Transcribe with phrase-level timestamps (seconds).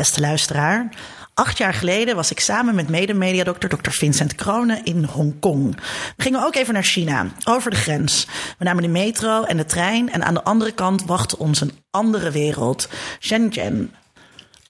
[0.00, 0.88] beste luisteraar.
[1.34, 3.90] Acht jaar geleden was ik samen met medemediadokter Dr.
[3.90, 5.76] Vincent Kronen in Hongkong.
[6.16, 8.26] We gingen ook even naar China, over de grens.
[8.58, 11.72] We namen de metro en de trein en aan de andere kant wachtte ons een
[11.90, 13.94] andere wereld, Shenzhen.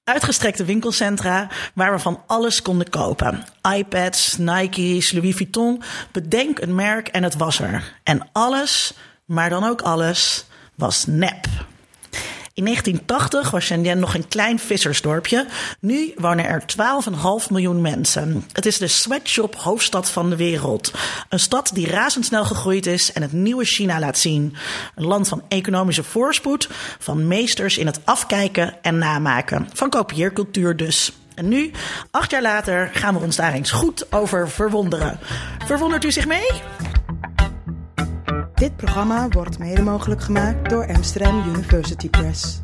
[0.05, 3.45] Uitgestrekte winkelcentra waar we van alles konden kopen.
[3.77, 5.83] iPads, Nike's, Louis Vuitton.
[6.13, 7.93] Bedenk een merk en het was er.
[8.03, 8.95] En alles,
[9.25, 10.45] maar dan ook alles,
[10.75, 11.47] was nep.
[12.55, 15.47] In 1980 was Shenzhen nog een klein vissersdorpje.
[15.81, 16.63] Nu wonen er
[17.43, 18.45] 12,5 miljoen mensen.
[18.53, 20.93] Het is de sweatshop hoofdstad van de wereld.
[21.29, 24.55] Een stad die razendsnel gegroeid is en het nieuwe China laat zien.
[24.95, 26.69] Een land van economische voorspoed,
[26.99, 29.69] van meesters in het afkijken en namaken.
[29.73, 31.13] Van kopieercultuur dus.
[31.35, 31.71] En nu,
[32.11, 35.19] acht jaar later, gaan we ons daar eens goed over verwonderen.
[35.67, 36.51] Verwondert u zich mee?
[38.61, 42.61] Dit programma wordt mede mogelijk gemaakt door Amsterdam University Press.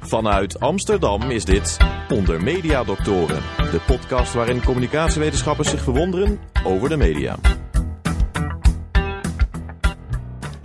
[0.00, 1.76] Vanuit Amsterdam is dit
[2.10, 7.36] Onder Media Doctoren, de podcast waarin communicatiewetenschappers zich verwonderen over de media.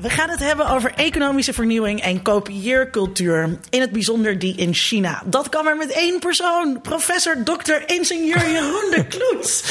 [0.08, 3.58] We gaan het hebben over economische vernieuwing en kopieercultuur.
[3.70, 5.24] In het bijzonder die in China.
[5.26, 6.82] Dat kan maar met één persoon.
[6.82, 7.74] Professor Dr.
[7.86, 9.64] Ingenieur Jeroen de Kloet.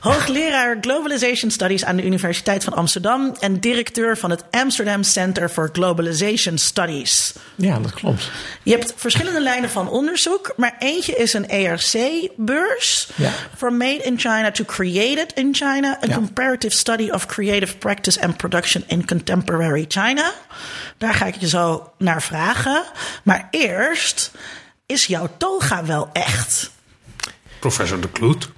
[0.00, 3.34] Hoogleraar Globalization Studies aan de Universiteit van Amsterdam.
[3.40, 7.32] En directeur van het Amsterdam Center for Globalization Studies.
[7.54, 8.30] Ja, dat klopt.
[8.62, 10.52] Je hebt verschillende lijnen van onderzoek.
[10.56, 13.08] Maar eentje is een ERC-beurs.
[13.14, 13.30] Ja.
[13.56, 15.98] From Made in China to Created in China.
[16.04, 16.14] A Ja.
[16.14, 20.32] comparative study of creative practice and production in contemporary China.
[20.98, 22.84] Daar ga ik je zo naar vragen.
[23.22, 24.30] Maar eerst,
[24.86, 26.70] is jouw toga wel echt?
[27.60, 28.48] Professor De Kloet.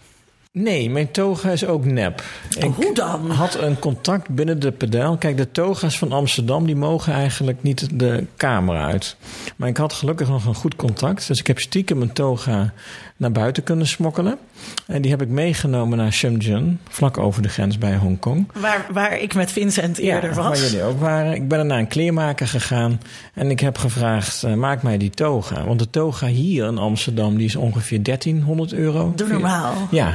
[0.53, 2.23] Nee, mijn toga is ook nep.
[2.59, 3.31] Ik Hoe dan?
[3.31, 5.17] had een contact binnen de pedaal.
[5.17, 9.17] Kijk, de toga's van Amsterdam die mogen eigenlijk niet de kamer uit.
[9.57, 11.27] Maar ik had gelukkig nog een goed contact.
[11.27, 12.73] Dus ik heb stiekem mijn toga
[13.19, 14.39] naar buiten kunnen smokkelen.
[14.87, 18.49] En die heb ik meegenomen naar Shenzhen, vlak over de grens bij Hongkong.
[18.55, 20.61] Waar, waar ik met Vincent eerder ja, was.
[20.61, 21.35] Waar jullie ook waren.
[21.35, 23.01] Ik ben er naar een kleermaker gegaan
[23.35, 25.65] en ik heb gevraagd: eh, maak mij die toga.
[25.65, 29.13] Want de toga hier in Amsterdam die is ongeveer 1300 euro.
[29.17, 29.75] Doe normaal.
[29.91, 30.15] Ja.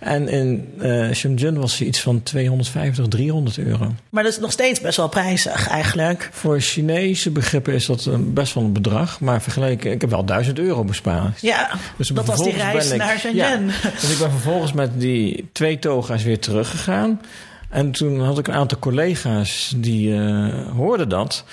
[0.00, 3.94] En in eh Shenzhen was ze iets van 250, 300 euro.
[4.10, 6.28] Maar dat is nog steeds best wel prijzig eigenlijk.
[6.32, 9.20] Voor Chinese begrippen is dat een best wel een bedrag.
[9.20, 11.40] Maar vergeleken, ik heb wel 1000 euro bespaard.
[11.40, 13.34] Ja, Dus dat was die reis ik- naar Shenzhen.
[13.34, 17.20] Ja, dus ik ben vervolgens met die twee toga's weer teruggegaan.
[17.70, 21.44] En toen had ik een aantal collega's die eh, hoorden dat.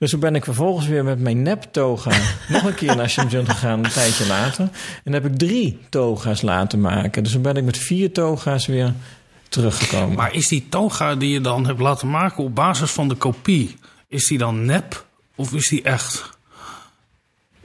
[0.00, 2.10] Dus toen ben ik vervolgens weer met mijn nep-toga
[2.48, 4.68] nog een keer naar Shenzhen gegaan, een tijdje later.
[5.04, 7.22] En heb ik drie toga's laten maken.
[7.22, 8.94] Dus toen ben ik met vier toga's weer
[9.48, 10.16] teruggekomen.
[10.16, 13.76] Maar is die toga die je dan hebt laten maken op basis van de kopie,
[14.08, 16.38] is die dan nep of is die echt?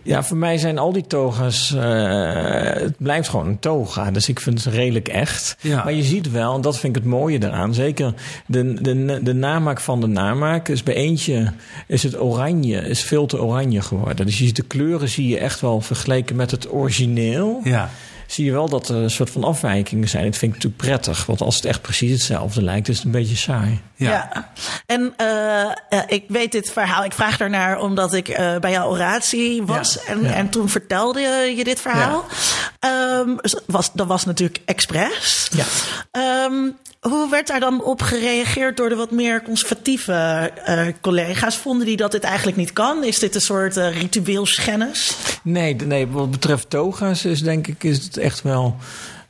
[0.06, 1.74] Ja, voor mij zijn al die toga's.
[1.74, 4.12] eh, het blijft gewoon een toga.
[4.12, 5.58] Dus ik vind het redelijk echt.
[5.62, 5.84] Ja.
[5.84, 7.74] Maar je ziet wel, en dat vind ik het mooie eraan.
[7.74, 8.14] Zeker
[8.46, 10.68] de, de, de namaak van de namaak.
[10.68, 11.54] is bij eentje
[11.88, 14.26] is het oranje, is veel te oranje geworden.
[14.26, 17.60] Dus je ziet de kleuren zie je echt wel vergeleken met het origineel.
[17.64, 17.90] Ja.
[18.28, 20.24] Zie je wel dat er een soort van afwijkingen zijn.
[20.24, 21.26] Dat vind ik natuurlijk prettig.
[21.26, 23.82] Want als het echt precies hetzelfde lijkt, is het een beetje saai.
[23.96, 24.10] Ja.
[24.10, 24.52] Ja.
[24.86, 27.04] En eh, eh, ik weet dit verhaal.
[27.04, 29.94] Ik vraag daarnaar omdat ik eh, bij jouw oratie was.
[29.94, 30.34] Ja, En, ja.
[30.34, 31.20] en toen vertelde
[31.56, 32.26] je, dit verhaal.
[32.80, 33.30] Ehm,
[33.66, 35.50] was, dat was natuurlijk expres.
[35.52, 35.66] Ja.
[36.12, 36.70] Ehm,
[37.10, 41.58] hoe werd daar dan op gereageerd door de wat meer conservatieve eh, collega's?
[41.58, 43.04] Vonden die dat dit eigenlijk niet kan?
[43.04, 45.16] Is dit een soort eh, ritueelschennis?
[45.44, 48.76] Nee, nee, wat betreft toga's is denk ik is het echt wel.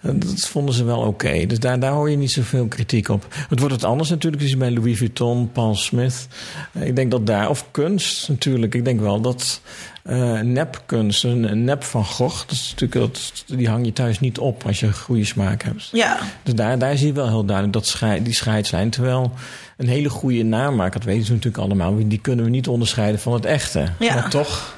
[0.01, 1.46] eh, Dat vonden ze wel oké.
[1.46, 3.25] Dus daar, daar hoor je niet zoveel kritiek op.
[3.50, 4.41] Het wordt het anders natuurlijk.
[4.44, 6.28] Dus bij Louis Vuitton, Paul Smith.
[6.72, 7.50] Eh, Ik denk dat daar.
[7.50, 8.75] Of kunst natuurlijk.
[8.75, 9.62] Ik denk wel dat.
[10.03, 12.40] eh nepkunst, een, een nep van Gogh.
[12.47, 15.90] Dat is natuurlijk, dat, die hang je thuis niet op als je goede smaak hebt.
[15.91, 16.17] Ja.
[16.44, 18.90] Dus daar, daar zie je wel heel duidelijk dat schei- die scheidslijn.
[18.90, 19.31] Terwijl
[19.78, 23.34] een hele goede namaak, dat weten ze natuurlijk allemaal, die kunnen we niet onderscheiden van
[23.34, 23.85] het echte.
[24.00, 24.13] Ja.
[24.13, 24.75] Maar toch,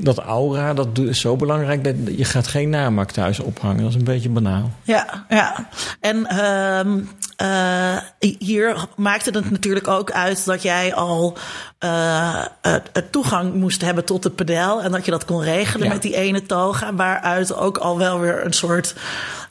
[0.00, 3.80] dat aura, dat is zo belangrijk dat je gaat geen namaak thuis ophangen.
[3.80, 4.70] Dat is een beetje banaal.
[4.82, 5.68] Ja, ja.
[6.00, 6.98] En ehm,
[7.36, 7.96] eh,
[8.38, 11.36] hier maakte het natuurlijk ook uit dat jij al
[11.78, 14.82] eh, het- toegang moest hebben tot het pedel.
[14.82, 15.92] En dat je dat kon regelen Ja.
[15.92, 16.94] met die ene toga.
[16.94, 18.94] Waaruit ook al wel weer een soort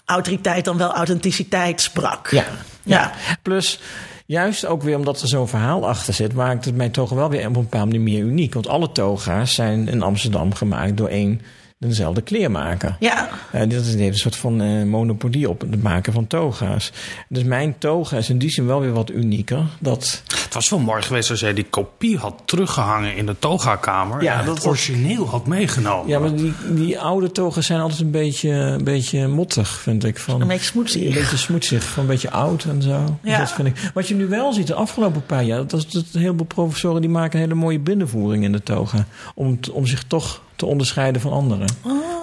[0.06, 2.30] autoriteit dan wel authenticiteit sprak.
[2.32, 2.44] Ja.
[2.84, 3.12] Ja.
[3.42, 3.80] Plus,
[4.28, 7.40] juist ook weer omdat er zo'n verhaal achter zit, maakt het mij toch wel weer
[7.48, 8.54] op een bepaalde manier uniek.
[8.54, 11.42] Want alle toga's zijn in Amsterdam gemaakt door één
[11.80, 12.96] dezelfde kleermaker.
[13.00, 13.30] Ja.
[13.52, 16.92] Eh, dit is- een soort van eh, monopolie op het maken van toga's.
[17.30, 19.66] Dus mijn toga is in die zin wel weer wat unieker.
[19.80, 24.24] Dat, Het was wel mooi geweest als jij die kopie had teruggehangen in de toga-kamer.
[24.24, 26.08] Ja, en dat het origineel had meegenomen.
[26.10, 30.18] Ja, maar die, die oude togen zijn altijd een beetje, een beetje mottig, vind ik.
[30.20, 31.02] Van, Een beetje smoetsig.
[31.08, 33.04] Een beetje smoetsig, van een beetje oud en zo.
[33.22, 33.38] Dus Ja.
[33.38, 33.92] dat vind ik.
[33.94, 35.68] Wat je nu wel ziet de afgelopen paar jaar...
[35.68, 39.06] dat is dat een heleboel professoren die maken een hele mooie binnenvoering in de toga.
[39.36, 41.68] Om, om zich toch te onderscheiden van anderen.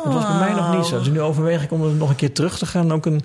[0.04, 0.98] Dat was bij mij nog niet zo.
[0.98, 2.92] Dus nu overweeg ik om er nog een keer terug te gaan.
[2.92, 3.22] Ook een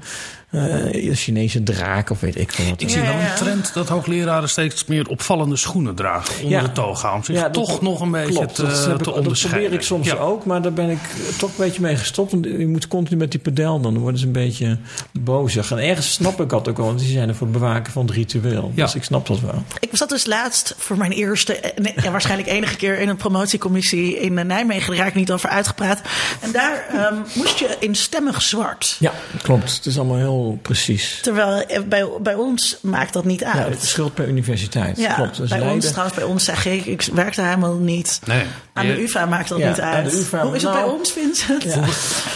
[0.49, 2.81] eh, Chinese draak of weet ik veel wat.
[2.81, 3.29] Ik zie wel ja.
[3.31, 6.61] een trend dat hoogleraren steeds meer opvallende schoenen dragen onder Ja.
[6.61, 7.13] de toga.
[7.13, 9.59] Om zich Ja, dat- toch nog een beetje Klopt, te, dat, ik- te dat onderscheiden.
[9.61, 10.15] probeer ik soms Ja.
[10.15, 10.99] ook, maar daar ben ik
[11.37, 12.31] toch een beetje mee gestopt.
[12.31, 13.93] Want je moet continu met die pedel dan.
[13.93, 14.77] Dan worden ze een beetje
[15.11, 15.71] bozig.
[15.71, 18.05] En ergens snap ik dat ook wel, want die zijn er voor het bewaken van
[18.05, 18.71] het ritueel.
[18.75, 18.83] Ja.
[18.85, 19.63] Dus ik snap dat wel.
[19.79, 23.15] Ik zat dus laatst voor mijn eerste, eh, nee, ja, waarschijnlijk enige keer in een
[23.17, 24.87] promotiecommissie in eh, Nijmegen.
[24.89, 26.01] Daar raak ik niet over uitgepraat.
[26.41, 28.95] En daar ehm, moest je in stemmig zwart.
[28.99, 29.11] Ja,
[29.41, 29.75] klopt.
[29.75, 31.19] Het is allemaal heel precies.
[31.21, 33.69] Terwijl eh, bij, bij ons maakt dat niet Ja, uit.
[33.69, 34.97] het verschilt per universiteit.
[34.97, 35.37] Ja, klopt.
[35.37, 38.19] Dus bij ons Leiden- trouwens, bij ons zeg ik, ik werk daar helemaal niet.
[38.25, 38.43] Nee.
[38.73, 40.11] Aan de UvA maakt dat Ja, niet aan uit.
[40.11, 41.65] de UvA, Hoe is het nou- bij ons, Vincent?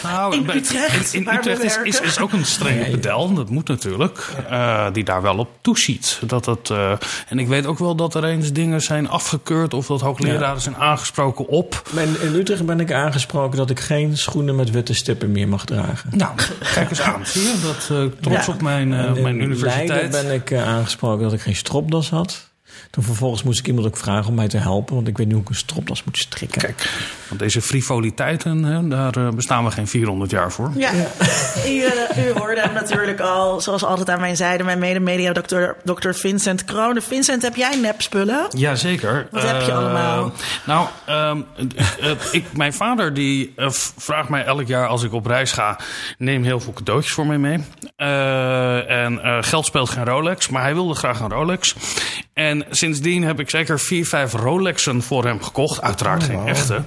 [0.03, 2.85] Nou, In Utrecht, in, in waar we Utrecht is, is, is ook een strenge Ja,
[2.85, 2.91] ja.
[2.91, 6.19] pedel, dat moet natuurlijk, eh, die daar wel op toeziet.
[6.25, 6.91] Dat dat, eh,
[7.27, 10.75] en ik weet ook wel dat er eens dingen zijn afgekeurd of dat hoogleraren zijn
[10.75, 11.89] aangesproken op.
[11.95, 15.65] In, in Utrecht ben ik aangesproken dat ik geen schoenen met witte stippen meer mag
[15.65, 16.09] dragen.
[16.17, 16.31] Nou,
[16.73, 17.25] kijk eens aan.
[17.25, 18.53] Zie je, dat eh, trots Ja.
[18.53, 19.87] op mijn, eh, in mijn universiteit.
[19.89, 22.51] Leiden ben ik eh, aangesproken dat ik geen stropdas had.
[22.93, 25.35] Toen vervolgens moest ik iemand ook vragen om mij te helpen, want ik weet niet
[25.35, 26.61] hoe ik een stropdas moet strikken.
[26.61, 26.89] Kijk,
[27.27, 30.71] want deze frivoliteiten, hè, daar eh, bestaan we geen 400 jaar voor.
[30.75, 30.91] Ja,
[31.67, 35.75] U, eh, u hoorde hem natuurlijk al, zoals altijd aan mijn zijde, mijn mede-media, dokter,
[35.83, 37.01] dokter Vincent Kroon.
[37.01, 38.45] Vincent, heb jij nepspullen?
[38.49, 39.27] Jazeker.
[39.31, 40.31] Wat heb je Eh, allemaal?
[40.65, 41.41] Nou, ehm,
[41.99, 43.53] eh, eh, ik, mijn vader die
[43.97, 45.79] vraagt mij elk jaar als ik op reis ga...
[46.17, 47.63] neem heel veel cadeautjes voor mij mee.
[47.95, 51.75] Eh, en eh, geld speelt geen Rolex, maar hij wilde graag een Rolex.
[52.33, 55.81] En sindsdien heb ik zeker vier, vijf Rolexen voor hem gekocht.
[55.81, 56.81] Uiteraard geen echte.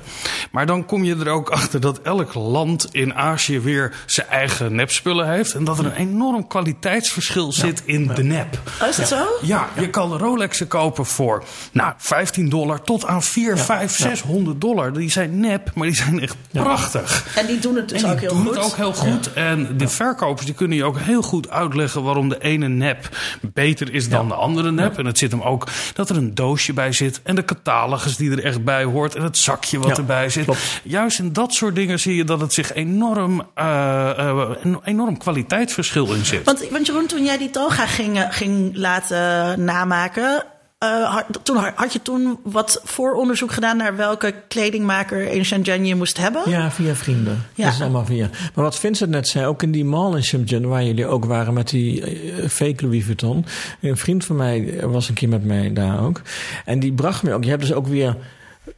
[0.50, 4.74] Maar dan kom je er ook achter dat elk land in Azië weer zijn eigen
[4.74, 5.54] nepspullen heeft.
[5.54, 8.60] En dat er een enorm kwaliteitsverschil zit in de nep.
[8.82, 9.26] Oh, is dat zo?
[9.42, 14.92] Ja, je kan Rolexen kopen voor nou, 15 dollar tot aan 4, 5, 600 dollar.
[14.92, 17.36] Die zijn nep, maar die zijn echt prachtig.
[17.36, 18.54] En die doen het dus en ook die heel doen goed.
[18.54, 19.32] het ook heel goed.
[19.32, 23.08] En de verkopers die kunnen je ook heel goed uitleggen waarom de ene nep
[23.40, 24.98] beter is dan de andere nep.
[24.98, 27.20] En het zit hem ook dat er een doosje bij zit.
[27.22, 29.14] En de catalogus die er echt bij hoort.
[29.14, 30.44] En het zakje wat Ja, erbij zit.
[30.44, 30.80] klopt.
[30.82, 35.18] Juist in dat soort dingen zie je dat het zich enorm, eh, eh, een enorm
[35.18, 36.44] kwaliteitsverschil in zit.
[36.44, 40.44] Want, want Jeroen, toen jij die toga ging, eh, ging laten namaken...
[40.78, 45.94] eh, had, toen, had je toen wat vooronderzoek gedaan naar welke kledingmaker in Shenzhen je
[45.94, 46.42] moest hebben?
[46.50, 47.44] Ja, via vrienden.
[47.54, 47.64] Ja.
[47.64, 48.28] Dat is allemaal via.
[48.54, 51.54] Maar wat Vincent net zei, ook in die mall in Shenzhen, waar jullie ook waren
[51.54, 53.44] met die eh, fake Louis Vuitton.
[53.80, 56.22] Een vriend van mij was een keer met mij daar ook.
[56.64, 57.44] En die bracht me ook.
[57.44, 58.16] Je hebt dus ook weer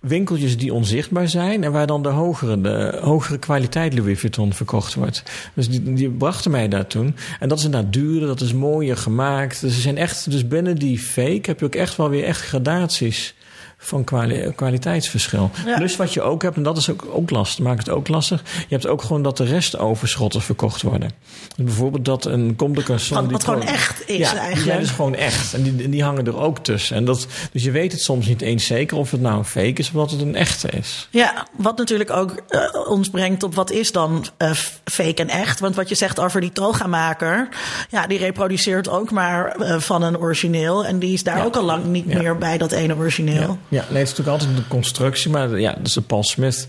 [0.01, 4.95] winkeltjes die onzichtbaar zijn en waar dan de hogere, de hogere kwaliteit Louis Vuitton verkocht
[4.95, 5.23] wordt.
[5.55, 7.15] Dus die, brachten mij daar toen.
[7.41, 9.61] En dat is inderdaad duurder, dat is mooier gemaakt.
[9.61, 12.41] Dus ze zijn echt, dus binnen die fake heb je ook echt wel weer echt
[12.41, 13.35] gradaties
[13.81, 15.51] van kwali- kwaliteitsverschil.
[15.67, 15.77] Ja.
[15.77, 18.43] Plus wat je ook hebt, en dat is ook, ook lastig, maakt het ook lastig.
[18.45, 21.11] Je hebt ook gewoon dat de restoverschotten verkocht worden.
[21.57, 23.09] Dus bijvoorbeeld dat een Garçons...
[23.09, 24.67] Wat- die wat gewoon echt is ja, die eigenlijk.
[24.67, 25.55] zijn dus gewoon echt.
[25.55, 26.97] En die, die hangen er ook tussen.
[26.97, 29.73] En dat, dus je weet het soms niet eens zeker of het nou een fake
[29.81, 31.09] is of dat het een echte is.
[31.11, 34.51] Ja, wat natuurlijk ook eh, ons brengt op wat is dan eh,
[34.85, 35.61] fake en echt.
[35.61, 37.49] Want wat je zegt over die toga-maker,
[37.91, 40.85] ja, die reproduceert ook maar eh, van een origineel.
[40.85, 41.45] En die is daar Ja.
[41.45, 42.19] ook al lang niet Ja.
[42.19, 43.59] meer bij dat ene origineel.
[43.69, 46.67] Ja, nee, het is natuurlijk altijd de constructie, maar ja, dus de Paul Smith.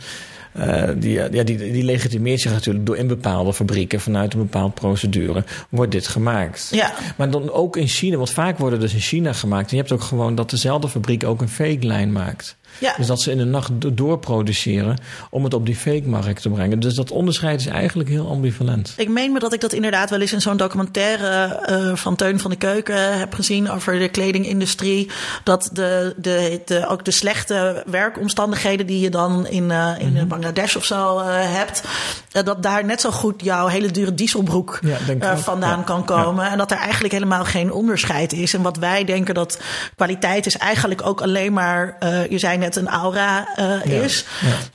[0.51, 4.73] eh, die, ja, die, die legitimeert zich natuurlijk door in bepaalde fabrieken vanuit een bepaalde
[4.73, 6.67] procedure wordt dit gemaakt.
[6.71, 6.93] Ja.
[7.17, 9.69] Maar dan ook in China, want vaak worden dus in China gemaakt.
[9.71, 12.57] En je hebt ook gewoon dat dezelfde fabriek ook een fake lijn maakt.
[12.79, 12.93] Ja.
[12.97, 14.97] Dus dat ze in de nacht do- doorproduceren
[15.29, 16.79] om het op die fake markt te brengen.
[16.79, 18.93] Dus dat onderscheid is eigenlijk heel ambivalent.
[18.97, 21.27] Ik meen me dat ik dat inderdaad wel eens in zo'n documentaire
[21.65, 25.09] eh, van Teun van de Keuken heb gezien over de kledingindustrie.
[25.43, 30.27] Dat de, de, de, ook de slechte werkomstandigheden die je dan in, eh, in Mhm.
[30.27, 31.83] Bangladesh of zo eh, hebt,
[32.31, 35.83] eh, dat daar net zo goed jouw hele dure dieselbroek Ja, eh, vandaan Ja.
[35.83, 36.49] kan komen.
[36.51, 38.53] En dat er eigenlijk helemaal geen onderscheid is.
[38.53, 39.59] En wat wij denken dat
[39.95, 44.01] kwaliteit is eigenlijk ook alleen maar, eh, je zei net een aura eh, Ja.
[44.03, 44.25] is,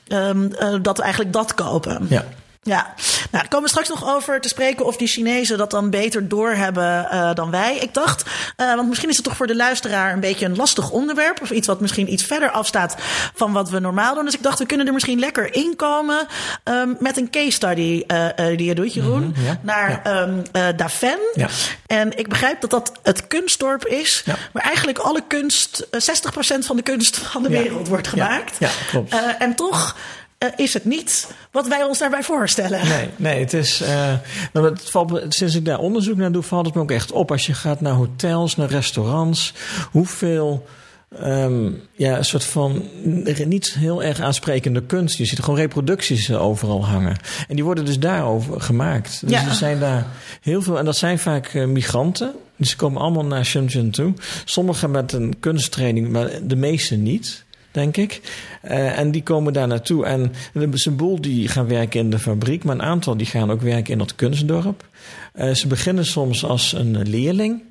[0.08, 2.06] Ehm, eh, dat we eigenlijk dat kopen.
[2.08, 2.24] Ja.
[2.64, 2.94] Ja,
[3.30, 7.08] daar komen we straks nog over te spreken of die Chinezen dat dan beter doorhebben
[7.12, 7.76] uh, dan wij.
[7.76, 8.22] Ik dacht,
[8.56, 11.42] uh, want misschien is het toch voor de luisteraar een beetje een lastig onderwerp.
[11.42, 12.96] Of iets wat misschien iets verder afstaat
[13.34, 14.24] van wat we normaal doen.
[14.24, 16.26] Dus ik dacht, we kunnen er misschien lekker inkomen
[16.64, 19.24] um, met een case study uh, die je doet, Jeroen.
[19.24, 19.58] Mm -hmm, ja.
[19.62, 20.20] Naar ja.
[20.20, 20.42] Um,
[20.76, 21.18] Daven.
[21.34, 21.48] Ja.
[21.86, 24.22] En ik begrijp dat dat het kunstdorp is.
[24.24, 24.34] Ja.
[24.52, 25.88] Waar eigenlijk alle kunst, 60%
[26.58, 28.56] van de kunst van de wereld wordt gemaakt.
[28.58, 29.14] Ja, klopt.
[29.38, 29.96] en toch
[30.44, 32.88] uh, is het niet wat wij ons daarbij voorstellen.
[32.88, 33.82] Nee, nee het is.
[33.82, 34.12] Uh,
[34.52, 37.30] nou, het valt, sinds ik daar onderzoek naar doe, valt het me ook echt op.
[37.30, 39.54] Als je gaat naar hotels, naar restaurants,
[39.90, 40.66] hoeveel.
[41.22, 42.82] Um, ja, een soort van
[43.44, 45.18] niet heel erg aansprekende kunst.
[45.18, 47.16] Je ziet gewoon reproducties overal hangen.
[47.48, 49.20] En die worden dus daarover gemaakt.
[49.20, 49.46] Dus ja.
[49.48, 50.06] er zijn daar
[50.40, 50.78] heel veel.
[50.78, 52.34] En dat zijn vaak uh, migranten.
[52.56, 54.12] Dus ze komen allemaal naar Shenzhen toe.
[54.44, 57.44] Sommigen met een kunsttraining, maar de meeste niet
[57.74, 58.20] denk ik.
[58.64, 60.04] Uh, en die komen daar naartoe.
[60.04, 63.26] En er is een boel die gaan werken in de fabriek, maar een aantal die
[63.26, 64.88] gaan ook werken in dat kunstdorp.
[65.34, 67.62] Uh, ze beginnen soms als een leerling.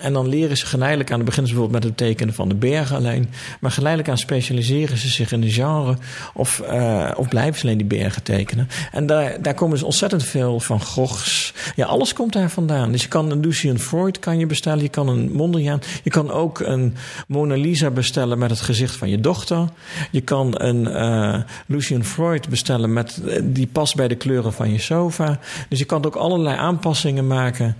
[0.00, 2.54] En dan leren ze geleidelijk aan, dan beginnen ze bijvoorbeeld met het tekenen van de
[2.54, 3.28] bergen alleen.
[3.60, 5.96] Maar geleidelijk aan specialiseren ze zich in een genre
[6.34, 8.68] of, uh, of blijven ze alleen die bergen tekenen.
[8.92, 11.54] En daar, daar komen ze ontzettend veel van Goghs.
[11.76, 12.92] Ja, alles komt daar vandaan.
[12.92, 15.80] Dus je kan een Lucian Freud kan je bestellen, je kan een Mondriaan.
[16.02, 16.94] Je kan ook een
[17.28, 19.68] Mona Lisa bestellen met het gezicht van je dochter.
[20.10, 24.78] Je kan een uh, Lucian Freud bestellen met, die past bij de kleuren van je
[24.78, 25.38] sofa.
[25.68, 27.76] Dus je kan ook allerlei aanpassingen maken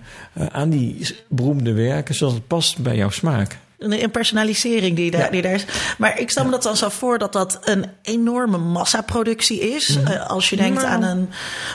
[0.53, 3.59] aan die beroemde werken werken zodat het past bij jouw smaak.
[3.83, 5.31] Een personalisering die, daar, ja.
[5.31, 5.65] die daar is.
[5.99, 9.99] Maar ik stel me dat dan zo voor dat dat een enorme massaproductie is.
[9.99, 10.07] Mm.
[10.09, 10.93] Uh, als je denkt Nou.
[10.93, 11.29] aan een.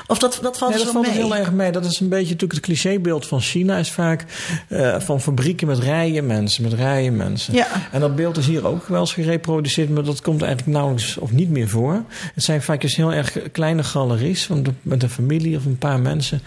[0.08, 1.16] Of dat, dat valt Nee, zo dat valt mee.
[1.16, 1.72] heel erg mee.
[1.72, 3.78] Dat is een beetje natuurlijk het clichébeeld van China.
[3.78, 4.26] Is vaak
[4.68, 7.54] eh, van fabrieken met rijen mensen, met rijen mensen.
[7.54, 7.68] Ja.
[7.92, 11.32] En dat beeld is hier ook wel eens gereproduceerd, maar dat komt eigenlijk nauwelijks of
[11.32, 12.04] niet meer voor.
[12.34, 14.48] Het zijn vaak dus heel erg kleine galeries
[14.82, 16.42] met een familie of een paar mensen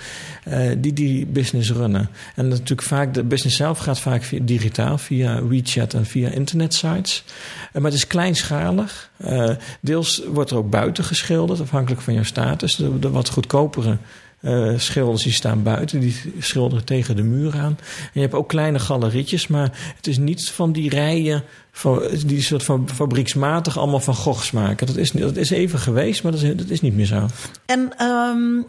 [0.44, 2.08] eh, die die business runnen.
[2.34, 7.24] En natuurlijk vaak, de business zelf gaat vaak via, digitaal, via WeChat en via internetsites.
[7.72, 9.10] Eh, maar het is kleinschalig.
[9.16, 12.76] Eh, deels wordt er ook buiten geschilderd, afhankelijk van jouw status.
[12.76, 13.96] De, wat goedkopere
[14.40, 17.78] uh, schilders die staan buiten, die schilderen tegen de muur aan.
[18.00, 21.42] En je hebt ook kleine galerietjes, maar het is niet van die rijen,
[21.72, 24.86] van, die soort van fabrieksmatig allemaal van Goghs maken.
[24.86, 27.26] Dat is, dat is even geweest, maar dat is, dat is niet meer zo.
[27.66, 28.64] En um,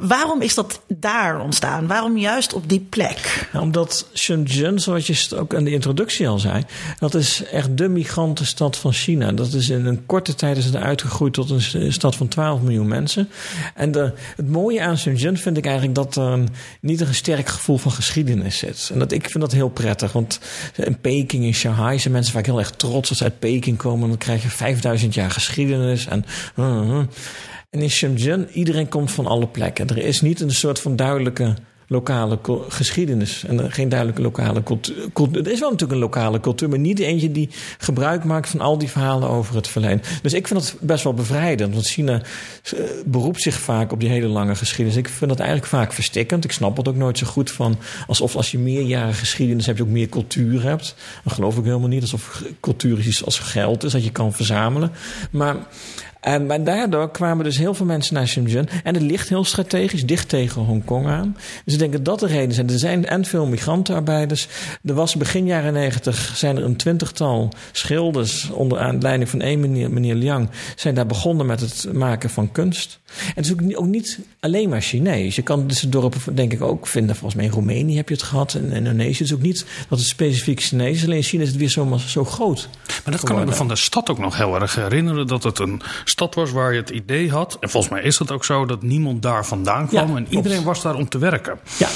[0.00, 1.86] waarom is dat daar ontstaan?
[1.86, 3.48] Waarom juist op die plek?
[3.52, 6.64] Omdat Shenzhen, zoals je ook in de introductie al zei,
[6.98, 9.32] dat is echt de migrantenstad van China.
[9.32, 12.88] Dat is in een korte tijd is het uitgegroeid tot een stad van 12 miljoen
[12.88, 13.28] mensen.
[13.74, 16.48] En de, het mooie aan Shenzhen vind ik eigenlijk dat er een,
[16.80, 18.90] niet een sterk gevoel van geschiedenis zit.
[18.92, 20.40] En dat, ik vind dat heel prettig, want
[20.76, 24.02] in Peking, in Shanghai zijn mensen vaak heel erg trots als ze uit Peking komen.
[24.02, 26.24] En dan krijg je 5000 jaar geschiedenis en...
[26.56, 27.02] Uh, uh.
[27.80, 29.88] In Shenzhen, iedereen komt van alle plekken.
[29.88, 31.54] Er is niet een soort van duidelijke
[31.88, 35.46] lokale geschiedenis en geen duidelijke lokale cultuur.
[35.46, 38.78] Er is wel natuurlijk een lokale cultuur, maar niet eentje die gebruik maakt van al
[38.78, 40.02] die verhalen over het verleden.
[40.22, 42.22] Dus ik vind dat best wel bevrijdend, want China
[43.04, 44.98] beroept zich vaak op die hele lange geschiedenis.
[44.98, 46.44] Ik vind dat eigenlijk vaak verstikkend.
[46.44, 49.84] Ik snap het ook nooit zo goed van alsof als je meerjarige geschiedenis hebt, je
[49.84, 50.94] ook meer cultuur hebt.
[51.24, 52.02] Dat geloof ik helemaal niet.
[52.02, 54.90] Alsof cultuur iets als geld is dat je kan verzamelen.
[55.30, 55.56] Maar
[56.20, 58.68] en, maar daardoor kwamen dus heel veel mensen naar Shenzhen.
[58.84, 61.36] En het ligt heel strategisch, dicht tegen Hongkong aan.
[61.64, 62.70] Dus ik denk dat dat de reden zijn.
[62.70, 64.48] Er zijn en veel migrantenarbeiders.
[64.84, 68.50] Er was begin jaren negentig zijn er een twintigtal schilders...
[68.50, 70.48] onder aanleiding van één meneer, meneer Liang...
[70.76, 73.00] zijn daar begonnen met het maken van kunst.
[73.06, 75.36] En het is ook niet, ook niet alleen maar Chinees.
[75.36, 77.16] Je kan dus dorpen denk ik ook vinden.
[77.16, 78.54] Volgens mij in Roemenië heb je het gehad.
[78.54, 79.12] En in Indonesië.
[79.12, 81.04] Het is ook niet dat het specifiek Chinees is.
[81.04, 82.68] Alleen in China is het weer zo, zo groot.
[83.04, 85.26] Maar dat kan ik me van de stad ook nog heel erg herinneren.
[85.26, 88.30] Dat het een stad was waar je het idee had, en volgens mij is dat
[88.30, 90.10] ook zo, dat niemand daar vandaan kwam.
[90.10, 91.58] Ja, en iedereen was daar om te werken.
[91.78, 91.88] Ja.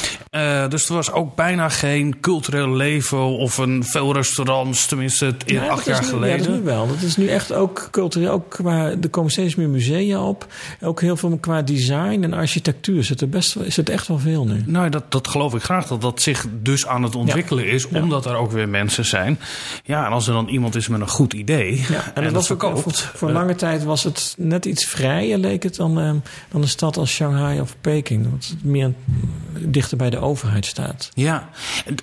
[0.65, 5.43] Uh, dus er was ook bijna geen cultureel leven of een veel restaurants, tenminste het
[5.47, 6.39] Ja, acht jaar nu, geleden.
[6.39, 6.87] Ja, dat is nu wel.
[6.89, 8.31] Dat is nu echt ook cultureel.
[8.31, 10.47] Ook qua, er komen steeds meer musea op.
[10.81, 14.47] Ook heel veel qua design en architectuur zit er, best, is het echt wel veel
[14.47, 14.63] nu.
[14.67, 18.27] Nou, dat, dat geloof ik graag, dat dat zich dus aan het ontwikkelen is, omdat
[18.27, 19.39] er ook weer mensen zijn.
[19.85, 22.25] Ja, en als er dan iemand is met een goed idee Ja, en, en, dat
[22.25, 22.83] dat was ook, verkoopt.
[22.83, 26.11] voor, voor eh, lange tijd was het net iets vrijer, leek het, dan, eh,
[26.51, 28.23] dan een stad als Shanghai of Peking.
[28.31, 28.93] Dat het meer
[29.59, 31.09] dichter bij de overheid staat.
[31.15, 31.49] Ja,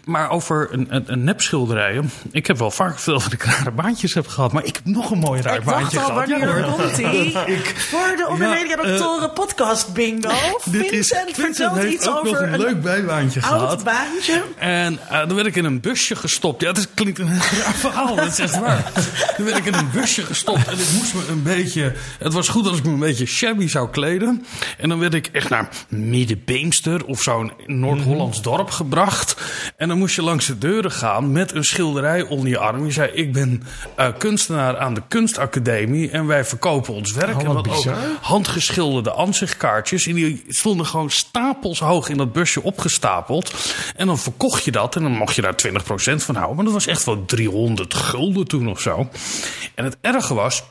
[0.05, 2.11] maar over een, een, een nepschilderijen.
[2.31, 5.11] Ik heb wel vaak veel van de rare baantjes heb gehad, maar ik heb nog
[5.11, 6.27] een mooi raar Ik wacht baantje al, gehad.
[6.29, 7.31] wanneer Ja, komt hij?
[7.75, 10.29] Voor de Ondermedia Doctoren podcast bingo.
[10.65, 13.83] Dit is, Vincent vertelt heeft iets ook nog over een een leuk bijbaantje oud gehad.
[13.83, 14.43] baantje.
[14.57, 16.61] En uh, dan werd ik in een busje gestopt.
[16.61, 17.27] Ja, het is- klinkt een
[17.63, 18.91] raar verhaal, dat is echt waar.
[19.37, 22.33] Dan werd ik in een busje gestopt en ik moest me een beetje beetje, het
[22.33, 24.45] was goed als ik me een beetje shabby zou kleden.
[24.77, 29.35] En dan werd ik echt naar Middenbeemster of zo'n Noord-Hollands dorp gebracht.
[29.77, 32.85] En dan moest je langs de deuren gaan met een schilderij onder je arm.
[32.85, 33.63] Je zei, ik ben
[33.95, 37.35] eh, kunstenaar aan de kunstacademie en wij verkopen ons werk.
[37.35, 40.07] Oh, en wat ook handgeschilderde ansichtkaartjes.
[40.07, 43.53] En die stonden gewoon stapels hoog in dat busje opgestapeld.
[43.95, 45.73] En dan verkocht je dat en dan mocht je daar 20%
[46.15, 46.55] van houden.
[46.55, 49.09] Maar dat was echt wel 300 gulden toen of zo.
[49.75, 50.63] En het erge was...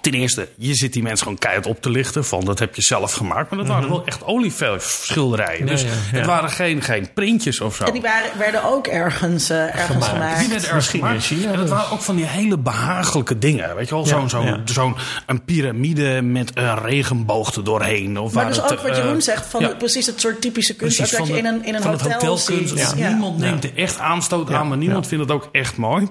[0.00, 2.24] Ten eerste, je zit die mensen gewoon keihard op te lichten.
[2.24, 3.50] Van dat heb je zelf gemaakt.
[3.50, 5.66] Maar dat waren wel echt olieverfschilderijen.
[5.66, 5.94] Dus ja, ja.
[6.16, 7.84] het waren geen, geen printjes of zo.
[7.84, 10.04] En die waren, werden ook ergens, eh, ergens Gemaakt.
[10.12, 10.38] gemaakt.
[10.38, 11.14] Die werd ergens Misschien gemaakt.
[11.30, 11.70] in China En het dus.
[11.70, 13.76] waren ook van die hele behagelijke dingen.
[13.76, 14.28] Weet je wel, zo'n
[14.64, 18.18] zo'n een piramide met een regenboog er doorheen.
[18.18, 20.40] Of Maar waar dus het, ook wat eh, Jeroen zegt, van de- precies het soort
[20.40, 22.68] typische kunst dat je in een, in een van het hotel ziet.
[22.68, 23.08] Dus Ja.
[23.08, 25.08] Niemand neemt er echt aanstoot aan, maar niemand ja.
[25.08, 26.08] vindt het ook echt mooi.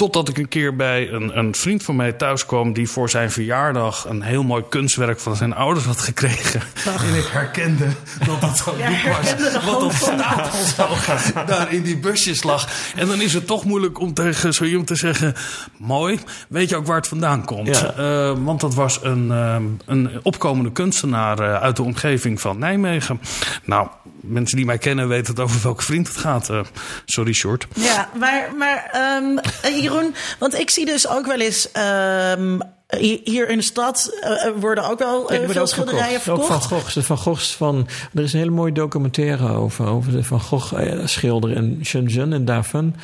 [0.00, 2.72] Totdat ik een keer bij een, een vriend van mij thuis kwam...
[2.72, 6.60] die voor zijn verjaardag een heel mooi kunstwerk van zijn ouders had gekregen.
[7.08, 7.86] En ik herkende
[8.26, 9.64] dat het zo'n Ja, boek was.
[9.64, 12.68] Wat op stapel zo daar in die busjes lag.
[12.96, 15.34] En dan is het toch moeilijk om tegen zo iemand te zeggen...
[15.76, 17.78] mooi, weet je ook waar het vandaan komt?
[17.78, 17.94] Ja.
[17.96, 23.20] Eh, want dat was een, ehm, een opkomende kunstenaar eh, uit de omgeving van Nijmegen.
[23.64, 23.88] Nou,
[24.20, 26.50] mensen die mij kennen weten het over welke vriend het gaat.
[26.50, 26.60] Eh,
[27.04, 27.66] sorry, short.
[27.74, 31.72] Ja, maar, maar ehm, eh, Jeroen, want ik zie dus ook wel eens.
[31.72, 32.58] ehm,
[32.98, 36.46] hi- hier in de stad eh, er worden ook wel eh, veel schilderijen verkocht.
[36.46, 36.64] verkocht.
[36.64, 36.92] Ook van Gogh.
[36.94, 39.86] De Van Goghs van, er is een hele mooie documentaire over.
[39.86, 42.96] Over de Van Gogh eh, schilder in Shenzhen in Dafen.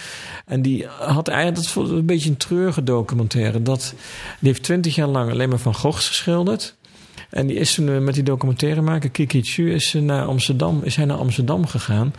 [0.46, 3.62] En die had eigenlijk, dat een beetje een treurige documentaire.
[3.62, 3.94] Dat,
[4.40, 6.74] die heeft twintig jaar lang alleen maar Van Goghs geschilderd.
[7.30, 10.96] En die is toen eh, met die documentairemaker Kiki Chu is, ze naar Amsterdam, is
[10.96, 12.14] hij naar Amsterdam gegaan.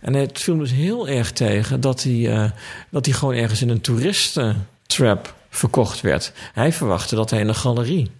[0.00, 2.50] En het viel dus heel erg tegen dat hij, eh,
[2.90, 6.32] dat hij gewoon ergens in een toeristentrap verkocht werd.
[6.52, 8.10] Hij verwachtte dat hij in een galerie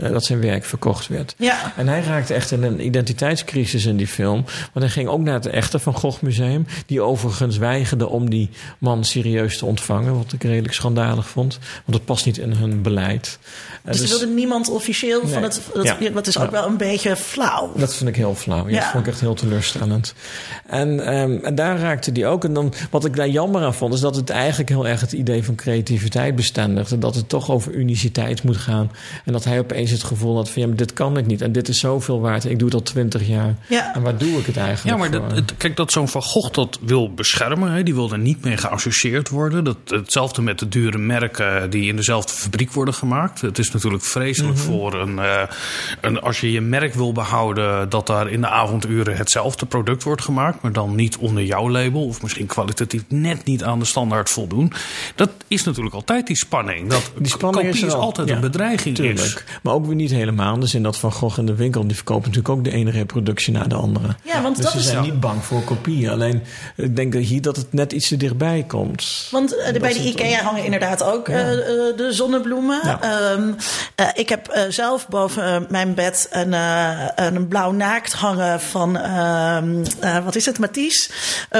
[0.00, 1.34] eh, dat zijn werk verkocht werd.
[1.38, 1.72] Ja.
[1.76, 4.44] En hij raakte echt in een identiteitscrisis in die film.
[4.72, 6.66] Want hij ging ook naar het echte Van Gogh Museum.
[6.86, 10.16] Die overigens weigerde om die man serieus te ontvangen.
[10.16, 11.58] Wat ik redelijk schandalig vond.
[11.84, 13.38] Want het past niet in hun beleid.
[13.82, 15.60] Dus er wilde niemand officieel van het.
[15.74, 16.10] Dat, Ja.
[16.10, 16.50] dat is ook Ja.
[16.50, 17.72] wel een beetje flauw.
[17.76, 18.64] Dat vind ik heel flauw.
[18.68, 18.80] Ja, Ja.
[18.80, 20.14] Dat vond ik echt heel teleurstellend.
[20.66, 22.44] En, ehm, en daar raakte die ook.
[22.44, 25.12] En dan, wat ik daar jammer aan vond, is dat het eigenlijk heel erg het
[25.12, 26.98] idee van creativiteit bestendigde.
[26.98, 28.90] Dat het toch over uniciteit moet gaan.
[29.24, 31.40] En dat hij opeens het gevoel had van ja, maar dit kan ik niet.
[31.40, 32.44] En dit is zoveel waard.
[32.44, 33.54] Ik doe het al twintig jaar.
[33.68, 33.94] Ja.
[33.94, 35.28] En waar doe ik het eigenlijk Ja, maar voor?
[35.28, 37.72] dat, het- kijk, dat zo'n Van Gogh dat wil beschermen.
[37.72, 39.64] Hè, die wil er niet mee geassocieerd worden.
[39.64, 43.40] Dat, hetzelfde met de dure merken die in dezelfde fabriek worden gemaakt.
[43.40, 44.64] Het is natuurlijk vreselijk Mhm.
[44.66, 45.42] voor een, eh,
[46.00, 46.20] een...
[46.20, 47.88] Als je je merk wil behouden...
[47.88, 50.62] dat daar in de avonduren hetzelfde product wordt gemaakt...
[50.62, 52.04] maar dan niet onder jouw label...
[52.06, 54.72] of misschien kwalitatief net niet aan de standaard voldoen.
[55.14, 56.88] Dat is natuurlijk altijd die spanning.
[56.90, 58.00] Dat Die spanning kopie is er al.
[58.04, 59.36] altijd Ja, een bedreiging is.
[59.72, 60.58] Maar ook weer niet helemaal.
[60.58, 63.52] Dus in dat Van Gogh in de winkel, die verkopen natuurlijk ook de ene reproductie
[63.52, 64.16] na de andere.
[64.22, 66.10] Ja, want dus dat ze is- zijn niet bang voor kopieën.
[66.10, 66.42] Alleen,
[66.76, 69.28] ik denk dat hier dat het net iets te dichtbij komt.
[69.30, 72.80] Want eh, bij de IKEA hangen inderdaad ook eh, eh, de zonnebloemen.
[72.84, 73.00] Ja.
[73.02, 73.52] Ehm,
[73.94, 76.52] eh, ik heb zelf boven mijn bed een,
[77.16, 81.10] een blauw naakt hangen van, ehm, eh, wat is het, Matisse.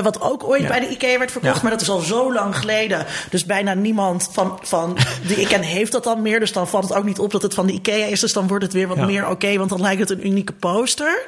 [0.03, 0.69] Wat ook ooit Ja.
[0.69, 3.07] bij de IKEA werd verkocht, maar dat is al zo lang geleden.
[3.31, 4.97] Dus bijna niemand van, van
[5.27, 6.41] die ik ken heeft dat dan meer.
[6.41, 8.21] Dus dan valt het ook niet op dat het van de IKEA is.
[8.21, 9.05] Dus dan wordt het weer wat Ja.
[9.05, 11.23] meer oké, want dan lijkt het een unieke poster.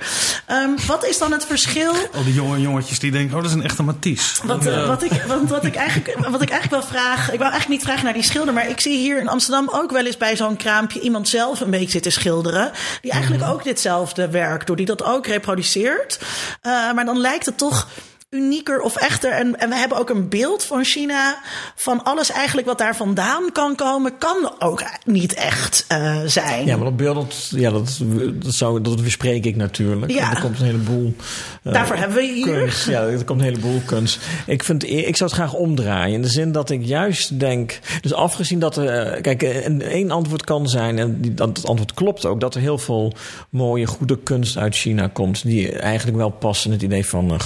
[0.46, 3.36] Ehm, wat is dan het verschil Al die jonge jongetjes die denken...
[3.36, 4.46] oh, dat is een echte Matisse.
[4.46, 7.20] wat, wat, ik, want wat, ik eigenlijk, wat ik eigenlijk wel vraag.
[7.32, 8.54] Ik wou eigenlijk niet vragen naar die schilder.
[8.54, 11.70] Maar ik zie hier in Amsterdam ook wel eens bij zo'n kraampje iemand zelf een
[11.70, 12.70] beetje zitten schilderen.
[13.00, 13.52] Die eigenlijk Mhm.
[13.52, 14.76] ook ditzelfde werk doet.
[14.76, 16.18] Die dat ook reproduceert.
[16.60, 17.88] Eh, maar dan lijkt het toch
[18.34, 19.30] unieker of echter.
[19.32, 21.38] En, en we hebben ook een beeld van China.
[21.76, 24.18] Van alles eigenlijk wat daar vandaan kan komen.
[24.18, 26.66] Kan ook niet echt eh, zijn.
[26.66, 28.00] Ja, maar dat beeld, dat, ja, dat,
[28.34, 30.12] dat, zou, dat bespreek ik natuurlijk.
[30.12, 30.30] Ja.
[30.30, 31.14] Er komt een heleboel...
[31.62, 32.44] eh, Daarvoor hebben we hier.
[32.58, 32.86] Kunst.
[32.86, 34.18] Ja, er komt een heleboel kunst.
[34.46, 36.14] Ik, vind, ik zou het graag omdraaien.
[36.14, 37.78] In de zin dat ik juist denk...
[38.00, 38.86] Dus afgezien dat er...
[38.88, 40.98] eh, Kijk, een- één antwoord kan zijn...
[40.98, 42.40] En die, dat het antwoord klopt ook...
[42.40, 43.12] Dat er heel veel
[43.50, 45.42] mooie, goede kunst uit China komt...
[45.44, 47.40] Die eigenlijk wel passen in het idee van een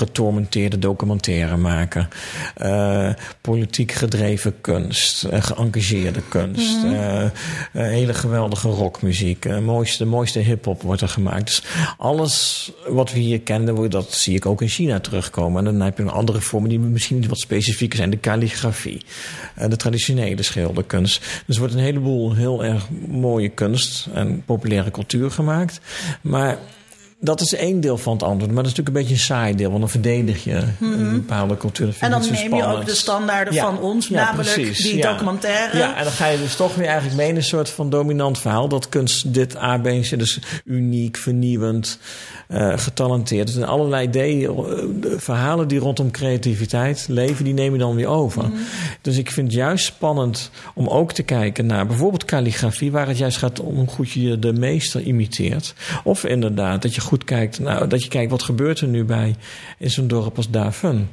[0.79, 2.09] getormenteerde documentaire maken.
[2.55, 5.25] Eh, politiek gedreven kunst.
[5.25, 6.85] eh, geëngageerde kunst.
[6.85, 7.31] eh, eh,
[7.73, 9.61] hele geweldige rockmuziek.
[9.61, 11.47] mooiste, mooiste hip-hop wordt er gemaakt.
[11.47, 11.63] Dus
[11.99, 15.67] alles wat we hier kenden, wordt- dat zie ik ook in China terugkomen.
[15.67, 18.11] En dan heb je nog andere vormen die misschien wat specifieker zijn.
[18.11, 19.03] De kalligrafie,
[19.55, 21.25] eh, de traditionele schilderkunst.
[21.47, 25.81] Dus er wordt een heleboel heel erg mooie kunst en populaire cultuur gemaakt.
[26.21, 26.59] Maar
[27.21, 29.55] dat is één deel van het antwoord, maar dat is natuurlijk een beetje een saai
[29.55, 31.87] deel, want dan verdedig je een bepaalde cultuur.
[31.87, 32.05] Mhm.
[32.05, 32.87] En dan neem je ook spannend.
[32.87, 35.11] de standaarden Ja, van ons, ja, namelijk precies, die ja.
[35.13, 35.79] documentaire.
[35.79, 38.39] Ja, en dan ga je dus toch weer eigenlijk mee in een soort van dominant
[38.39, 38.69] verhaal.
[38.69, 41.99] Dat kunst dit A, B en C, dus uniek, vernieuwend,
[42.49, 43.55] eh, getalenteerd.
[43.55, 48.43] Dus allerlei ideeën, eh, verhalen die rondom creativiteit leven, die neem je dan weer over.
[48.43, 48.57] Mhm.
[49.03, 53.19] Dus ik vind het juist spannend om ook te kijken naar bijvoorbeeld kalligrafie, waar het
[53.19, 55.75] juist gaat om hoe goed je de meester imiteert.
[56.05, 59.37] Of inderdaad, dat je goed kijkt, nou, dat je kijkt wat gebeurt er nu bij
[59.79, 61.09] in zo'n dorp als Daven.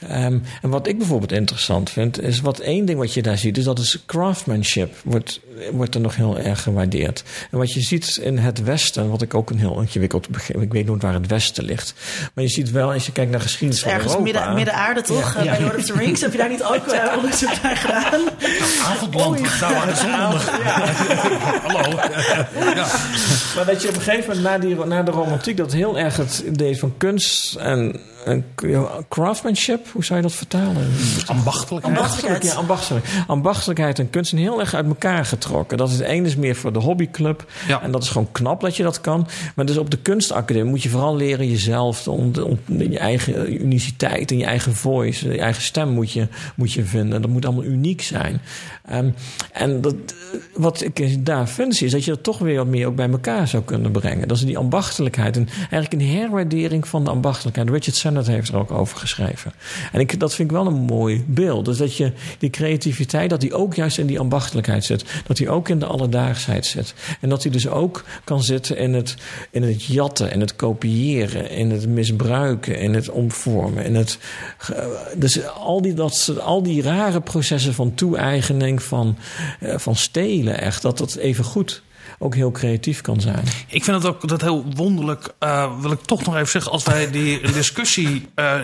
[0.00, 3.56] Ehm, en wat ik bijvoorbeeld interessant vind, is wat één ding wat je daar ziet,
[3.56, 5.40] is dat is craftsmanship wordt,
[5.72, 7.22] wordt er nog heel erg gewaardeerd.
[7.50, 10.72] En wat je ziet in het Westen, wat ik ook een heel ingewikkeld begrijp, ik
[10.72, 11.94] weet nooit waar het Westen ligt,
[12.34, 15.34] maar je ziet wel, als je kijkt naar geschiedenis van Ergens Europa, midden, midden-aarde toch?
[15.34, 15.50] Ja, ja.
[15.50, 18.20] Bij Lord of the Rings heb je daar niet ook eh, onderzoek naar gedaan?
[18.84, 20.40] Avondland, daar de zon onder.
[21.66, 22.00] Hallo.
[22.74, 22.86] Ja.
[23.54, 26.16] Maar dat je op een gegeven moment na, die, na de romantiek dat heel erg
[26.16, 28.44] het idee van kunst en, en
[29.08, 30.90] craftsmanship, hoe zou je dat vertalen?
[31.26, 31.96] Ambachtelijkheid.
[31.96, 32.44] Ambachtelijkheid.
[32.44, 33.06] Ja, ambachtelijk.
[33.26, 35.47] ambachtelijkheid en kunst zijn heel erg uit elkaar getrokken.
[35.76, 37.50] Dat is ene is meer voor de hobbyclub.
[37.68, 37.82] Ja.
[37.82, 39.28] En dat is gewoon knap dat je dat kan.
[39.54, 44.30] Maar dus op de kunstacademie moet je vooral leren jezelf, om, om, je eigen uniciteit
[44.30, 47.22] en je eigen voice, je eigen stem moet je, moet je vinden.
[47.22, 48.40] Dat moet allemaal uniek zijn.
[48.84, 49.10] Ehm,
[49.52, 49.94] en dat,
[50.54, 53.48] wat ik daar vind, is dat je dat toch weer wat meer ook bij elkaar
[53.48, 54.28] zou kunnen brengen.
[54.28, 55.36] Dat is die ambachtelijkheid.
[55.36, 57.70] En eigenlijk een herwaardering van de ambachtelijkheid.
[57.70, 59.52] Richard Sennett heeft er ook over geschreven.
[59.92, 61.64] En ik, dat vind ik wel een mooi beeld.
[61.64, 65.04] Dus dat je die creativiteit, dat die ook juist in die ambachtelijkheid zit.
[65.26, 66.94] Dat die ook in de alledaagsheid zit.
[67.20, 69.14] En dat die dus ook kan zitten in het,
[69.50, 73.84] in het jatten, in het kopiëren, in het misbruiken, in het omvormen.
[73.84, 74.18] In het,
[75.16, 79.16] dus al die, dat, al die rare processen van toe-eigening, van,
[79.60, 81.82] eh, van stelen, echt, dat dat even goed
[82.18, 83.44] ook heel creatief kan zijn.
[83.68, 85.28] Ik vind het ook dat heel wonderlijk.
[85.38, 88.28] eh, wil ik toch nog even zeggen, als wij die discussie.
[88.34, 88.54] eh,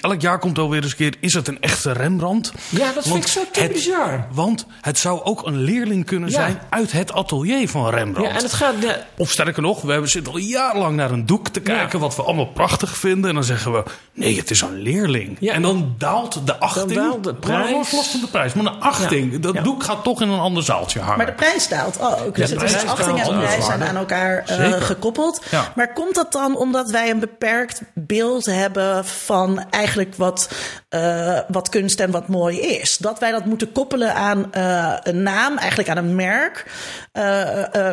[0.00, 1.14] elk jaar komt alweer eens een keer.
[1.20, 2.52] Is het een echte Rembrandt?
[2.68, 4.26] Ja, dat vind ik zo te bizar.
[4.32, 6.34] Want het zou ook een leerling kunnen Ja.
[6.34, 8.30] zijn uit het atelier van Rembrandt.
[8.30, 8.74] Ja, en het gaat.
[8.80, 12.04] Ja, Of sterker nog, we hebben zitten al jarenlang naar een doek te kijken, Ja.
[12.04, 13.28] wat we allemaal prachtig vinden.
[13.28, 13.82] En dan zeggen we:
[14.14, 15.36] nee, het is een leerling.
[15.40, 15.52] Ja.
[15.52, 16.92] En dan daalt de achting.
[16.92, 17.92] daalt de prijs.
[17.92, 19.32] Los, van de prijs, maar een achting.
[19.32, 19.38] Ja.
[19.38, 19.62] Dat Ja.
[19.62, 21.16] doek gaat toch in een ander zaaltje hangen.
[21.16, 22.34] Maar de prijs daalt ook.
[22.36, 23.48] Dus de het is prijs achting en daalt ook.
[23.48, 25.42] prijs zijn aan elkaar eh, gekoppeld.
[25.50, 25.72] Ja.
[25.74, 30.48] Maar komt dat dan omdat wij een beperkt beeld hebben van eigenlijk wat,
[30.88, 32.96] eh, wat kunst en wat mooi is?
[32.96, 36.64] Dat wij dat moeten koppelen aan eh, een naam, eigenlijk aan een merk.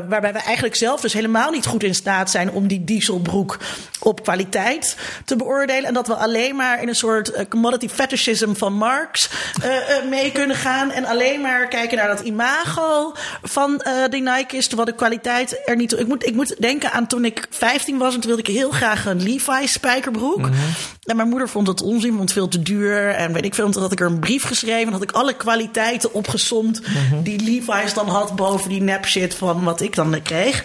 [0.09, 3.57] waarbij we eigenlijk zelf dus helemaal niet goed in staat zijn om die dieselbroek
[3.99, 4.95] op kwaliteit
[5.25, 5.85] te beoordelen.
[5.85, 9.29] En dat we alleen maar in een soort commodity fetishism van Marx
[10.09, 10.91] mee kunnen gaan.
[10.91, 14.67] En alleen maar kijken naar dat imago van die Nike's.
[14.67, 15.99] Terwijl de kwaliteit er niet...
[15.99, 18.13] Ik moet, ik moet denken aan toen ik 15 was.
[18.13, 20.49] En toen wilde ik heel graag een Levi's spijkerbroek.
[21.03, 23.09] En mijn moeder vond het onzin, het veel te duur.
[23.09, 24.87] En weet ik veel, toen had ik er een brief geschreven.
[24.87, 26.81] En had ik alle kwaliteiten opgesomd
[27.23, 30.63] die Levi's dan had boven die nep shit van wat ik dan kreeg.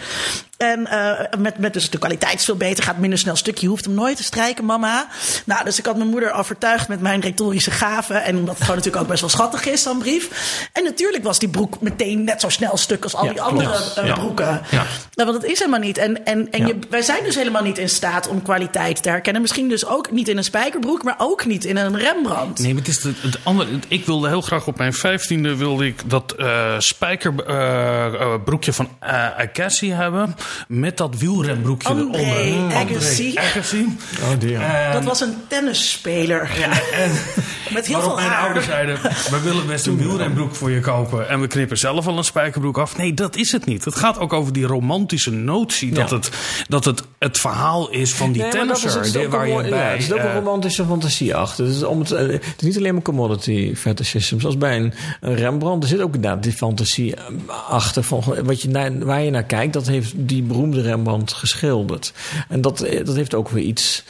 [0.57, 3.57] En eh, met, met dus de kwaliteit is veel beter, gaat minder snel stuk.
[3.57, 5.07] Je hoeft hem nooit te strijken, mama.
[5.45, 8.23] Nou, dus ik had mijn moeder overtuigd met mijn retorische gaven.
[8.23, 10.29] En omdat het gewoon natuurlijk ook best wel schattig is, zo'n brief.
[10.73, 13.91] En natuurlijk was die broek meteen net zo snel stuk als al Ja, die andere
[13.95, 14.61] eh, broeken.
[14.69, 14.85] Ja.
[15.13, 15.97] Nou, want dat is helemaal niet.
[15.97, 19.41] En, en, en je, wij zijn dus helemaal niet in staat om kwaliteit te herkennen.
[19.41, 22.59] Misschien dus ook niet in een spijkerbroek, maar ook niet in een Rembrandt.
[22.59, 23.69] Nee, maar het is het, het andere.
[23.87, 30.35] Ik wilde heel graag op mijn vijftiende wilde ik dat eh spijkerbroekje van Agassi hebben.
[30.67, 32.77] Met dat wielrenbroekje André eronder.
[32.77, 33.35] Agassi.
[33.37, 33.97] Agassi.
[34.23, 34.61] Oh dear.
[34.61, 36.49] En- Dat was een tennisspeler.
[36.59, 37.11] ja, en
[37.73, 38.43] Met heel veel mijn haar.
[38.45, 41.29] ouders zeiden: We willen best een wielrenbroek voor je kopen.
[41.29, 42.97] En we knippen zelf al een spijkerbroek af.
[42.97, 43.85] Nee, dat is het niet.
[43.85, 45.91] Het gaat ook over die romantische notie.
[45.91, 46.15] Dat, Ja.
[46.15, 46.29] het,
[46.67, 48.97] dat het het verhaal is van die Nee, maar dat is- tennisser.
[48.99, 49.79] het is die- ook waar je bij.
[49.79, 51.65] ja, er zit ook een eh, romantische fantasie achter.
[51.65, 54.39] Dus om het, eh, het is niet alleen maar commodity fetishism.
[54.39, 55.83] Zoals bij een, een Rembrandt.
[55.83, 57.23] Er zit ook inderdaad die fantasie eh,
[57.69, 58.03] achter.
[58.03, 62.13] Van, wat je naar, waar je naar kijkt, dat heeft die beroemde Rembrandt geschilderd.
[62.49, 64.03] En dat, eh, dat heeft ook weer iets...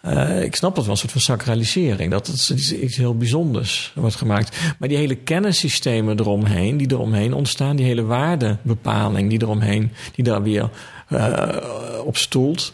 [0.00, 2.10] eh, ik snap dat wel, een soort van sacralisering.
[2.10, 4.56] Dat het iets, heel bijzonders wordt gemaakt.
[4.78, 10.42] Maar die hele kennissystemen eromheen, die eromheen ontstaan, die hele waardebepaling die eromheen, die daar
[10.42, 10.70] weer
[11.08, 11.58] eh,
[12.04, 12.72] op stoelt,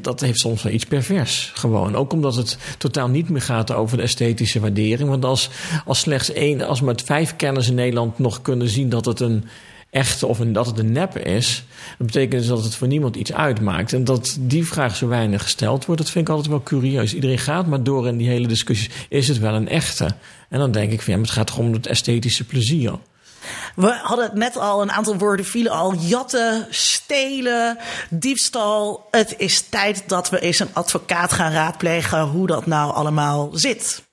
[0.00, 1.52] dat heeft soms wel iets pervers.
[1.54, 1.96] Gewoon.
[1.96, 5.08] Ook omdat het totaal niet meer gaat over de esthetische waardering.
[5.08, 5.50] Want als,
[5.84, 9.44] als slechts één, als maar vijf kenners in Nederland nog kunnen zien dat het een
[9.90, 11.64] echte of een, dat het een nep is,
[11.98, 13.92] dat betekent dus dat het voor niemand iets uitmaakt.
[13.92, 17.14] En dat die vraag zo weinig gesteld wordt, dat vind ik altijd wel curieus.
[17.14, 18.90] Iedereen gaat maar door in die hele discussie.
[19.08, 20.14] Is het wel een echte?
[20.48, 22.98] En dan denk ik van ja, maar het gaat toch om het esthetische plezier.
[23.76, 25.94] We hadden het net al, een aantal woorden vielen al.
[25.94, 27.78] Jatten, stelen,
[28.10, 29.06] diefstal.
[29.10, 34.06] Het is tijd dat we eens een advocaat gaan raadplegen hoe dat nou allemaal zit.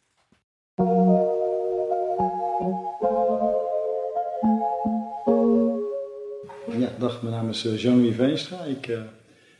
[6.93, 8.63] Dag, mijn naam is eh, Jean-Louis Veenstra.
[8.63, 8.99] Ik uh,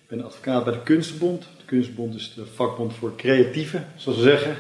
[0.08, 1.42] ben advocaat bij de Kunstenbond.
[1.42, 4.56] De Kunstenbond is de vakbond voor creatieven, zoals we zeggen.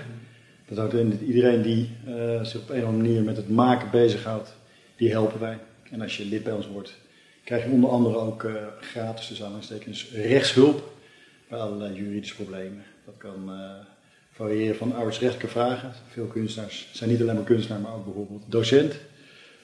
[0.68, 3.50] Dat houdt in dat iedereen die uh, zich op een of andere manier met het
[3.50, 4.56] maken bezighoudt,
[4.96, 5.58] die helpen wij.
[5.92, 6.94] En als je lid bij ons wordt,
[7.44, 10.94] krijg je onder andere ook uh, gratis, dus aanhalingstekens, rechtshulp
[11.50, 12.84] bij allerlei juridische problemen.
[13.06, 13.52] Dat kan
[14.32, 15.92] variëren van arbeidsrechtelijke vragen.
[16.08, 18.96] Veel kunstenaars zijn niet alleen maar kunstenaar, maar ook bijvoorbeeld docent.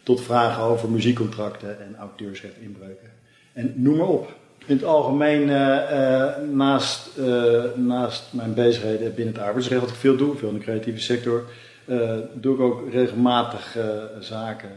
[0.03, 3.09] Tot vragen over muziekcontracten en auteursrechtinbreuken.
[3.53, 4.33] En noem maar op.
[4.65, 5.45] In het algemeen,
[6.55, 7.09] naast,
[7.75, 11.43] naast mijn bezigheden binnen het arbeidsrecht, wat ik veel doe, veel in de creatieve sector,
[12.33, 13.77] doe ik ook regelmatig
[14.19, 14.69] zaken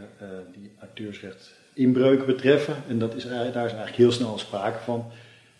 [0.52, 2.74] die auteursrecht inbreuken betreffen.
[2.88, 5.04] En dat is, daar is eigenlijk heel snel sprake van.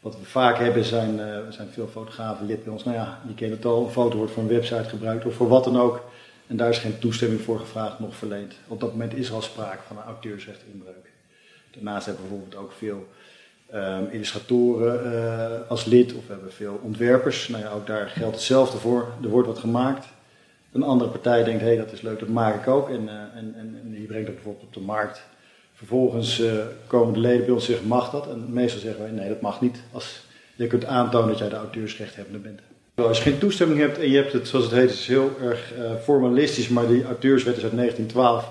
[0.01, 2.85] Wat we vaak hebben zijn, zijn veel fotografen lid bij ons.
[2.85, 5.49] Nou ja, je kent het al, een foto wordt voor een website gebruikt of voor
[5.49, 6.05] wat dan ook.
[6.47, 8.55] En daar is geen toestemming voor gevraagd, nog verleend.
[8.69, 11.13] Op dat moment is er al sprake van een auteursrechtinbreuk.
[11.71, 13.09] Daarnaast hebben we bijvoorbeeld ook veel
[13.75, 17.49] um, illustratoren als lid of we hebben veel ontwerpers.
[17.49, 19.09] Nou ja, ook daar geldt hetzelfde voor.
[19.23, 20.07] Er wordt wat gemaakt
[20.75, 22.89] een andere partij denkt, hé, hey, dat is leuk, dat maak ik ook.
[22.89, 25.23] En, uh, en, en, en, die brengt dat bijvoorbeeld op de markt.
[25.73, 26.53] Vervolgens uh,
[26.87, 28.29] komen de leden bij ons en zeggen, mag dat?
[28.29, 29.83] En meestal zeggen wij, nee, dat mag niet.
[29.93, 32.61] Als je kunt aantonen dat jij de auteursrechthebbende bent.
[32.95, 35.73] Als je geen toestemming hebt en je hebt het, zoals het heet, is heel erg
[35.79, 38.51] uh, formalistisch, maar die auteurswet is uit 1912.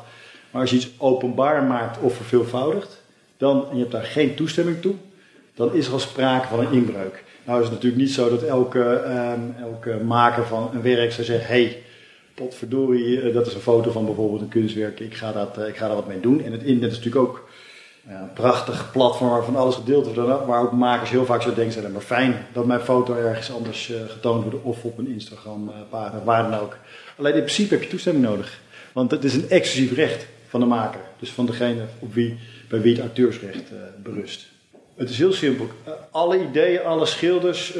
[0.51, 3.01] Maar als je iets openbaar maakt of verveelvoudigt,
[3.37, 4.93] dan, en je hebt daar geen toestemming toe,
[5.55, 7.23] dan is er al sprake van een inbreuk.
[7.45, 11.25] Nou is het natuurlijk niet zo dat elke, um, elke maker van een werk zou
[11.25, 11.83] zeggen, hey,
[12.33, 15.95] potverdorie, dat is een foto van bijvoorbeeld een kunstwerk, ik ga, dat, ik ga daar
[15.95, 16.43] wat mee doen.
[16.43, 17.49] En het internet is natuurlijk ook
[18.07, 21.91] ja, prachtig platform waarvan alles gedeeld wordt, waar ook makers heel vaak zo denken, zijn
[21.91, 25.73] maar fijn dat mijn foto ergens anders uh, getoond wordt of op een Instagram uh,
[25.89, 26.77] pagina, waar dan ook.
[27.17, 28.59] Alleen in principe heb je toestemming nodig,
[28.93, 32.39] want het is een exclusief recht van de maker, dus van degene op wie,
[32.69, 34.51] bij wie het auteursrecht uh, berust.
[34.95, 35.67] Het is heel simpel.
[36.11, 37.77] Alle ideeën, alle schilders,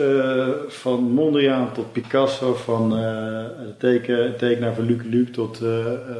[0.68, 3.46] van Mondriaan tot Picasso, van uh,
[3.78, 5.60] teken, tekenaar van Luc Luc tot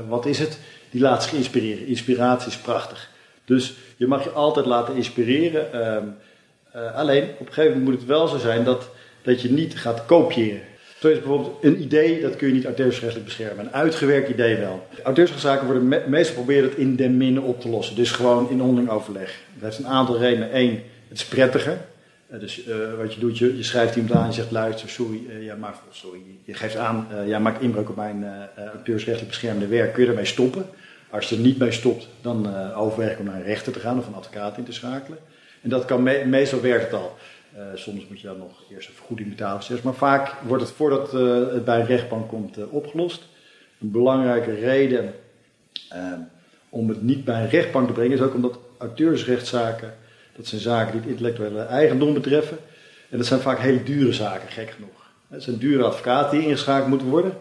[0.08, 1.88] wat is het, die laat zich inspireren.
[1.88, 3.12] Inspiratie is prachtig.
[3.46, 5.68] Dus je mag je altijd laten inspireren.
[6.96, 8.90] alleen op een gegeven moment moet het wel zo zijn dat,
[9.22, 10.62] dat je niet gaat kopiëren.
[11.04, 13.66] Zo is bijvoorbeeld een idee, dat kun je niet auteursrechtelijk beschermen.
[13.66, 14.88] Een uitgewerkt idee wel.
[15.04, 17.96] Auteursrechtszaken worden me meestal proberen het in den minne op te lossen.
[17.96, 19.40] Dus gewoon in onderling overleg.
[19.54, 20.58] Dat heeft een aantal redenen.
[20.58, 21.78] Eén, het is prettiger.
[22.32, 25.56] Uh, dus uh, wat je doet, je, schrijft iemand aan en zegt luister, sorry, ja,
[25.56, 26.20] maar, sorry.
[26.44, 28.26] je geeft aan, jij maakt inbreuk op mijn
[28.74, 30.66] auteursrechtelijk beschermde werk, kun je ermee stoppen?
[31.14, 33.98] Als je er niet mee stopt, dan overweeg ik om naar een rechter te gaan
[33.98, 35.18] of een advocaat in te schakelen.
[35.62, 37.16] En dat kan me meestal werkt het al.
[37.76, 41.12] soms moet je dan nog eerst een vergoeding betalen, maar vaak wordt het voordat
[41.52, 43.24] het bij een rechtbank komt opgelost.
[43.82, 45.14] Een belangrijke reden
[46.70, 49.94] om het niet bij een rechtbank te brengen is ook omdat auteursrechtszaken
[50.36, 52.58] dat zijn zaken die het intellectuele eigendom betreffen.
[53.10, 55.12] En dat zijn vaak hele dure zaken, gek genoeg.
[55.28, 57.34] Het zijn dure advocaten die ingeschakeld moeten worden.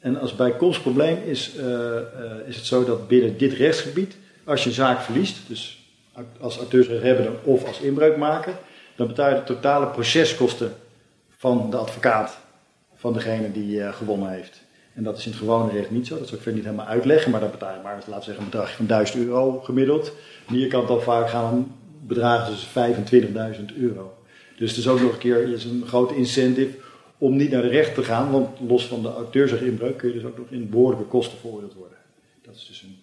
[0.00, 2.00] En als bijkomstprobleem is, uh, uh,
[2.46, 5.84] is het zo dat binnen dit rechtsgebied, als je een zaak verliest, dus
[6.40, 8.54] als auteursrechthebbende of als inbreukmaker,
[8.96, 10.74] dan betaal je de totale proceskosten
[11.36, 12.38] van de advocaat,
[12.94, 14.60] van degene die uh, gewonnen heeft.
[14.94, 16.92] En dat is in het gewone recht niet zo, dat zal ik verder niet helemaal
[16.92, 20.12] uitleggen, maar dan betaal je maar, laten zeggen, een bedrag van 1000 euro gemiddeld.
[20.48, 21.74] Hier kan het dan vaak gaan om
[22.06, 22.66] bedragen dus
[23.58, 24.18] 25.000 euro.
[24.56, 26.76] Dus het is ook nog een keer is een grote incentive
[27.18, 30.24] om niet naar de rechter te gaan, want los van de auteursrechtinbreuk kun je dus
[30.24, 31.98] ook nog in behoorlijke kosten veroordeeld worden.
[32.42, 32.98] Dat is dus een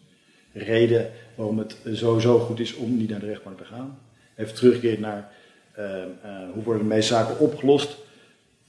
[0.61, 3.99] reden waarom het sowieso goed is om niet naar de rechtbank te gaan.
[4.35, 5.31] Even terugkeren naar
[5.79, 6.05] uh, uh,
[6.53, 7.97] hoe worden de meeste zaken opgelost.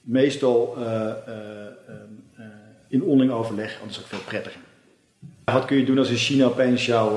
[0.01, 1.13] Meestal uh,
[2.87, 4.59] in onderling overleg, anders ook veel prettiger.
[5.43, 7.11] Wat kun je doen als in China opeens jouw,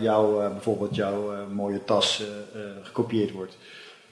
[0.00, 2.22] jou, bijvoorbeeld jouw mooie tas
[2.82, 3.56] gekopieerd wordt?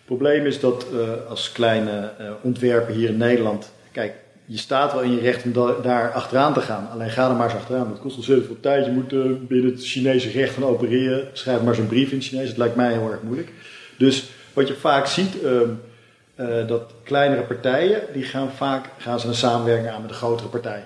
[0.09, 0.87] Probleem is dat
[1.29, 2.11] als kleine
[2.42, 6.55] ontwerper hier in Nederland, kijk, je staat wel in je recht om da daar achteraan
[6.55, 6.88] te gaan.
[6.90, 7.88] Alleen ga er maar eens achteraan.
[7.88, 8.85] Dat kost ontzettend veel tijd.
[8.85, 9.09] Je moet
[9.49, 11.29] binnen het Chinese recht gaan opereren.
[11.33, 12.49] Schrijf maar zo'n brief in het Chinees.
[12.49, 13.53] Dat lijkt mij heel erg moeilijk.
[13.99, 19.35] Dus wat je vaak ziet, ehm, dat kleinere partijen, die gaan vaak gaan ze een
[19.35, 20.85] samenwerking aan met een grotere partij.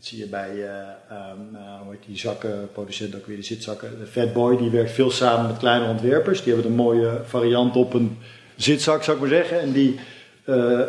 [0.00, 0.64] Dat zie je bij uh,
[1.10, 3.98] um, uh, hoe heet die zakkenproducent ook weer, de zitzakken.
[3.98, 6.42] De Fatboy, die werkt veel samen met kleine ontwerpers.
[6.42, 8.18] Die hebben een mooie variant op een
[8.62, 9.60] zitzak, zou ik maar zeggen.
[9.60, 9.98] En die
[10.44, 10.80] uh,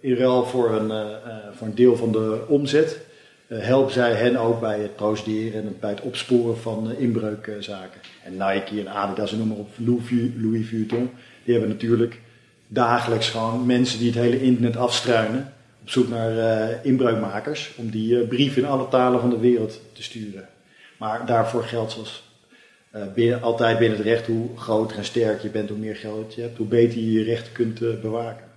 [0.00, 1.06] in ruil voor een,
[1.54, 3.00] voor een deel van de omzet
[3.46, 8.00] eh, helpen zij hen ook bij het procederen en bij het opsporen van eh, inbreukzaken.
[8.24, 11.10] En Nike en Adidas en noem maar op, Louis Vu- Louis Vuitton,
[11.44, 12.20] die hebben natuurlijk
[12.68, 18.20] dagelijks gewoon mensen die het hele internet afstruinen op zoek naar eh, inbreukmakers om die
[18.20, 20.48] eh, brieven in alle talen van de wereld te sturen.
[20.96, 22.23] Maar daarvoor geldt zoals eh,
[23.14, 26.40] binnen, altijd binnen het recht, hoe groter en sterker je bent, hoe meer geld je
[26.40, 28.52] hebt, hoe beter je je rechten kunt eh, bewaken.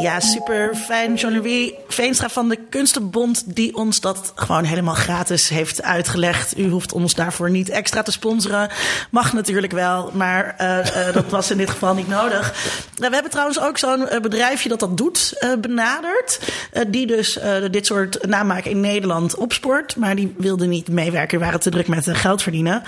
[0.00, 1.14] Ja, super fijn.
[1.14, 6.58] Jean-Louis Veenstra van de Kunstenbond, die ons dat gewoon helemaal gratis heeft uitgelegd.
[6.58, 8.70] U hoeft ons daarvoor niet extra te sponsoren.
[9.10, 12.50] Mag natuurlijk wel, maar eh, eh, dat was in dit geval niet nodig.
[12.50, 16.40] Eh, we hebben trouwens ook zo'n bedrijfje dat dat doet, benaderd.
[16.88, 17.38] Die dus
[17.70, 19.96] dit soort namaak in Nederland opsport.
[19.96, 22.82] Maar die wilde niet meewerken, waren te druk met geld verdienen.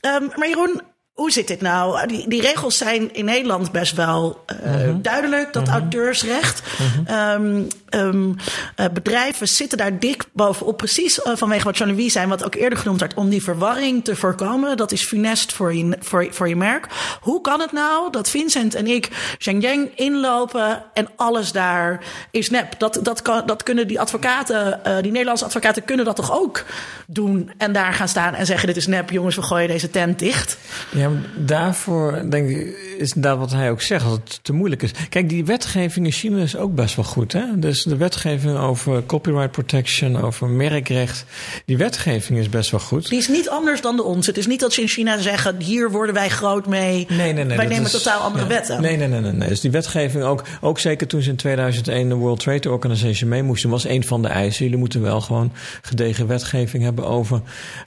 [0.00, 0.80] Ehm, maar Jeroen,
[1.12, 2.06] hoe zit dit nou?
[2.06, 5.52] Die, die regels zijn in Nederland best wel eh, duidelijk.
[5.52, 6.62] Dat auteursrecht.
[7.06, 8.32] Ehm, ehm,
[8.76, 10.76] eh, bedrijven zitten daar dik bovenop.
[10.76, 12.26] Precies eh, vanwege wat Jean-Louis zei.
[12.26, 13.14] Wat ook eerder genoemd werd.
[13.14, 14.76] Om die verwarring te voorkomen.
[14.76, 16.86] Dat is funest voor je, voor, voor je merk.
[17.20, 20.82] Hoe kan het nou dat Vincent en ik Zhengyang inlopen.
[20.94, 22.74] En alles daar is nep?
[22.78, 24.84] Dat, dat, kan, dat kunnen die advocaten.
[24.84, 26.64] eh, die Nederlandse advocaten kunnen dat toch ook
[27.06, 27.50] doen.
[27.56, 29.10] En daar gaan staan en zeggen dit is nep.
[29.10, 30.58] Jongens, we gooien deze tent dicht.
[30.90, 34.90] Ja, daarvoor denk ik, is inderdaad wat hij ook zegt, dat het te moeilijk is.
[35.08, 37.32] Kijk, die wetgeving in China is ook best wel goed.
[37.32, 37.58] Hè?
[37.58, 41.24] Dus de wetgeving over copyright protection, over merkrecht,
[41.66, 43.08] die wetgeving is best wel goed.
[43.08, 44.26] Die is niet anders dan de ons.
[44.26, 47.06] Het is niet dat ze in China zeggen: hier worden wij groot mee.
[47.08, 47.56] Nee, nee, nee.
[47.56, 48.50] wij nemen is- totaal andere ja.
[48.50, 48.80] wetten.
[48.80, 49.48] Nee, nee, nee, nee, nee.
[49.48, 53.42] Dus die wetgeving ook, ook zeker toen ze in 2001 de World Trade Organization mee
[53.42, 54.64] moesten, was een van de eisen.
[54.64, 57.40] Jullie moeten wel gewoon gedegen wetgeving hebben over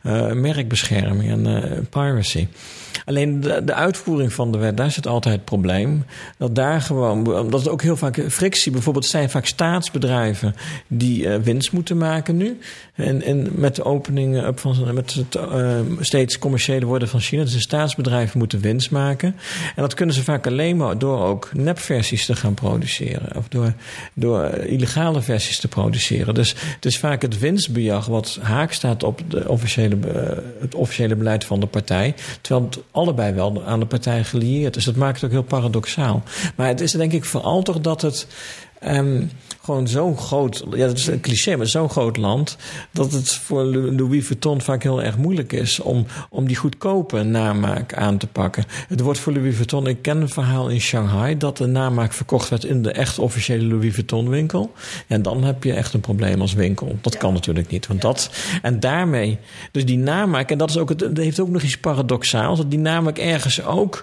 [0.04, 2.48] eh, merkbescherming en eh, piracy.
[3.06, 6.06] Alleen de, de uitvoering van de wet, daar zit altijd het probleem.
[6.38, 10.56] Dat daar gewoon, omdat het ook heel vaak frictie, bijvoorbeeld zijn vaak staatsbedrijven
[10.88, 12.58] die eh, winst moeten maken nu.
[12.94, 17.44] En, en met de opening van, met het eh, steeds commerciële worden van China.
[17.44, 19.36] Dus de staatsbedrijven moeten winst maken.
[19.76, 23.38] En dat kunnen ze vaak alleen maar door ook nepversies te gaan produceren.
[23.38, 23.74] Of door,
[24.14, 26.34] door illegale versies te produceren.
[26.34, 31.16] Dus het is vaak het winstbejag wat haak staat op de officiële, eh, het officiële
[31.16, 32.16] beleid van de partij.
[32.42, 34.86] Terwijl allebei wel aan de partij gelieerd is.
[34.86, 36.24] Dat maakt het ook heel paradoxaal.
[36.56, 38.28] Maar het is denk ik vooral toch dat het.
[38.80, 39.24] ehm,
[39.66, 42.58] gewoon zo'n groot, ja, dat is een cliché, maar zo'n groot land.
[42.92, 45.80] dat het voor Louis Vuitton vaak heel erg moeilijk is.
[45.80, 48.66] om, om die goedkope namaak aan te pakken.
[48.88, 51.38] Het wordt voor Louis Vuitton, ik ken een verhaal in Shanghai.
[51.38, 54.74] dat de namaak verkocht werd in de echt officiële Louis Vuitton winkel.
[55.08, 56.98] En dan heb je echt een probleem als winkel.
[57.02, 57.88] Dat kan natuurlijk niet.
[57.88, 58.30] Want dat,
[58.62, 59.38] en daarmee,
[59.72, 62.58] dus die namaak, en dat, is ook het, dat heeft ook nog iets paradoxaals.
[62.58, 64.02] dat die namaak ergens ook.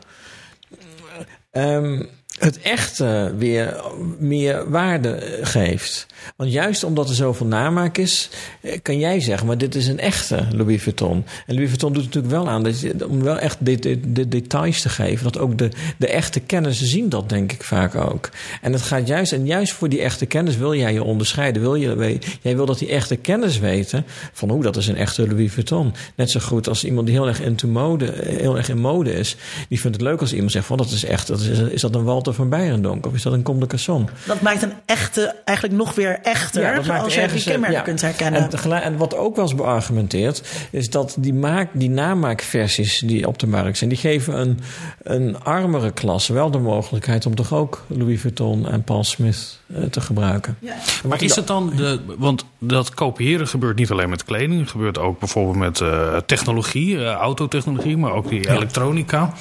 [1.51, 2.03] ehm,
[2.39, 3.81] het echte weer
[4.19, 6.07] meer waarde geeft.
[6.37, 8.29] Want juist omdat er zoveel namaak is,
[8.61, 11.25] eh, kan jij zeggen, maar dit is een echte Louis Vuitton.
[11.47, 14.81] En Louis Vuitton doet natuurlijk wel aan, dat om wel echt de, de, de details
[14.81, 15.69] te geven, dat ook de,
[15.99, 18.31] de echte kennis zien dat denk ik vaak ook.
[18.61, 21.63] En het gaat juist, en juist voor die echte kennis wil jij je onderscheiden.
[21.63, 25.29] Wil je, jij wil dat die echte kennis weten van hoe dat is een echte
[25.29, 25.95] Louis Vuitton.
[26.15, 29.37] Net zo goed als iemand die heel erg, into mode, heel erg in mode is,
[29.69, 31.95] die vindt het leuk als iemand zegt van dat is echt, dat is, is dat
[31.95, 34.09] een Walter van Beirendonk of is dat een Comme de Casson?
[34.27, 36.75] Dat maakt een echte eigenlijk nog weer echter.
[36.75, 37.83] dat maakt als je die eh, kenmerken ja.
[37.83, 38.51] kunt herkennen.
[38.51, 43.39] En, en wat ook wel eens beargumenteerd, is dat die, maak, die namaakversies die op
[43.39, 44.59] de markt zijn, die geven een,
[45.03, 49.62] een armere klasse wel de mogelijkheid om toch ook Louis Vuitton en Paul Smith eh,
[49.91, 50.59] te gebruiken.
[51.05, 52.01] Maar is het dan de.
[52.19, 54.61] Want dat kopiëren gebeurt niet alleen met kleding.
[54.61, 59.33] Het gebeurt ook bijvoorbeeld met eh, technologie, eh, autotechnologie, maar ook die elektronica.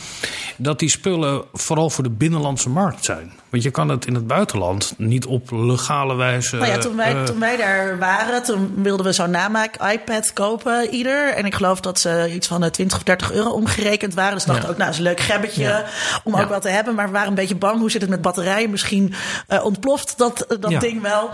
[0.58, 3.32] Dat die spullen vooral voor de binnenlandse markt zijn.
[3.50, 6.56] Want je kan het in het buitenland niet op legale wijze.
[6.56, 10.90] Nou ja, toen wij, eh, toen wij daar waren, toen wilden we zo'n namaak-iPad kopen,
[10.90, 11.34] ieder.
[11.34, 14.34] En ik geloof dat ze iets van eh, 20 of 30 euro omgerekend waren.
[14.34, 14.72] Dus dachten Ja.
[14.72, 15.86] ook, nou, is een leuk gebbetje Ja.
[16.24, 16.42] om Ja.
[16.44, 16.96] ook wel te hebben.
[16.96, 18.70] Maar we waren een beetje bang, hoe zit het met batterijen?
[18.70, 19.14] Misschien
[19.48, 20.80] eh, ontploft dat, eh, dat Ja.
[20.80, 21.30] ding wel.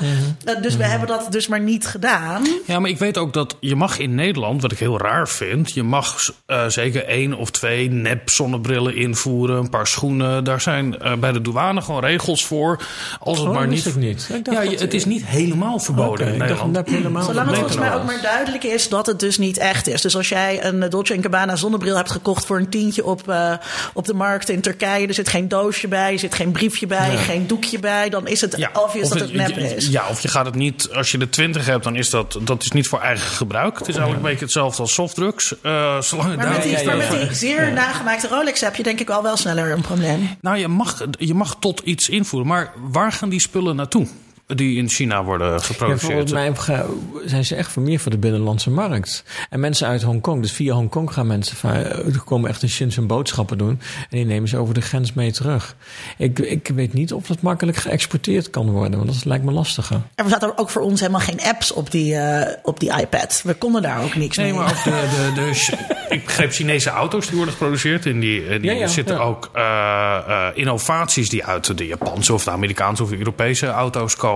[0.45, 2.43] Eh, dus we hebben dat dus maar niet gedaan.
[2.65, 5.73] Ja, maar ik weet ook dat je mag in Nederland, wat ik heel raar vind,
[5.73, 10.43] je mag eh, zeker één of twee nep zonnebrillen invoeren, een paar schoenen.
[10.43, 12.82] Daar zijn eh, bij de douane gewoon regels voor.
[13.19, 13.86] Als het Oh, maar niet.
[13.86, 14.30] ik niet.
[14.34, 16.73] Ik dacht ja, het is niet helemaal verboden Oké, in ik dacht Nederland.
[16.73, 19.88] nep helemaal Zolang het volgens mij ook maar duidelijk is dat het dus niet echt
[19.88, 20.02] is.
[20.02, 23.54] Dus als jij een Dolce Gabbana zonnebril hebt gekocht voor een tientje op, eh,
[23.93, 25.08] op de markt in Turkije.
[25.08, 27.17] Er zit geen doosje bij, er zit geen briefje bij, Ja.
[27.17, 28.10] geen doekje bij.
[28.10, 29.88] Dan is het obvious of dat het nep je- is.
[29.88, 32.63] Ja, of je gaat het niet, als je de 20 hebt, dan is dat, dat
[32.63, 33.78] is niet voor eigen gebruik.
[33.78, 35.62] Het is eigenlijk een beetje hetzelfde als softdrugs.
[35.62, 38.62] Eh zolang het Maar daar met die, ja, ja, maar met die zeer nagemaakte Rolex
[38.62, 40.30] heb je denk ik al wel sneller een probleem.
[40.42, 44.08] Nou, je mag, je mag tot iets invoeren, maar waar gaan die spullen naartoe?
[44.56, 46.30] Die in China worden Ja, geproduceerd.
[46.30, 46.32] volgens
[46.66, 46.86] mij
[47.26, 49.24] zijn ze echt voor meer voor de binnenlandse markt.
[49.50, 53.08] En mensen uit Hongkong, dus via Hongkong gaan mensen va- er komen echt in Shenzhen
[53.08, 53.70] boodschappen doen.
[54.00, 55.76] En die nemen ze over de grens mee terug.
[56.18, 60.02] Ik, ik weet niet of dat makkelijk geëxporteerd kan worden, want dat lijkt me lastiger.
[60.16, 63.41] Er zaten ook voor ons helemaal geen apps op die, eh, op die iPad.
[63.45, 64.60] We konden daar ook niks Nee, mee.
[64.62, 65.76] maar ook de, de, de,
[66.16, 68.06] ik begreep Chinese auto's die worden geproduceerd.
[68.06, 69.22] In die, in die Ja, ja, zitten ja.
[69.22, 74.16] ook eh, eh, innovaties die uit de Japanse of de Amerikaanse of de Europese auto's
[74.16, 74.36] komen.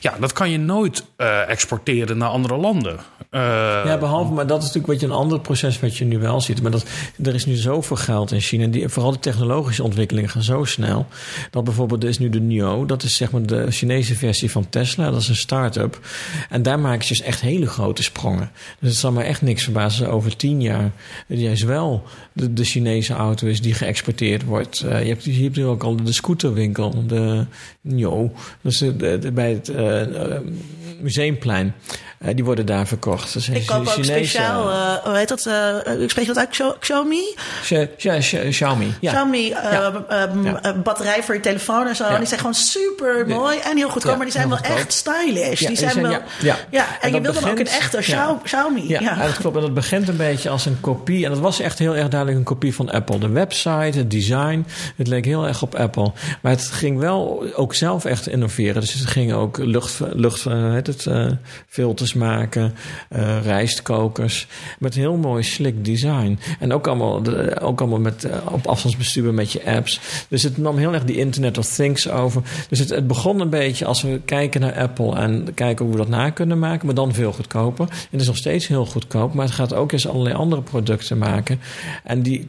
[0.00, 2.98] Ja, dat kan je nooit eh, exporteren naar andere landen.
[3.30, 3.40] Eh,
[3.84, 6.40] Ja, behalve, maar dat is natuurlijk wat je een ander proces wat je nu wel
[6.40, 6.62] ziet.
[6.62, 6.84] Maar dat,
[7.22, 8.66] er is nu zoveel geld in China.
[8.66, 11.06] Die, vooral de technologische ontwikkelingen gaan zo snel.
[11.50, 12.86] Dat bijvoorbeeld, er is nu de NIO.
[12.86, 15.10] Dat is zeg maar de Chinese versie van Tesla.
[15.10, 16.00] Dat is een start-up.
[16.50, 18.50] En daar maken ze dus echt hele grote sprongen.
[18.78, 20.90] Dus het zal me echt niks verbazen over tien jaar.
[21.26, 22.02] Juist wel
[22.32, 24.80] de, de Chinese auto is die geëxporteerd wordt.
[24.80, 27.06] Eh, je, hebt, je hebt nu ook al de scooterwinkel.
[27.06, 27.46] De
[27.80, 28.32] NIO.
[28.62, 30.40] Dus de, de- de- bij het eh, eh,
[31.00, 31.74] museumplein.
[32.18, 33.32] Eh, die worden daar verkocht.
[33.32, 35.46] Dus Ik koop ook Chinese- speciaal, eh, hoe heet dat?
[35.46, 37.34] eh ik spreek dat uit Xiaomi?
[37.62, 38.94] Xia- Xia- Xia- Xiaomi.
[39.00, 39.10] Ja.
[39.12, 39.92] Xiaomi eh, Ja.
[40.44, 40.62] Ja.
[40.62, 42.04] eh, batterij voor je telefoon en zo.
[42.04, 42.10] Ja.
[42.10, 44.16] En die zijn gewoon super mooi en heel goedkoop.
[44.16, 44.76] Maar die zijn wel goedkoop.
[44.76, 45.60] echt stylish.
[45.60, 47.98] Ja, die zijn, wel, ja, en, En je dat wil dan ook een echte
[48.42, 48.88] Xiaomi.
[48.88, 49.14] Ja, Ja.
[49.26, 49.56] dat klopt.
[49.56, 51.24] En dat begint een beetje als een kopie.
[51.24, 53.18] En dat was echt heel erg duidelijk een kopie van Apple.
[53.18, 56.12] De website, het design, het leek heel erg op Apple.
[56.42, 58.80] Maar het ging wel ook zelf echt innoveren.
[58.80, 60.76] Dus het ging ook lucht, lucht eh,
[61.76, 62.74] eh, maken,
[63.08, 64.46] eh, rijstkokers.
[64.78, 66.38] Met heel mooi slick design.
[66.58, 67.26] En ook allemaal,
[67.60, 70.00] ook allemaal met, eh, op afstandsbestuur met je apps.
[70.28, 72.42] Dus het nam heel erg die Internet of Things over.
[72.68, 76.00] Dus het, het begon een beetje als we kijken naar Apple en kijken hoe we
[76.00, 77.88] dat na kunnen maken, maar dan veel goedkoper.
[77.88, 81.18] En het is nog steeds heel goedkoop, maar het gaat ook eens allerlei andere producten
[81.18, 81.60] maken.
[82.04, 82.48] En die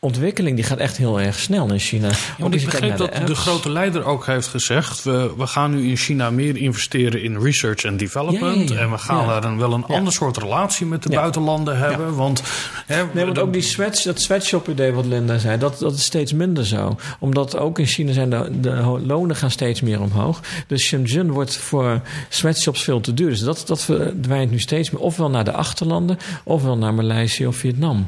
[0.00, 2.08] ontwikkeling die gaat echt heel erg snel in China.
[2.38, 5.02] Ja, ik begreep naar dat de grote leider ook heeft gezegd...
[5.02, 8.68] We, we gaan nu in China meer investeren in research en development...
[8.68, 8.86] Ja, ja, ja.
[8.86, 12.14] en we gaan daar een, wel een ander soort relatie met de buitenlanden hebben.
[12.14, 12.42] Want,
[12.86, 16.32] hè, Nee, want ook die sweats, dat sweatshop-idee wat Linda zei, dat, dat is steeds
[16.32, 16.96] minder zo.
[17.18, 20.40] Omdat ook in China zijn de, lonen gaan steeds meer omhoog.
[20.66, 23.28] Dus Shenzhen wordt voor sweatshops veel te duur.
[23.28, 25.00] Dus dat, dat verdwijnt nu steeds meer.
[25.00, 28.06] Ofwel naar de achterlanden, ofwel naar Maleisië of Vietnam.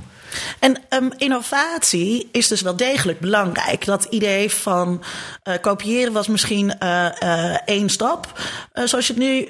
[0.58, 3.84] En ehm, innovatie is dus wel degelijk belangrijk.
[3.84, 5.02] Dat idee van
[5.42, 8.40] eh, kopiëren was misschien eh, één stap,
[8.84, 9.48] zoals je het nu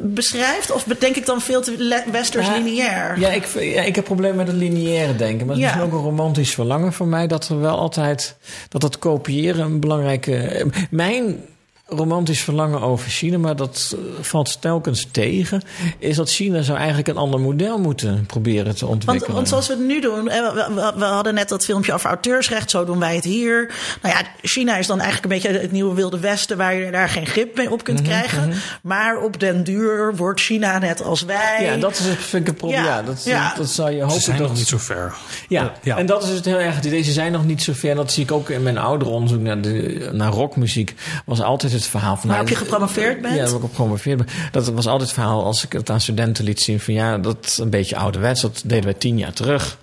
[0.00, 0.70] beschrijft.
[0.70, 3.18] Of bedenk ik dan veel te westers Ja, lineair?
[3.18, 5.46] Ja, ik, ja, ik heb problemen met het lineaire denken.
[5.46, 5.80] Maar het is Ja.
[5.80, 7.26] ook een romantisch verlangen van mij...
[7.26, 8.36] dat er wel altijd...
[8.68, 10.66] dat het kopiëren een belangrijke...
[10.90, 11.44] Mijn
[11.88, 15.62] romantisch verlangen over China, maar dat eh, valt telkens tegen...
[15.98, 19.34] is dat China zou eigenlijk een ander model moeten proberen te ontwikkelen.
[19.34, 20.54] want zoals we het nu doen, eh,
[20.96, 23.74] we, hadden net dat filmpje over auteursrecht, zo doen wij het hier.
[24.02, 27.08] Nou ja, China is dan eigenlijk een beetje het nieuwe Wilde Westen waar je daar
[27.08, 28.52] geen grip mee op kunt Mhm, krijgen.
[28.82, 31.64] Maar op den duur wordt China net als wij.
[31.64, 32.82] Ja, dat is het, vind ik een probleem.
[32.84, 33.54] Ja, Ja, dat, ja.
[33.56, 34.48] dat zou je Ze hopen zijn dat...
[34.48, 35.14] nog niet zo ver.
[35.48, 35.96] Ja, Ja.
[35.96, 36.80] en dat is het heel erg.
[36.80, 37.90] Deze zijn nog niet zo ver.
[37.90, 40.94] En dat zie ik ook in mijn oudere onderzoek naar, de, naar rockmuziek.
[41.24, 42.28] Was altijd het verhaal van.
[42.28, 43.34] Nou, je gepromoveerd bent?
[43.34, 44.26] Ja, waar ik op gepromoveerd ben.
[44.52, 46.80] Dat was altijd het verhaal als ik het aan studenten liet zien.
[46.80, 48.40] Van ja, dat is een beetje ouderwets.
[48.40, 49.78] Dat deden wij tien jaar terug.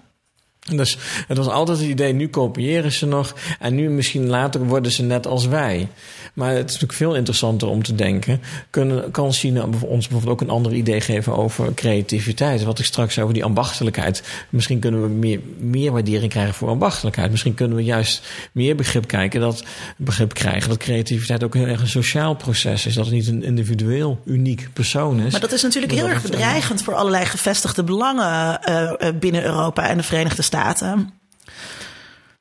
[0.71, 0.97] Dus
[1.27, 3.35] het was altijd het idee, nu kopiëren ze nog.
[3.59, 5.87] En nu misschien later worden ze net als wij.
[6.33, 8.41] Maar het is natuurlijk veel interessanter om te denken.
[8.69, 12.63] Kunnen, kan China ons bijvoorbeeld ook een ander idee geven over creativiteit?
[12.63, 14.23] Wat ik straks over die ambachtelijkheid.
[14.49, 17.31] Misschien kunnen we meer, meer waardering krijgen voor ambachtelijkheid.
[17.31, 19.63] Misschien kunnen we juist meer begrip, kijken dat,
[19.97, 22.93] begrip krijgen dat creativiteit ook heel erg een sociaal proces is.
[22.93, 25.31] Dat het niet een individueel, uniek persoon is.
[25.31, 29.89] Maar dat is natuurlijk heel erg bedreigend voor allerlei gevestigde belangen eh, eh, binnen Europa
[29.89, 31.22] en de Verenigde Staten staten.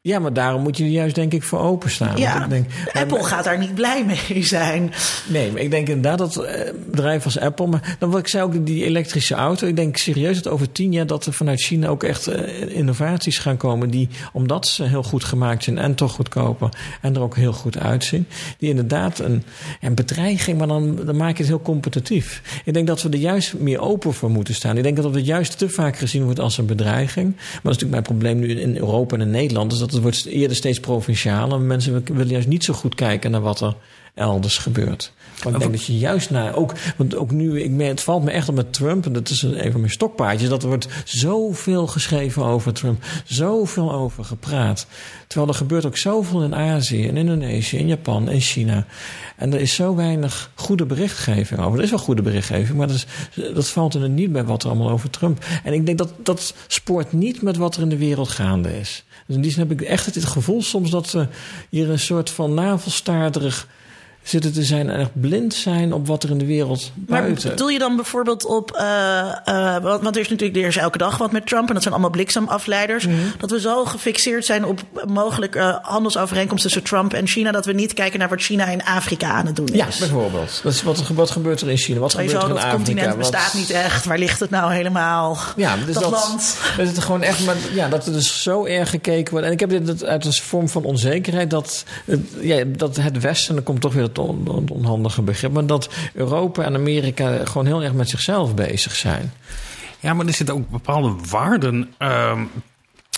[0.04, 2.16] Ja, maar daarom moet je er juist denk ik voor openstaan.
[2.16, 4.92] Ja, ik denk, Apple gaat daar niet blij mee zijn.
[5.28, 7.66] Nee, maar ik denk inderdaad dat eh, bedrijven als Apple...
[7.66, 9.66] maar dan wat ik zei ook, die elektrische auto...
[9.66, 11.06] ik denk serieus dat over tien jaar...
[11.06, 13.90] dat er vanuit China ook echt eh, innovaties gaan komen...
[13.90, 16.68] die, omdat ze heel goed gemaakt zijn en toch goedkoper...
[17.00, 18.26] en er ook heel goed uitzien...
[18.58, 19.44] die inderdaad een,
[19.80, 20.58] een bedreiging...
[20.58, 22.60] maar dan, dan maak je het heel competitief.
[22.64, 24.76] Ik denk dat we er juist meer open voor moeten staan.
[24.76, 27.34] Ik denk dat het juist te vaak gezien wordt als een bedreiging.
[27.36, 29.72] Maar dat is natuurlijk mijn probleem nu in Europa en in Nederland...
[29.72, 31.60] is dat het wordt eerder steeds provincialer.
[31.60, 33.76] Mensen willen juist niet zo goed kijken naar wat er
[34.14, 35.12] elders gebeurt.
[35.44, 38.30] Maar ik denk dat je juist naar ook, want ook nu, ik het valt me
[38.30, 41.86] echt op met Trump, en dat is een van mijn stokpaardjes, dat er wordt zoveel
[41.86, 44.86] geschreven over Trump, zoveel over gepraat.
[45.26, 48.86] Terwijl er gebeurt ook zoveel in Azië, in Indonesië, in Japan, in China.
[49.36, 51.78] En er is zo weinig goede berichtgeving over.
[51.78, 53.06] Er is wel goede berichtgeving, maar dat, is,
[53.54, 55.44] dat valt er niet bij wat er allemaal over Trump.
[55.64, 59.04] En ik denk dat dat spoort niet met wat er in de wereld gaande is.
[59.26, 61.26] Dus in die zin heb ik echt het gevoel soms dat we
[61.68, 63.68] hier een soort van navelstaarderig
[64.22, 67.48] zitten te zijn en echt blind zijn op wat er in de wereld Maar buiten.
[67.50, 68.70] bedoel je dan bijvoorbeeld op.
[68.70, 71.68] eh, eh, want, want er is natuurlijk er is elke dag wat met Trump.
[71.68, 73.06] En dat zijn allemaal bliksemafleiders.
[73.06, 73.16] Mhm.
[73.38, 77.50] Dat we zo gefixeerd zijn op mogelijk eh, handelsovereenkomsten tussen Trump en China.
[77.52, 79.76] Dat we niet kijken naar wat China in Afrika aan het doen is.
[79.76, 80.60] Ja, bijvoorbeeld.
[80.62, 81.98] Dat is wat, wat gebeurt er in China?
[81.98, 82.84] Wat Sowieso, gebeurt er in dat Afrika?
[82.84, 84.04] continent Wat- bestaat niet echt.
[84.04, 85.38] Waar ligt het nou helemaal?
[85.56, 86.56] Ja, dus dat, dat, land.
[86.76, 89.46] Dat het gewoon echt, maar ja, dat er dus zo erg gekeken wordt.
[89.46, 93.54] En ik heb dit uit een vorm van onzekerheid dat het, ja, dat het Westen,
[93.54, 98.08] dan komt toch weer onhandige begrip, maar dat Europa en Amerika gewoon heel erg met
[98.08, 99.32] zichzelf bezig zijn.
[100.00, 101.94] Ja, maar er zitten ook bepaalde waarden.
[101.98, 102.40] ehm,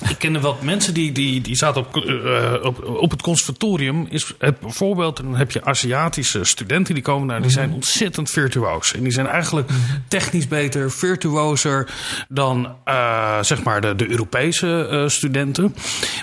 [0.01, 4.07] ik kende wat mensen die, die, die zaten op, eh, op, op het conservatorium.
[4.11, 8.95] Is het bijvoorbeeld, dan heb je Aziatische studenten die komen daar, die zijn ontzettend virtuoos.
[8.95, 9.71] En die zijn eigenlijk
[10.09, 11.91] technisch beter, virtuozer
[12.29, 15.75] dan eh, zeg maar de, de Europese eh, studenten.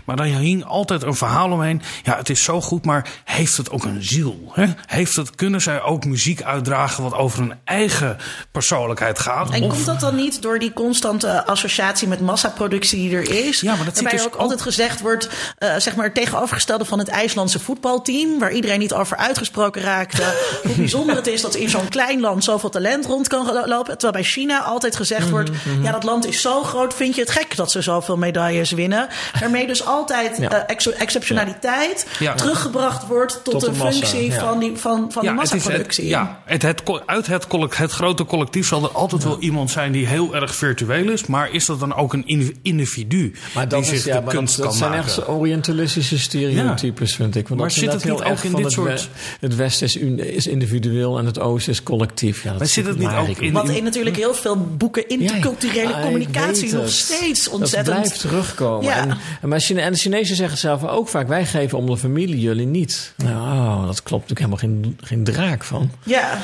[0.06, 1.82] Maar dan hing altijd een verhaal omheen.
[2.04, 4.52] Ja, het is zo goed, maar heeft het ook een ziel?
[4.54, 4.66] Hè?
[4.86, 8.18] Heeft het, kunnen zij ook muziek uitdragen wat over hun eigen
[8.52, 9.50] persoonlijkheid gaat?
[9.50, 13.61] En Of- komt dat dan niet door die constante associatie met massaproductie die er is?
[13.62, 17.00] Ja, maar dat Waarbij dus ook altijd gezegd wordt, eh, zeg maar het tegenovergestelde van
[17.00, 20.24] het IJslandse voetbalteam, waar iedereen niet over uitgesproken raakte,
[20.64, 23.92] hoe bijzonder het is dat in zo'n klein land zoveel talent rond kan lopen.
[23.98, 25.50] Terwijl bij China altijd gezegd Mhm, wordt,
[25.82, 29.08] ja, dat land is zo groot, vind je het gek dat ze zoveel medailles winnen?
[29.40, 30.50] Daarmee dus altijd Ja.
[30.50, 32.34] eh, ex- exceptionaliteit Ja.
[32.34, 36.04] teruggebracht wordt tot, massa, functie van, die, van, van de massaproductie.
[36.04, 37.46] Het, ja, het, het, uit het,
[37.78, 41.26] het grote collectief zal er altijd wel iemand zijn die heel erg virtueel is.
[41.26, 44.26] Maar is dat dan ook een indiv- individu Maar dat, die is, zich ja, de
[44.26, 47.48] maar kunst dat, dat zijn echt Orientalistische stereotypes, vind ik.
[47.48, 49.96] Want Maar dat zit het niet heel ook in dit soort- het Westen is,
[50.36, 52.44] is individueel en het Oosten is collectief.
[52.44, 55.90] Ja, dat Maar zit het niet ook in- Wat in natuurlijk heel veel boeken interculturele
[55.90, 57.96] Ja, communicatie nog steeds Dat ontzettend.
[57.98, 58.86] blijft terugkomen.
[58.86, 58.98] Ja.
[58.98, 61.98] En, en, maar Chine- en de Chinezen zeggen zelf ook vaak: wij geven om de
[61.98, 63.14] familie, jullie niet.
[63.18, 65.92] Nou, oh, dat klopt natuurlijk helemaal geen, geen draak van.
[66.04, 66.38] Ja,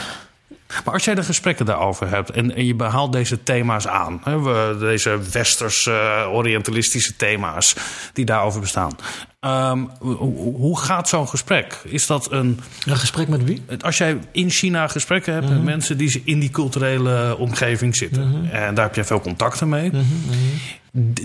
[0.86, 4.42] Maar als jij de gesprekken daarover hebt en, en je behaalt deze thema's aan, hè,
[4.42, 7.76] we, deze westers eh, orientalistische thema's
[8.14, 8.92] die daarover bestaan.
[9.40, 10.16] Ehm, hoe,
[10.56, 11.82] hoe gaat zo'n gesprek?
[11.84, 12.60] Is dat een.
[12.86, 13.62] Een gesprek met wie?
[13.82, 18.74] Als jij in China gesprekken hebt met mensen die in die culturele omgeving zitten, en
[18.76, 19.96] daar heb je veel contacten mee, d-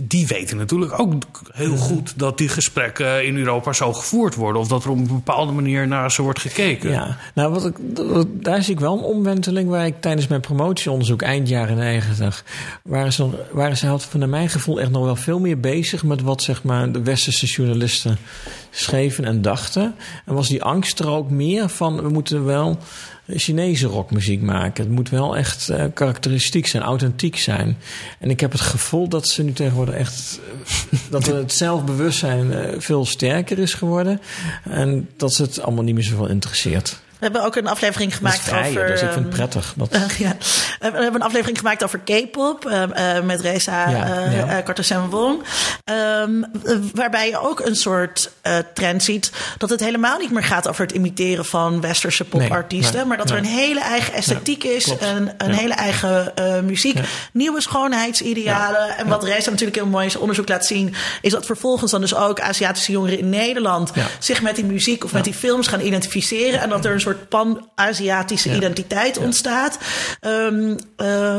[0.03, 1.13] die weten natuurlijk ook
[1.53, 5.07] heel goed dat die gesprekken in Europa zo gevoerd worden, of dat er op een
[5.07, 6.91] bepaalde manier naar ze wordt gekeken.
[6.91, 10.41] Ja, nou, wat ik, wat- daar zie ik wel een omwenteling waar ik tijdens mijn
[10.41, 12.45] promotieonderzoek eind jaren negentig.
[12.83, 16.23] waren ze, waren ze had, naar mijn gevoel echt nog wel veel meer bezig met
[16.23, 18.19] wat zeg maar, de westerse journalisten
[18.71, 19.95] schreven en dachten.
[20.27, 22.79] En was die angst er ook meer van, we moeten wel
[23.39, 24.85] Chinese rockmuziek maken.
[24.85, 27.79] Het moet wel echt eh, karakteristiek zijn, authentiek zijn.
[28.19, 30.41] En ik heb het gevoel dat ze nu tegenwoordig echt.
[30.91, 34.21] eh, dat het zelfbewustzijn eh, veel sterker is geworden.
[34.65, 37.01] En dat ze het allemaal niet meer zoveel interesseert.
[37.23, 38.87] We hebben ook een aflevering gemaakt over.
[38.87, 39.75] dus ik vind ehm, het prettig.
[39.77, 40.37] Dat, ja.
[40.79, 44.63] We hebben een aflevering gemaakt over K-pop eh, eh, met Reza Ja, eh ja.
[44.63, 45.43] eh, Wong.
[45.85, 48.31] Ehm, eh, waarbij je ook een soort
[48.75, 52.97] trend ziet dat het helemaal niet meer gaat over het imiteren van westerse popartiesten.
[52.97, 55.03] nee, maar dat er een hele eigen esthetiek is, klopt.
[55.03, 56.33] een, een hele eigen
[56.65, 56.99] muziek,
[57.33, 58.97] nieuwe schoonheidsidealen.
[58.97, 62.01] En wat Reza natuurlijk heel mooi in zijn onderzoek laat zien, is dat vervolgens dan
[62.01, 65.81] dus ook Aziatische jongeren in Nederland zich met die muziek of met die films gaan
[65.81, 66.61] identificeren.
[66.61, 68.57] En dat er een soort pan-Aziatische Ja.
[68.57, 69.79] identiteit ontstaat.
[70.21, 71.35] Ehm, eh,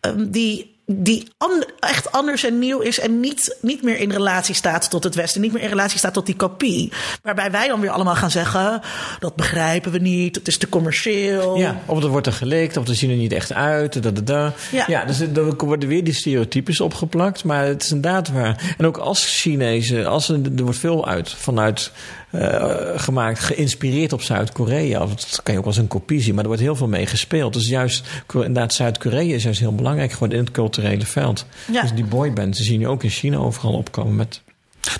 [0.00, 4.54] ehm, die die an- echt anders en nieuw is en niet, niet meer in relatie
[4.54, 6.92] staat tot het Westen, niet meer in relatie staat tot die kopie.
[7.22, 8.80] Waarbij wij dan weer allemaal gaan zeggen:
[9.18, 11.56] dat begrijpen we niet, het is te commercieel.
[11.56, 14.02] ja, of er wordt er gelikt, of er zien er niet echt uit.
[14.02, 14.52] Da, da, da.
[14.72, 14.84] Ja.
[14.86, 15.04] Ja.
[15.04, 17.44] dus er worden weer die stereotypes opgeplakt.
[17.44, 18.74] Maar het is inderdaad waar.
[18.78, 21.90] En ook als Chinezen, als er, er wordt veel uit vanuit
[22.30, 24.98] eh, gemaakt, geïnspireerd op Zuid-Korea.
[24.98, 27.52] Dat kan je ook als een kopie zien, maar er wordt heel veel mee gespeeld.
[27.52, 31.46] Dus juist, inderdaad, Zuid-Korea is juist heel belangrijk geworden in het culturele veld.
[31.72, 31.82] Ja.
[31.82, 34.42] Dus die boybands, die zie je ook in China overal opkomen met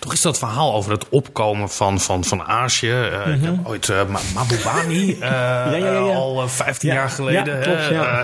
[0.01, 2.91] Toch is dat verhaal over het opkomen van, van, van Azië.
[2.91, 5.97] eh, Ik heb ooit eh, Ma- Mabubani, eh, ja, ja.
[5.99, 7.61] al eh, 15 Ja, jaar geleden.
[7.61, 8.19] klopt, eh,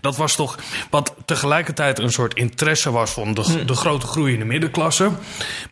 [0.00, 0.56] dat was toch
[0.90, 5.10] wat tegelijkertijd een soort interesse was van de, de grote groei in de middenklasse.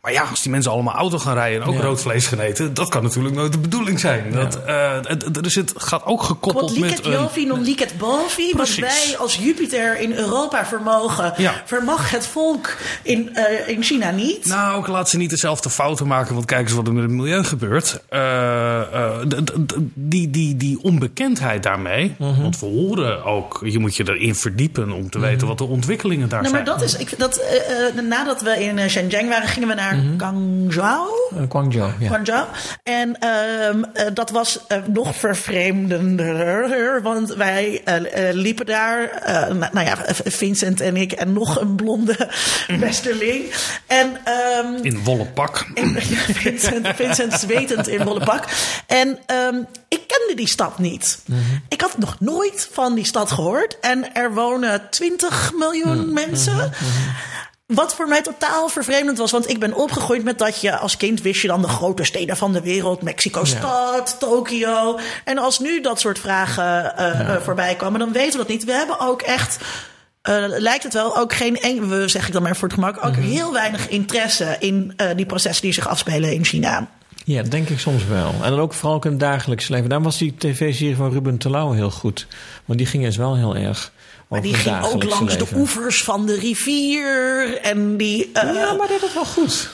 [0.00, 2.74] Maar ja, als die mensen allemaal auto gaan rijden en ook rood vlees gaan eten,
[2.74, 4.30] dat kan natuurlijk nooit de bedoeling zijn.
[4.32, 4.98] Dat, eh,
[5.40, 7.12] dus het gaat ook Quod gekoppeld met licet een.
[7.12, 8.52] Jovi, non licet Bovi.
[8.56, 14.46] Wat wij als Jupiter in Europa vermogen, vermag het volk in, eh, in China niet.
[14.46, 17.12] Nou, ik laat ze niet dezelfde fouten maken, want kijk eens wat er met het
[17.12, 18.00] milieu gebeurt.
[18.10, 18.20] Uh,
[18.94, 19.16] uh,
[19.94, 22.14] die, die, die onbekendheid daarmee.
[22.18, 22.42] Mhm.
[22.42, 25.26] Want we horen ook, je moet je erin verdiepen om te Mhm.
[25.28, 26.78] weten wat de ontwikkelingen daar Nou, maar zijn.
[26.78, 31.08] dat is, ik, dat, eh, eh, nadat we in Shenzhen waren, gingen we naar Guangzhou.
[31.36, 32.08] Eh, Guangzhou, ja.
[32.08, 32.46] Guangzhou.
[32.82, 37.82] En ehm, eh, dat was nog vervreemdender, want wij
[38.32, 42.16] liepen daar, eh, nou, nou ja, Vincent en ik en nog een blonde
[42.80, 43.44] westerling.
[43.86, 45.66] En ehm, In wollen pak.
[46.42, 48.44] Vincent, Vincent zwetend in volle pak.
[48.86, 49.56] En ehm,
[49.88, 51.18] ik kende die stad niet.
[51.68, 53.78] Ik had nog nooit van die stad gehoord.
[53.80, 56.72] En er wonen 20 miljoen mensen.
[57.66, 61.22] Wat voor mij totaal vervreemdend was, want ik ben opgegroeid met dat je als kind
[61.22, 64.98] wist je dan de grote steden van de wereld, Mexico-stad, Tokio.
[65.24, 68.64] En als nu dat soort vragen eh, eh, voorbij komen, dan weten we dat niet.
[68.64, 69.58] We hebben ook echt
[70.22, 73.04] eh, lijkt het wel ook geen eng, we zeg ik dan maar voor het gemak,
[73.04, 76.88] ook heel weinig interesse in eh, die processen die zich afspelen in China.
[77.24, 78.34] Ja, denk ik soms wel.
[78.42, 79.88] En dan ook vooral ook in het dagelijks leven.
[79.88, 82.26] Daar was die tv-serie van Ruben Telau heel goed.
[82.64, 83.92] Want die ging eens wel heel erg
[84.28, 85.54] Maar die ging ook langs leven.
[85.54, 87.58] de oevers van de rivier.
[87.62, 88.30] En die.
[88.32, 89.70] eh, Ja, maar deed het wel goed.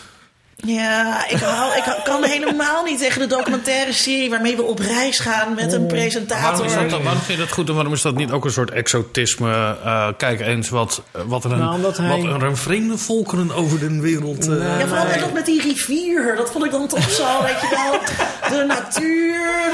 [0.64, 5.18] Ja, ik, hou, ik kan helemaal niet tegen de documentaire serie waarmee we op reis
[5.18, 6.42] gaan met een presentator.
[6.50, 8.44] Waarom, is dat, dan- waarom vind je dat goed en waarom is dat niet ook
[8.44, 9.76] een soort exotisme?
[9.84, 14.00] Eh, kijk eens wat, wat, er een, Nou, wat er een vreemde volkeren over de
[14.00, 14.48] wereld.
[14.48, 16.34] eh, Ja, vooral dat met die rivier.
[16.36, 18.00] Dat vond ik dan toch zo, weet je wel.
[18.58, 19.70] De natuur.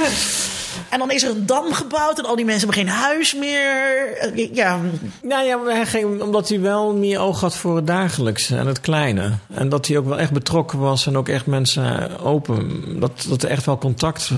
[0.88, 4.06] En dan is er een dam gebouwd en al die mensen hebben geen huis meer.
[4.18, 4.78] Eh, Ja,
[5.22, 8.80] Nou ja, hij ging, omdat hij wel meer oog had voor het dagelijkse en het
[8.80, 9.32] kleine.
[9.54, 12.82] En dat hij ook wel echt betrokken was en ook echt mensen open.
[13.00, 14.30] Dat, dat er echt wel contact...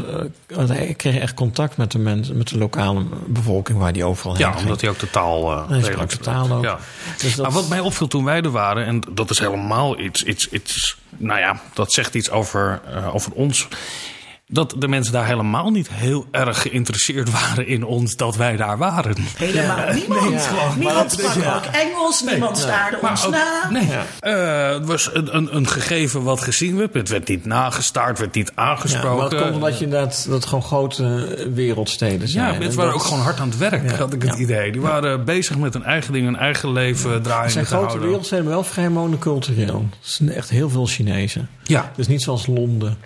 [0.48, 4.32] eh, hij kreeg echt contact met de, mensen, met de lokale bevolking waar hij overal
[4.34, 4.62] heen Ja, ging.
[4.62, 5.52] omdat hij ook de taal.
[5.52, 6.62] eh Hij sprak de taal ook.
[6.64, 6.78] Ja.
[7.18, 10.22] Dus dat- Maar wat mij opviel toen wij er waren, en dat is helemaal iets,
[10.24, 13.68] iets, iets nou ja, dat zegt iets over, eh, over ons.
[14.46, 18.78] Dat de mensen daar helemaal niet heel erg geïnteresseerd waren in ons dat wij daar
[18.78, 19.14] waren.
[19.36, 20.76] helemaal niemand.
[20.78, 21.56] niemand sprak ja.
[21.56, 23.68] ook Engels, niemand staarde ons ook- na.
[23.70, 23.88] nee.
[24.20, 26.94] Eh, het was een, een, een gegeven wat gezien werd.
[26.94, 29.16] Het werd niet nagestaard, werd niet Ja, aangesproken.
[29.16, 32.46] maar het komt omdat je dat, dat gewoon grote wereldsteden zijn.
[32.46, 33.96] Ja, En mensen waren dat- ook gewoon hard aan het werk, Ja.
[33.96, 34.38] had ik het Ja.
[34.38, 34.72] idee.
[34.72, 37.86] Die waren bezig met hun eigen ding, hun eigen leven Het draaiende zijn te grote
[37.86, 38.06] houden.
[38.06, 39.86] wereldsteden, maar wel vrij monocultureel.
[40.00, 41.48] Het zijn echt heel veel Chinezen.
[41.62, 42.96] Ja, Dus niet zoals Londen,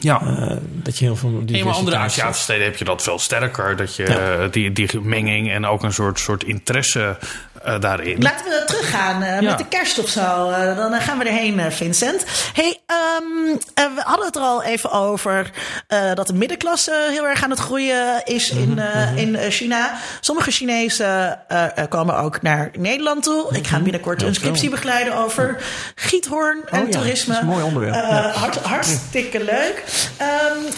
[0.00, 0.20] ja.
[0.20, 3.76] eh, dat je heel veel In andere Aziatische steden heb je dat veel sterker.
[3.76, 7.16] Dat je die, die menging en ook een soort, soort interesse
[7.64, 8.22] eh, daarin.
[8.22, 9.40] Laten we teruggaan Ja.
[9.40, 10.50] met de kerst of zo.
[10.50, 12.24] Eh, dan gaan we erheen, Vincent.
[12.52, 15.50] Hey, ehm, eh, we hadden het er al even over
[16.14, 19.98] dat de middenklasse heel erg aan het groeien is in, Mhm, eh, in China.
[20.20, 21.40] Sommige Chinezen
[21.88, 23.46] komen ook naar Nederland toe.
[23.56, 25.62] Ik ga binnenkort een scriptie begeleiden over
[25.94, 26.86] giethoorn en Mhm.
[26.86, 27.32] Oh ja, toerisme.
[27.34, 27.94] dat is een mooi onderwerp.
[27.94, 28.28] Ja.
[28.30, 29.84] hart, hartstikke leuk.
[30.16, 30.28] Ehm,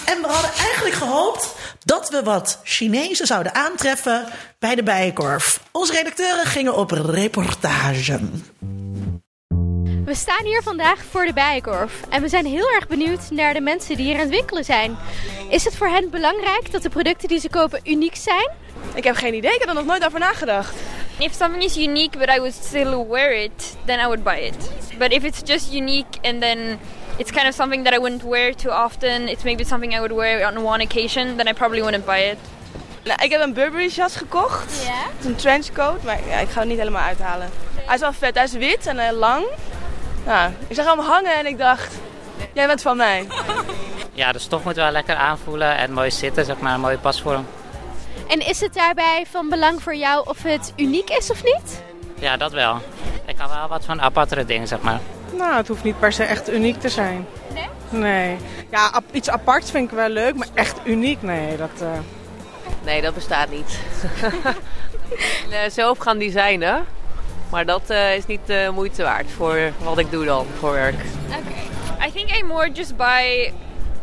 [0.05, 1.49] en we hadden eigenlijk gehoopt
[1.85, 4.25] dat we wat Chinezen zouden aantreffen
[4.61, 5.61] bij de Bijenkorf.
[5.73, 8.21] Onze redacteuren gingen op reportage.
[10.05, 13.61] We staan hier vandaag voor de Bijenkorf en we zijn heel erg benieuwd naar de
[13.61, 14.97] mensen die hier aan het winkelen zijn.
[15.49, 18.51] Is het voor hen belangrijk dat de producten die ze kopen uniek zijn?
[18.95, 20.75] Ik heb geen idee, ik heb er nog nooit over nagedacht.
[21.19, 24.71] If something is unique but I would still wear it, then I would buy it.
[24.99, 26.79] But if it's just unique and then
[27.17, 30.13] it's kind of something that I wouldn't wear too often, it's maybe something I would
[30.13, 32.39] wear on one occasion, then I probably wouldn't buy it.
[33.05, 34.83] Nou, ik heb een Burberry jas gekocht.
[34.85, 34.91] Ja.
[34.93, 37.49] Het is een trenchcoat, maar ja, ik ga het niet helemaal uithalen.
[37.75, 39.45] Hij is wel vet, hij is wit en eh, lang.
[40.27, 41.95] Nou, ik zag hem hangen en ik dacht,
[42.53, 43.27] jij bent van mij.
[44.13, 47.47] Ja, de stof moet wel lekker aanvoelen en mooi zitten, zeg maar, een mooie pasvorm.
[48.29, 51.83] En is het daarbij van belang voor jou of het uniek is of niet?
[52.19, 52.77] Ja, dat wel.
[53.27, 55.01] Ik kan wel wat van apartere dingen, zeg maar.
[55.33, 57.27] Nou, het hoeft niet per se echt uniek te zijn.
[57.55, 57.69] Nee?
[57.91, 58.37] Nee.
[58.71, 61.57] Ja, ap- iets aparts vind ik wel leuk, maar echt uniek, nee.
[61.57, 61.89] Dat, eh,
[62.85, 63.79] Nee, dat bestaat niet.
[65.51, 66.87] Eh, Zelf gaan designen.
[67.51, 70.95] Maar dat eh, is niet de moeite waard voor wat ik doe dan voor werk.
[71.27, 72.09] Okay.
[72.09, 73.53] I think I more just buy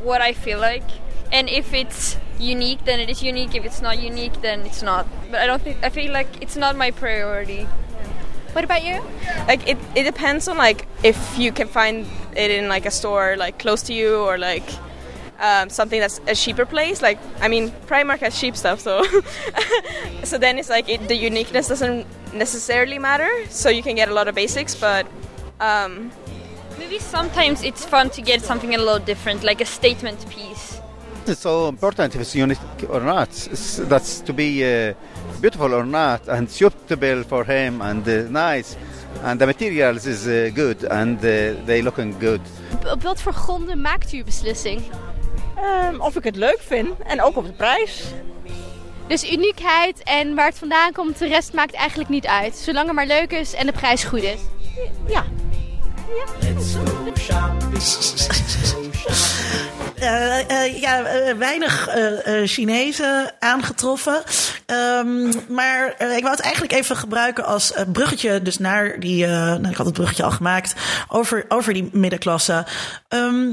[0.03, 0.84] what I feel like.
[1.32, 3.57] And if it's unique, then it is unique.
[3.57, 5.05] If it's not unique, then it's not.
[5.32, 7.67] But I don't think I feel like it's not my priority.
[8.53, 9.01] What about you?
[9.47, 12.05] Like it, it depends on like if you can find
[12.36, 14.63] it in like a store like close to you or like
[15.39, 17.01] um, something that's a cheaper place.
[17.01, 19.03] Like I mean, Primark has cheap stuff, so
[20.23, 23.29] so then it's like it, the uniqueness doesn't necessarily matter.
[23.49, 25.05] So you can get a lot of basics, but
[25.59, 26.11] um,
[26.79, 30.79] Maybe sometimes it's fun to get something a little different, like a statement piece.
[31.25, 32.59] It's so important if it's unique
[32.89, 33.29] or not.
[33.51, 34.93] It's, that's to be uh,
[35.41, 38.77] beautiful or not and suitable for him and uh, nice.
[39.23, 42.41] and the materials is uh, good and uh, they looking good.
[42.73, 44.81] Op- Op wat voor gronden maakt u uw beslissing?
[45.62, 48.03] Ehm, of ik het leuk vind en ook op de prijs.
[49.08, 52.55] Dus uniekheid en waar het vandaan komt, de rest maakt eigenlijk niet uit.
[52.55, 54.39] Zolang het maar leuk is en de prijs goed is.
[55.08, 55.24] Ja.
[59.99, 64.24] Eh, eh, ja, eh, weinig eh, eh, Chinezen aangetroffen.
[64.66, 69.26] Ehm, maar eh, ik wou het eigenlijk even gebruiken als bruggetje dus naar die...
[69.26, 70.76] eh, nou, ik had het bruggetje al gemaakt
[71.08, 72.66] over, over die middenklasse.
[73.08, 73.51] Ehm,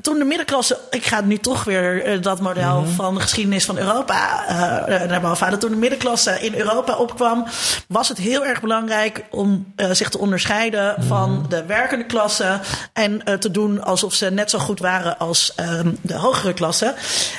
[0.00, 3.78] toen de middenklasse, ik ga nu toch weer eh, dat model van de geschiedenis van
[3.78, 5.58] Europa eh, naar boven halen.
[5.58, 7.46] Toen de middenklasse in Europa opkwam,
[7.88, 12.60] was het heel erg belangrijk om zich te onderscheiden van de werkende klasse.
[12.92, 16.94] En te doen alsof ze net zo goed waren als ehm, de hogere klasse.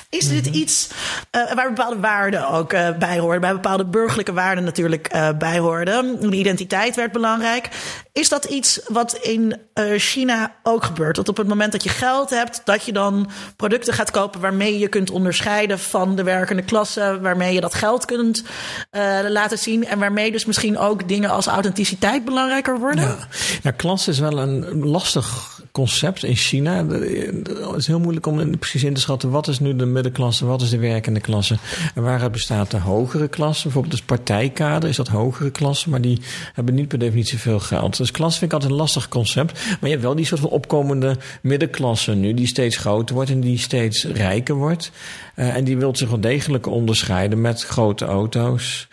[0.09, 0.89] Is dit iets
[1.29, 3.41] eh, waar bepaalde waarden ook bij hoorden?
[3.41, 6.29] Bij bepaalde burgerlijke waarden natuurlijk bij hoorden.
[6.29, 7.69] De identiteit werd belangrijk.
[8.13, 9.55] Is dat iets wat in
[9.97, 11.15] China ook gebeurt?
[11.15, 14.79] Dat op het moment dat je geld hebt, dat je dan producten gaat kopen waarmee
[14.79, 18.43] je kunt onderscheiden van de werkende klasse, waarmee je dat geld kunt
[18.89, 23.03] eh, laten zien en waarmee dus misschien ook dingen als authenticiteit belangrijker worden?
[23.03, 23.27] Ja.
[23.63, 26.85] Nou, klas is wel een lastig concept in China.
[26.87, 30.61] Het is heel moeilijk om precies in te schatten wat is nu de middenklasse, wat
[30.61, 31.57] is de werkende klasse.
[31.95, 33.63] En waaruit bestaat de hogere klasse?
[33.63, 36.21] Bijvoorbeeld dus partijkader is dat hogere klasse, maar die
[36.53, 37.97] hebben niet per definitie veel geld.
[37.97, 39.53] Dus klas vind ik altijd een lastig concept.
[39.53, 43.41] Maar je hebt wel die soort van opkomende middenklasse nu, die steeds groter wordt en
[43.41, 44.91] die steeds rijker wordt.
[45.35, 48.87] Uh, en die wil zich wel degelijk onderscheiden met grote auto's.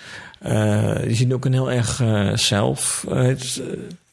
[0.47, 3.05] Uh, je ziet ook een heel erg uh, zelf.
[3.09, 3.63] Het,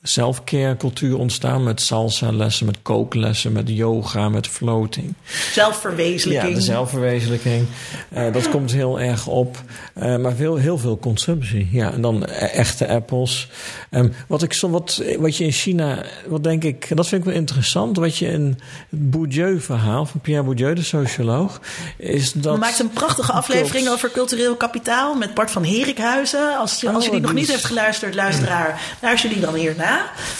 [0.07, 5.13] zelfcare cultuur ontstaan met salsa lessen, met kooklessen, met yoga, met floating.
[5.51, 6.53] Zelfverwezenlijking.
[6.53, 7.65] Ja, de zelfverwezenlijking.
[8.13, 9.57] Uh, dat komt heel erg op.
[9.97, 11.69] Uh, maar veel, heel veel consumptie.
[11.71, 13.47] Ja, en dan echte apples.
[13.91, 17.37] Um, wat, ik, wat, wat je in China, wat denk ik, dat vind ik wel
[17.39, 17.97] interessant.
[17.97, 21.61] Wat je in het Bourdieu-verhaal van Pierre Bourdieu, de socioloog,
[21.97, 22.53] is dat.
[22.53, 26.57] We maakt een prachtige aflevering over cultureel kapitaal met Bart van Herikhuizen.
[26.57, 29.94] Als je, als je die oh, nog niet heeft geluisterd, luisteraar, luister die dan hierna.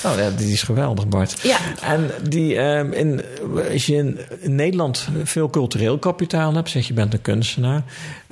[0.05, 1.41] Oh, ja, die is geweldig, Bart.
[1.41, 1.57] Ja.
[1.81, 3.21] En die, um, in,
[3.71, 7.83] als je in, in, Nederland veel cultureel kapitaal hebt, zeg je bent een kunstenaar,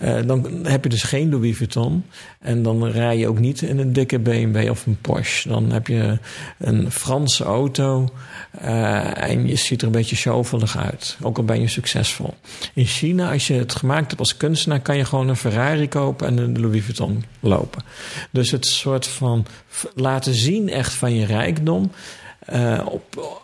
[0.04, 2.06] uh, dan heb je dus geen Louis Vuitton.
[2.40, 5.50] En dan rij je ook niet in een dikke BMW of een Porsche.
[5.50, 6.18] Dan heb je
[6.58, 8.10] een Franse auto
[8.62, 11.18] uh, en je ziet er een beetje showvelig uit.
[11.22, 12.34] Ook al ben je succesvol.
[12.74, 16.28] In China, als je het gemaakt hebt als kunstenaar, kan je gewoon een Ferrari kopen
[16.28, 17.84] en een Louis Vuitton lopen.
[18.32, 19.46] Dus het soort van
[19.96, 21.92] laten zien echt van je rijkdom.
[22.54, 23.43] Uh, op,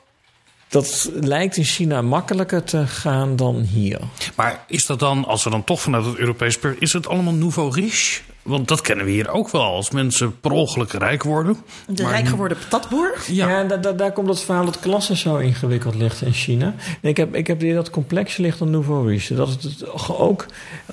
[0.69, 3.99] dat lijkt in China makkelijker te gaan dan hier.
[4.35, 7.73] Maar is dat dan, als we dan toch vanuit het Europees is het allemaal nouveau
[7.73, 8.21] riche?
[8.41, 9.61] Want dat kennen we hier ook wel.
[9.61, 11.57] Als mensen per ongeluk rijk worden.
[11.87, 12.11] De maar...
[12.11, 13.17] rijk geworden patatboer?
[13.27, 16.73] Ja, ja daar, daar, daar, komt het verhaal dat klasse zo ingewikkeld ligt in China.
[17.01, 19.35] Nee, ik heb, ik heb dat complex ligt dan nouveau riche.
[19.35, 20.45] Dat het ook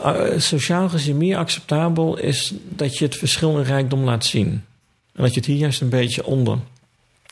[0.04, 4.64] uh, sociaal gezien meer acceptabel is dat je het verschil in rijkdom laat zien.
[5.12, 6.58] En dat je het hier juist een beetje onder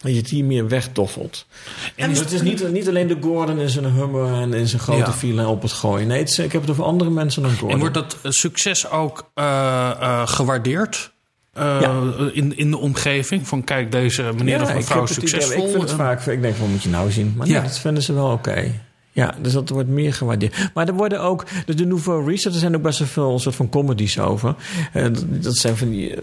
[0.04, 1.46] dat je het hier meer wegdoffelt.
[1.94, 4.82] En dus het is niet, niet alleen de Gordon in zijn Hummer en in zijn
[4.82, 5.12] grote ja.
[5.12, 6.06] villa op het gooien.
[6.06, 7.70] Nee, het is, ik heb het over andere mensen dan Gordon.
[7.70, 11.12] En wordt dat succes ook uh, uh, gewaardeerd?
[11.58, 12.02] Uh, ja.
[12.32, 15.52] in, in de omgeving van kijk, deze meneer ja, of mevrouw is succesvol.
[15.52, 17.34] Idee, ik vind het vaak, ik denk, wat moet je nou zien?
[17.36, 17.52] Maar ja.
[17.52, 18.50] nee, dat vinden ze wel oké.
[18.50, 18.80] Okay.
[19.14, 20.70] Ja, dus dat wordt meer gewaardeerd.
[20.74, 23.54] Maar er worden ook, dus de Nouveau Riche, er zijn ook best wel veel soort
[23.54, 24.54] van comedies over.
[24.94, 26.14] Uh, dat zijn van die,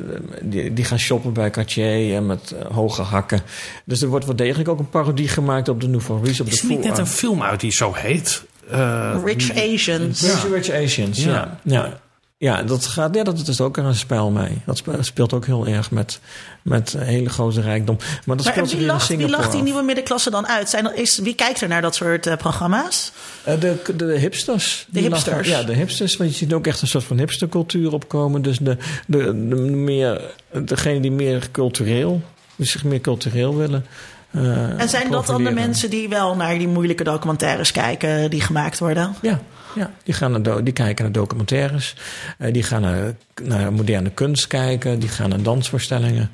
[0.42, 3.42] die, die, gaan shoppen bij Cartier en met uh, hoge hakken.
[3.86, 6.20] Dus er wordt wel degelijk ook een parodie gemaakt op de Nouveau.
[6.20, 8.44] Op Is er niet net een film uit die zo heet?
[8.72, 10.20] Uh, Rich Asians.
[10.20, 10.40] Ja.
[10.52, 11.32] Rich Asians, ja.
[11.32, 11.60] ja.
[11.64, 12.00] ja.
[12.42, 14.62] Ja, dat, gaat, ja, dat is ook een spel mee.
[14.66, 16.20] Dat speelt ook heel erg met,
[16.62, 17.98] met hele grote rijkdom.
[18.26, 20.70] Maar dat maar speelt wie, lacht, in wie lacht die nieuwe middenklasse dan uit?
[20.70, 23.12] Zijn er, is, wie kijkt er naar dat soort uh, programma's?
[23.48, 24.88] Uh, de, de, de, hipsters.
[24.90, 25.48] De hipsters?
[25.48, 26.18] Lachen, ja, de hipsters.
[26.18, 28.42] Want je ziet ook echt een soort van hipstercultuur opkomen.
[28.42, 28.78] Dus de,
[29.08, 30.22] de, de meer,
[30.66, 32.22] degene die meer cultureel,
[32.56, 33.86] die zich meer cultureel willen.
[34.32, 38.42] Uh, en zijn dat dan de mensen die wel naar die moeilijke documentaires kijken die
[38.42, 39.16] gemaakt worden?
[39.22, 39.42] Ja,
[39.76, 41.96] ja, die, gaan naar die kijken naar documentaires.
[42.40, 43.14] Uh, die gaan naar,
[43.44, 45.00] naar, moderne kunst kijken.
[45.00, 46.32] Die gaan naar dansvoorstellingen.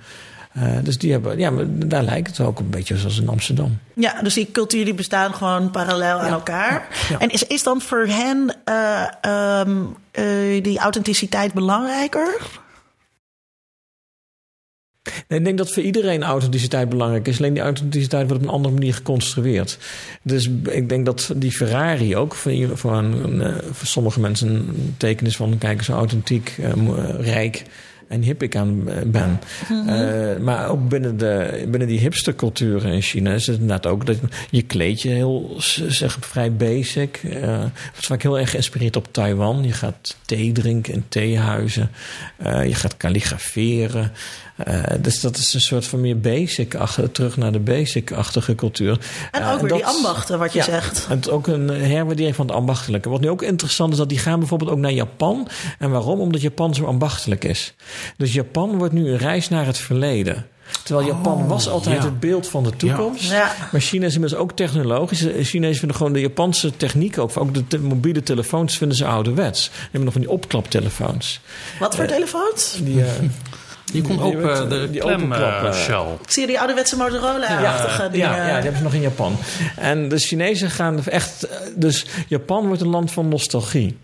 [0.58, 3.80] Uh, dus die hebben, ja, daar lijkt het ook een beetje zoals in Amsterdam.
[3.94, 6.24] Ja, dus die culturen die bestaan gewoon parallel ja.
[6.24, 6.88] aan elkaar.
[7.10, 7.20] Ja.
[7.20, 9.96] En is, is dan voor hen uh, um,
[10.64, 12.38] die authenticiteit belangrijker?
[15.28, 17.38] Nee, ik denk dat voor iedereen authenticiteit belangrijk is.
[17.38, 19.78] Alleen die authenticiteit wordt op een andere manier geconstrueerd.
[20.24, 25.26] Dus ik denk dat die Ferrari ook voor, voor, een, voor sommige mensen een teken
[25.26, 25.58] is van...
[25.58, 26.74] kijk, zo authentiek, uh,
[27.20, 27.64] rijk
[28.08, 29.40] en hip ik aan ben.
[29.70, 29.90] Mhm.
[29.90, 34.18] Eh, maar ook binnen, de, binnen die hipsterculturen in China is het inderdaad ook dat
[34.50, 35.56] je kleed je heel,
[35.88, 37.20] zeg, vrij basic.
[37.24, 39.64] Eh het is vaak heel erg geïnspireerd op Taiwan.
[39.64, 41.92] Je gaat thee drinken in theehuizen.
[42.38, 44.12] Eh, je gaat kalligraferen.
[44.58, 48.98] Eh, dus dat is een soort van meer basic, achter, terug naar de basic-achtige cultuur.
[49.32, 51.06] En Eh, ook weer dat- die ambachten, wat je ja, zegt.
[51.10, 53.10] En het ook een herwaardering van het ambachtelijke.
[53.10, 55.48] Wat nu ook interessant is, dat die gaan bijvoorbeeld ook naar Japan.
[55.80, 56.20] En waarom?
[56.20, 57.74] Omdat Japan zo ambachtelijk is.
[58.18, 60.46] Dus Japan wordt nu een reis naar het verleden.
[60.84, 62.04] Terwijl Japan was altijd ja.
[62.06, 63.32] het beeld van de toekomst.
[63.32, 63.56] Ja.
[63.72, 65.20] Maar China is inmiddels ook technologisch.
[65.20, 67.32] De Chinezen vinden gewoon de Japanse techniek ook.
[67.38, 69.64] Ook de te- mobiele telefoons vinden ze ouderwets.
[69.64, 71.40] Ze hebben nog van die opklaptelefoons.
[71.80, 72.78] Wat voor telefoons?
[72.84, 73.10] Die, eh,
[73.94, 76.06] Je kon ook eh, eh, de die klem eh, shell.
[76.22, 78.30] Ik zie die ouderwetse Motorola-achtige ja, dingen.
[78.30, 79.36] ja, ja, die hebben ze nog in Japan.
[79.76, 81.44] En de Chinezen gaan echt...
[81.44, 83.98] eh, Dus Japan wordt een land van nostalgie.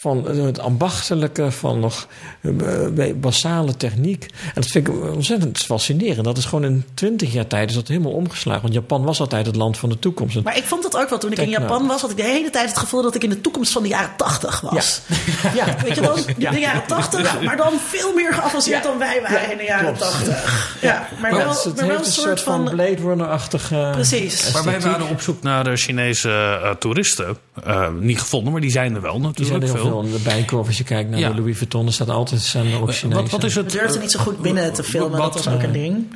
[0.00, 2.06] Van het ambachtelijke, van nog
[2.42, 4.22] eh, basale techniek.
[4.22, 6.24] En dat vind ik ontzettend fascinerend.
[6.24, 8.62] Dat is gewoon in twintig jaar tijd is dat helemaal omgeslagen.
[8.62, 10.42] Want Japan was altijd het land van de toekomst.
[10.42, 11.48] Maar ik vond het ook wel toen ik in.
[11.48, 13.82] Japan was, had ik de hele tijd het gevoel dat ik in de toekomst van
[13.82, 15.00] de jaren 80 was.
[15.54, 16.56] Ja, Weet je dan, de, Ja.
[16.58, 18.90] jaren 80, maar dan veel meer geavanceerd Ja.
[18.90, 19.96] dan wij waren Ja, in de jaren.
[19.96, 20.78] 80.
[20.80, 22.64] Ja, maar wel, Ja, het maar wel heeft een een soort van.
[22.64, 23.88] Blade Runner-achtige...
[23.92, 24.52] Precies.
[24.52, 26.30] Maar wij waren op zoek naar de Chinese
[26.62, 27.36] eh, toeristen.
[27.64, 29.87] Eh, niet gevonden, maar die zijn er wel Die zijn natuurlijk er heel veel.
[29.88, 30.66] Veel in de bijkorf.
[30.66, 31.28] Als je kijkt naar Ja.
[31.30, 33.10] de Louis Vuitton, er staat altijd zijn ook Chinezen.
[33.10, 33.70] Wat, wat is het?
[33.70, 36.06] durfden niet zo goed binnen te filmen, wat, dat was ook een ding.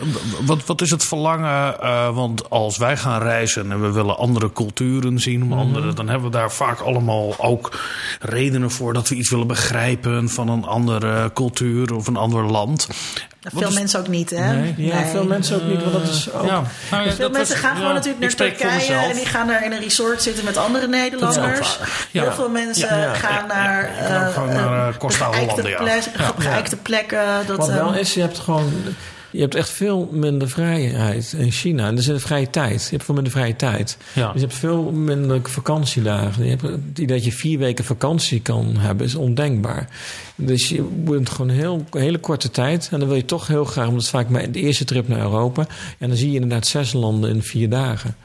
[0.46, 1.80] Wat, wat is het verlangen?
[1.80, 5.58] eh, want als wij gaan reizen en we willen andere culturen zien, Mhm.
[5.58, 7.80] andere, dan hebben we daar vaak allemaal ook
[8.20, 12.88] redenen voor dat we iets willen begrijpen van een andere cultuur of een ander land.
[13.54, 14.52] Veel is- mensen ook niet, hè?
[14.52, 15.04] Nee, ja, Nee.
[15.10, 16.44] veel mensen ook niet, want dat is ook...
[16.46, 19.46] Ja, nou ja, Veel dat mensen was- gaan gewoon natuurlijk naar Turkije en die gaan
[19.46, 21.78] daar in een resort zitten met andere Nederlanders.
[22.10, 22.22] Ja.
[22.22, 25.82] Heel veel mensen Ja, ja, gaan ja, naar, ook gewoon eh, naar, eh, Costa ja.
[25.82, 26.02] plek-
[26.38, 27.24] geëikte plekken.
[27.46, 28.72] Dat, Wat wel ehm, is, je hebt gewoon...
[29.32, 31.86] Je hebt echt veel minder vrijheid in China.
[31.86, 32.82] En er zit vrije tijd.
[32.82, 33.96] Je hebt veel minder vrije tijd.
[34.14, 34.32] Ja.
[34.32, 36.44] Dus je hebt veel minder vakantiedagen.
[36.44, 39.88] Je hebt, het idee dat je vier weken vakantie kan hebben is ondenkbaar.
[40.34, 42.88] Dus je moet gewoon heel, hele korte tijd.
[42.90, 45.20] En dan wil je toch heel graag, omdat het vaak mijn de eerste trip naar
[45.20, 45.66] Europa.
[45.98, 48.16] En dan zie je inderdaad zes landen in vier dagen.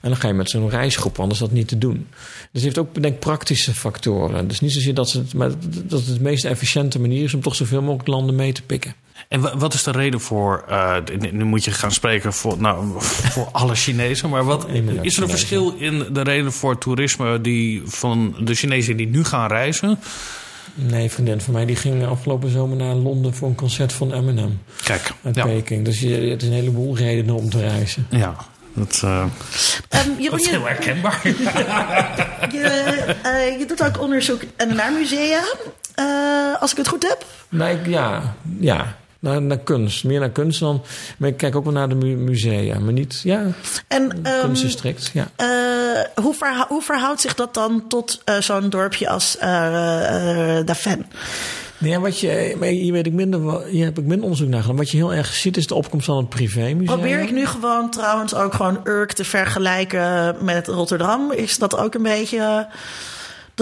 [0.00, 2.06] En dan ga je met zo'n reisgroep, anders is dat niet te doen.
[2.52, 4.48] Dus het heeft ook, denk praktische factoren.
[4.48, 5.50] Dus niet zozeer dat het, maar
[5.84, 8.94] dat het de meest efficiënte manier is om toch zoveel mogelijk landen mee te pikken.
[9.32, 10.96] En wa- wat is de reden voor, eh,
[11.30, 14.88] nu- moet je gaan spreken voor, nou, voor alle Chinezen, maar wat, is er een
[15.02, 15.28] Chinezen.
[15.28, 19.98] verschil in de reden voor toerisme die van de Chinezen die nu gaan reizen?
[20.74, 24.60] Nee, vriendin van mij die ging afgelopen zomer naar Londen voor een concert van Eminem
[24.84, 25.84] Kijk, uit ja, Peking.
[25.84, 28.06] Dus je, het is een heleboel redenen om te reizen.
[28.10, 28.36] ja
[28.74, 29.24] dat, eh,
[29.88, 31.20] ehm, Jeroen, dat is je- heel herkenbaar.
[32.52, 32.60] Je,
[33.22, 34.40] eh, je doet ook onderzoek
[34.74, 35.40] naar musea,
[35.94, 37.24] eh, als ik het goed heb.
[37.48, 38.96] Nee, ik- ja, ja.
[39.22, 40.04] Naar, naar kunst.
[40.04, 40.82] Meer naar kunst dan.
[41.18, 42.78] Maar ik kijk ook wel naar de mu- musea.
[42.78, 43.46] Maar niet, ja,
[43.88, 45.10] En ehm, kunst is strikt.
[45.14, 45.28] Ja.
[45.36, 45.46] eh,
[46.24, 46.34] hoe,
[46.68, 51.06] hoe verhoudt zich dat dan tot eh, zo'n dorpje als eh eh Dafen?
[51.78, 54.76] Ja, wat je, hier, weet ik minder, hier heb ik minder onderzoek naar gedaan.
[54.76, 56.84] Wat je heel erg ziet is de opkomst van het privémuseum.
[56.98, 61.32] Probeer ik nu gewoon trouwens ook gewoon Urk te vergelijken met Rotterdam?
[61.32, 62.66] Is dat ook een beetje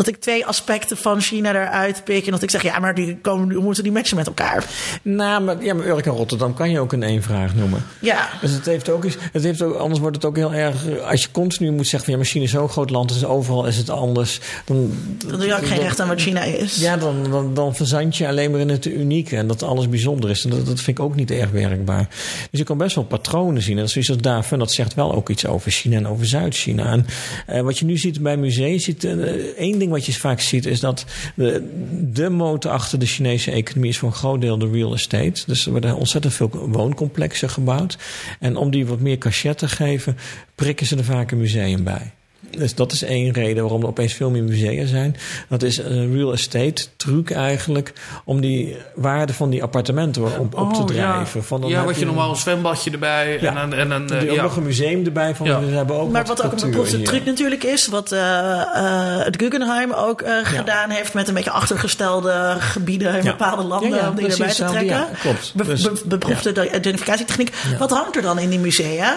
[0.05, 3.17] dat ik twee aspecten van China eruit pik en dat ik zeg ja, maar die
[3.17, 4.65] komen, die moeten die matchen met elkaar?
[5.03, 7.85] Nou, maar, ja, maar Urk en Rotterdam kan je ook in één vraag noemen.
[8.01, 8.29] Ja.
[8.41, 9.17] Dus het heeft ook iets.
[9.33, 11.01] Het heeft ook, anders wordt het ook heel erg.
[11.01, 13.67] Als je continu moet zeggen van ja, maar China is zo'n groot land, dus overal
[13.67, 14.41] is het anders.
[14.65, 14.93] Dan,
[15.27, 16.77] Dan doe je ook geen recht aan wat China is.
[16.77, 20.31] Ja, dan, dan, dan verzand je alleen maar in het unieke en dat alles bijzonder
[20.31, 20.45] is.
[20.45, 22.09] En dat, dat vind ik ook niet erg werkbaar.
[22.51, 23.79] Dus je kan best wel patronen zien.
[23.79, 26.91] En is zoiets als daarvan, dat zegt wel ook iets over China en over Zuid-China.
[26.91, 27.07] En
[27.47, 29.13] eh, wat je nu ziet bij musea, je ziet, eh,
[29.57, 31.69] één ding wat je vaak ziet, is dat de,
[32.13, 35.43] de motor achter de Chinese economie is voor een groot deel de real estate.
[35.47, 37.99] Dus er worden ontzettend veel wooncomplexen gebouwd.
[38.41, 40.17] En om die wat meer cachet te geven,
[40.55, 42.13] prikken ze er vaak een museum bij.
[42.59, 45.17] Dus dat is één reden waarom er opeens veel meer musea zijn.
[45.49, 47.93] Dat is een real estate truc eigenlijk
[48.25, 51.13] om die waarde van die appartementen op, op te Oh, ja.
[51.13, 51.45] drijven.
[51.45, 53.49] Van, dan ja, heb wat je normaal een zwembadje erbij Ja.
[53.49, 53.79] en dan...
[53.79, 54.43] En dan Die eh, ook ja.
[54.43, 55.47] nog een museum erbij van.
[55.47, 55.61] Ja.
[55.61, 57.05] We hebben ook Maar wat wat ook een hier.
[57.05, 58.21] truc natuurlijk is, wat eh,
[58.61, 63.31] eh, het Guggenheim ook eh, gedaan heeft met een beetje achtergestelde gebieden in Ja.
[63.31, 64.85] bepaalde landen Ja, ja, om die erbij te trekken.
[64.87, 65.53] ja, klopt.
[65.55, 67.53] Be- Dus- be- beproefde de identificatietechniek.
[67.79, 69.17] Wat hangt er dan in die musea?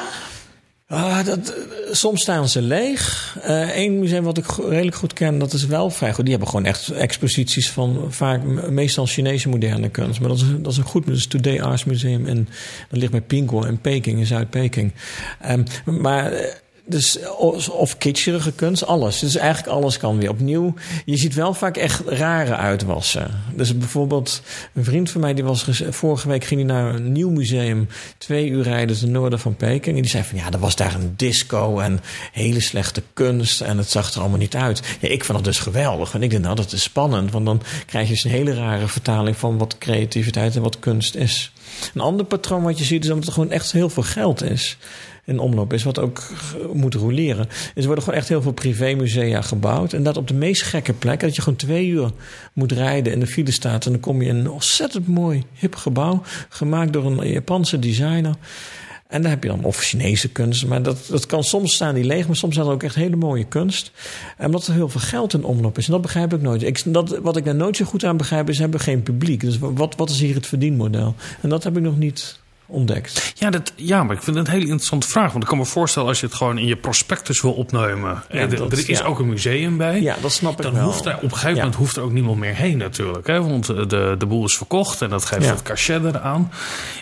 [0.94, 3.36] Ah, dat, eh, soms staan ze leeg.
[3.76, 6.24] Eén museum wat ik redelijk goed ken, dat is wel vrij goed.
[6.24, 10.20] Die hebben gewoon echt exposities van vaak meestal Chinese moderne kunst.
[10.20, 11.30] Maar dat is, dat is een goed museum.
[11.30, 12.26] Today Arts Museum.
[12.26, 12.50] En
[12.90, 14.92] dat ligt bij Pingguo in Peking, in Zuid-Peking.
[15.42, 16.54] Ehm, maar eh,
[16.86, 17.20] Dus
[17.72, 19.20] of, kitscherige kunst, alles.
[19.20, 20.74] Dus eigenlijk alles kan weer opnieuw.
[21.06, 23.42] Je ziet wel vaak echt rare uitwassen.
[23.56, 24.42] Dus bijvoorbeeld
[24.74, 28.50] een vriend van mij, die was vorige week ging hij naar een nieuw museum, twee
[28.50, 29.96] uur rijden ten noorden van Peking.
[29.96, 32.00] En die zei van ja, er was daar een disco en
[32.32, 34.82] hele slechte kunst en het zag er allemaal niet uit.
[35.00, 36.14] Ja, ik vond het dus geweldig.
[36.14, 38.88] En ik dacht, nou, dat is spannend, want dan krijg je dus een hele rare
[38.88, 41.52] vertaling van wat creativiteit en wat kunst is.
[41.94, 44.78] Een ander patroon wat je ziet is dat er gewoon echt heel veel geld is
[45.26, 46.22] in omloop is, wat ook
[46.74, 47.48] moet roleren.
[47.76, 49.94] Er worden gewoon echt heel veel privémusea gebouwd.
[49.94, 52.12] En dat op de meest gekke plekken, dat je gewoon twee uur
[52.54, 53.86] moet rijden in de file staat.
[53.86, 58.36] En dan kom je in een ontzettend mooi, hip gebouw, gemaakt door een Japanse designer.
[59.08, 60.66] En daar heb je dan of Chinese kunst.
[60.66, 63.16] Maar dat, dat kan soms staan die leeg, maar soms staat er ook echt hele
[63.16, 63.92] mooie kunst.
[64.38, 65.86] En omdat er heel veel geld in omloop is.
[65.86, 66.64] En dat begrijp ik nooit.
[66.64, 69.40] Ik, dat, wat ik daar nooit zo goed aan begrijp is, hebben we geen publiek.
[69.40, 71.16] Dus wat, wat is hier het verdienmodel?
[71.42, 73.34] En dat heb ik nog niet ontdekt.
[73.36, 75.32] Ja, dat, ja, maar ik vind het een hele interessante vraag.
[75.32, 78.24] Want ik kan me voorstellen als je het gewoon in je prospectus wil opnemen.
[78.30, 79.06] Ja, en er- dat- er is ja.
[79.06, 80.02] ook een museum bij.
[80.02, 80.84] Ja, dat snap ik dan wel.
[80.84, 81.56] hoeft er op een gegeven Ja.
[81.56, 83.28] moment hoeft er ook niemand meer heen natuurlijk.
[83.28, 83.42] Hè?
[83.44, 85.50] Want eh, de, de boel is verkocht en dat geeft Ja.
[85.52, 86.52] het cachet eraan.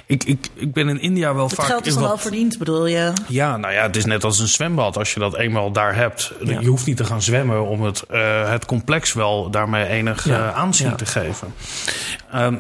[0.06, 1.66] Ik, ik, ik ben in India wel Het vaak...
[1.66, 3.14] geld is dan wel verdiend, bedoel je?
[3.28, 4.98] Ja, nou ja, het is net als een zwembad.
[4.98, 6.34] Als je dat eenmaal daar hebt.
[6.44, 6.60] Ja.
[6.60, 10.48] Je hoeft niet te gaan zwemmen om het, eh, het complex wel daarmee enig Ja.
[10.50, 10.96] eh, aanzien Ja.
[10.96, 11.54] te geven.
[12.32, 12.56] Ehm,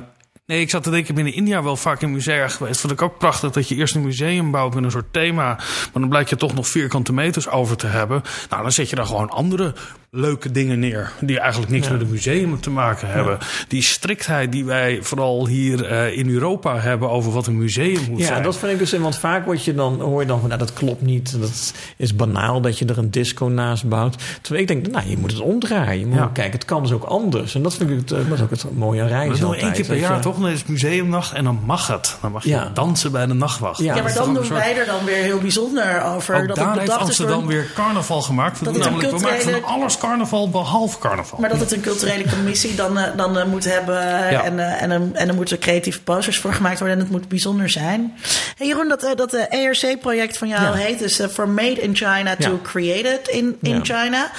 [0.51, 2.79] nee, ik zat te denken, binnen India wel vaak in musea geweest.
[2.79, 5.43] Vond ik ook prachtig dat je eerst een museum bouwt met een soort thema.
[5.45, 8.21] Maar dan blijkt je toch nog vierkante meters over te hebben.
[8.49, 9.73] Nou, dan zet je daar gewoon andere
[10.15, 11.11] leuke dingen neer.
[11.19, 11.91] Die eigenlijk niks Ja.
[11.93, 13.37] met een museum te maken hebben.
[13.67, 18.19] Die striktheid die wij vooral hier eh, in Europa hebben over wat een museum moet
[18.19, 18.43] Ja, zijn.
[18.43, 18.91] dat vind ik dus.
[18.91, 21.39] Want vaak word je dan, hoor je dan van, nou, dat klopt niet.
[21.41, 24.15] Dat is banaal dat je er een disco naast bouwt.
[24.41, 25.99] Terwijl ik denk, nou, je moet het omdraaien.
[25.99, 26.29] Je moet Ja.
[26.33, 27.55] kijken, het kan dus ook anders.
[27.55, 29.39] En dat vind ik het, eh, dat is ook het mooie aan reizen.
[29.47, 30.21] Dat één keer per jaar je.
[30.21, 30.37] toch?
[30.39, 32.17] Dan is het museumnacht en dan mag het.
[32.21, 32.71] Dan mag je Ja.
[32.73, 33.77] dansen bij de nachtwacht.
[33.79, 36.35] Ja, Ja, Dat maar dan doen soort- wij er dan weer heel bijzonder over.
[36.35, 38.63] Ook dat daar het heeft Amsterdam weer carnaval gemaakt.
[38.65, 41.39] Dat het een namelijk, we maken van alles carnaval behalve carnaval.
[41.39, 44.01] Maar dat het een culturele commissie dan, eh, dan eh, moet hebben.
[44.43, 46.97] En, eh, en, een- en er moeten creatieve posters voor gemaakt worden.
[46.97, 48.13] En het moet bijzonder zijn.
[48.57, 50.73] Hey Jeroen, dat, eh, dat ERC-project van jou Ja.
[50.73, 52.57] heet dus eh, From Made in China to Ja.
[52.63, 53.83] Created in, in Ja.
[53.83, 54.31] China.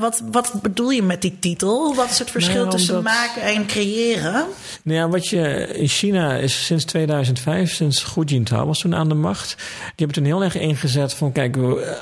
[0.00, 1.94] Wat, wat bedoel je met die titel?
[1.94, 4.44] Wat is het verschil Nou, tussen maken en creëren?
[4.82, 9.08] Nou ja, wat je in China is sinds 2005, sinds Hu Jintao was toen aan
[9.08, 9.54] de macht.
[9.56, 11.96] Die hebben toen heel erg ingezet van, kijk, we,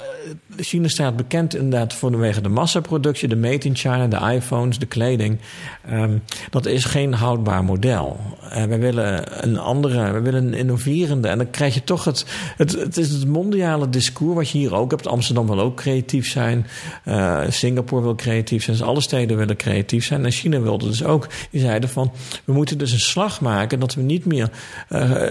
[0.57, 5.39] China staat bekend inderdaad vanwege de massaproductie, de made in China, de iPhones, de kleding.
[5.87, 6.19] Ehm,
[6.51, 8.21] dat is geen houdbaar model.
[8.45, 11.29] Uh, wij willen een andere, we willen een innoverende.
[11.29, 12.25] En dan krijg je toch het,
[12.57, 15.07] het, het is het mondiale discours wat je hier ook hebt.
[15.07, 16.67] Amsterdam wil ook creatief zijn.
[17.05, 18.77] Uh, Singapore wil creatief zijn.
[18.77, 20.25] Dus alle steden willen creatief zijn.
[20.25, 21.29] En China wilde dus ook.
[21.51, 22.13] Die zeiden van,
[22.45, 24.51] we moeten dus een slag maken dat we niet meer,
[24.91, 25.23] uh,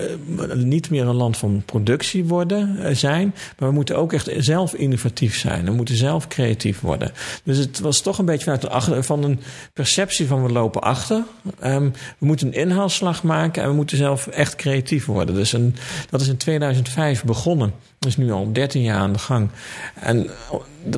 [0.54, 3.36] niet meer een land van productie worden, zijn.
[3.60, 5.66] Maar we moeten ook echt zelf innovatief zijn.
[5.66, 7.12] We moeten zelf creatief worden.
[7.44, 9.40] Dus het was toch een beetje vanuit de achter, van een
[9.74, 11.24] perceptie van we lopen achter.
[11.64, 15.36] Um, we moeten een inhaalslag maken en we moeten zelf echt creatief worden.
[15.36, 15.76] Dus een,
[16.10, 17.74] dat is in 2005 begonnen.
[18.00, 19.50] Dat is nu al 13 jaar aan de gang.
[19.94, 20.30] En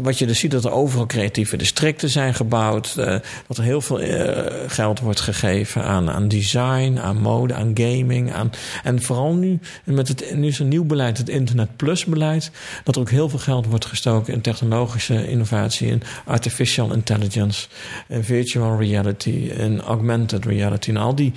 [0.02, 2.96] wat je dus ziet, dat er overal creatieve districten zijn gebouwd.
[2.98, 3.06] Uh,
[3.48, 8.34] dat er heel veel uh, geld wordt gegeven aan, aan design, aan mode, aan gaming.
[8.34, 8.52] Aan,
[8.84, 12.52] en vooral nu, met het, nu is nieuw beleid, het Internet Plus beleid.
[12.84, 17.68] Dat er ook heel veel geld wordt gestoken in technologische innovatie, in artificial intelligence,
[18.08, 20.90] in virtual reality, in augmented reality.
[20.90, 21.34] En al die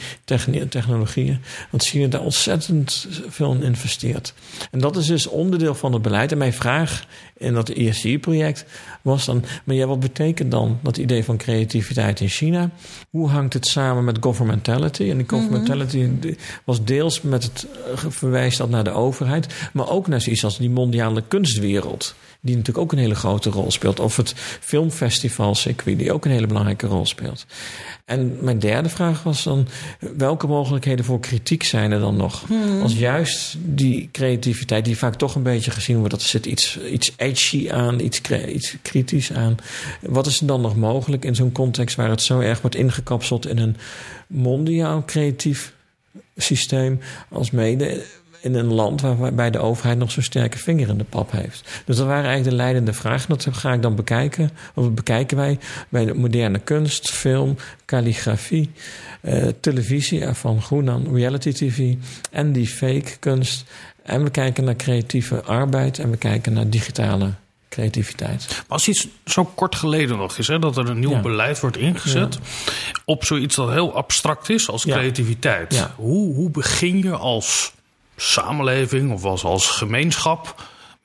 [0.68, 1.40] technologieën.
[1.70, 4.34] Want China daar ontzettend veel in investeert.
[4.70, 6.32] En dat is dus onderdeel van het beleid.
[6.32, 7.04] En mijn vraag
[7.38, 8.64] in dat ESG-project
[9.02, 12.70] was dan: maar ja, wat betekent dan dat idee van creativiteit in China?
[13.10, 15.10] Hoe hangt het samen met governmentality?
[15.10, 16.36] En die governmentality mm-hmm.
[16.64, 17.66] was deels met het
[18.08, 22.14] verwijs dat naar de overheid, maar ook naar zoiets als die mondiale kunstwereld.
[22.40, 24.00] Die natuurlijk ook een hele grote rol speelt.
[24.00, 27.46] Of het filmfestivalcircuit, die ook een hele belangrijke rol speelt.
[28.04, 29.68] En mijn derde vraag was dan:
[30.16, 32.44] welke mogelijkheden voor kritiek zijn er dan nog?
[32.46, 32.82] Hmm.
[32.82, 36.78] Als juist die creativiteit, die vaak toch een beetje gezien wordt, dat er zit iets,
[36.80, 39.56] iets edgy aan, iets, iets kritisch aan.
[40.00, 43.46] Wat is er dan nog mogelijk in zo'n context waar het zo erg wordt ingekapseld
[43.46, 43.76] in een
[44.26, 45.72] mondiaal creatief
[46.36, 48.04] systeem, als mede
[48.40, 51.82] in een land waarbij de overheid nog zo'n sterke vinger in de pap heeft.
[51.84, 53.28] Dus dat waren eigenlijk de leidende vragen.
[53.28, 54.50] Dat ga ik dan bekijken.
[54.74, 55.58] Of bekijken wij
[55.88, 58.70] bij de moderne kunst, film, calligrafie,
[59.22, 61.94] uh, televisie van Groenan, reality TV
[62.30, 63.64] en die fake kunst.
[64.02, 67.32] En we kijken naar creatieve arbeid en we kijken naar digitale
[67.68, 68.46] creativiteit.
[68.48, 71.20] Maar als iets zo kort geleden nog is, hè, dat er een nieuw ja.
[71.20, 72.72] beleid wordt ingezet ja.
[73.04, 75.88] op zoiets dat heel abstract is als creativiteit.
[75.96, 77.72] Hoe, hoe begin je als
[78.20, 80.54] samenleving of als, als gemeenschap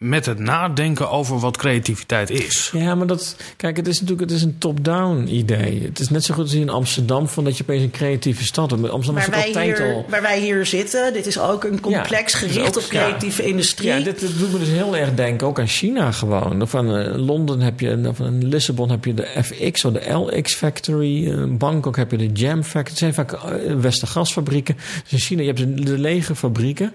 [0.04, 2.70] met het nadenken over wat creativiteit is.
[2.74, 5.82] Ja, maar dat, kijk, het is natuurlijk het is een top-down idee.
[5.84, 8.72] Het is net zo goed als in Amsterdam, van dat je opeens een creatieve stad
[8.72, 8.90] hebt.
[8.90, 10.06] Amsterdam Waar is altijd hier, al.
[10.10, 13.88] waar wij hier zitten, dit is ook een complex Ja, gericht op creatieve industrie.
[13.88, 16.62] Ja, dit, dit doet me dus heel erg denken ook aan China gewoon.
[16.62, 20.12] Of aan eh, Londen heb je, of in Lissabon heb je de FX of de
[20.14, 21.26] LX Factory.
[21.26, 22.90] In Bangkok heb je de Jam Factory.
[22.90, 24.76] Het zijn vaak eh, Westergasfabrieken.
[25.04, 26.94] Dus in China, je hebt de, de lege fabrieken.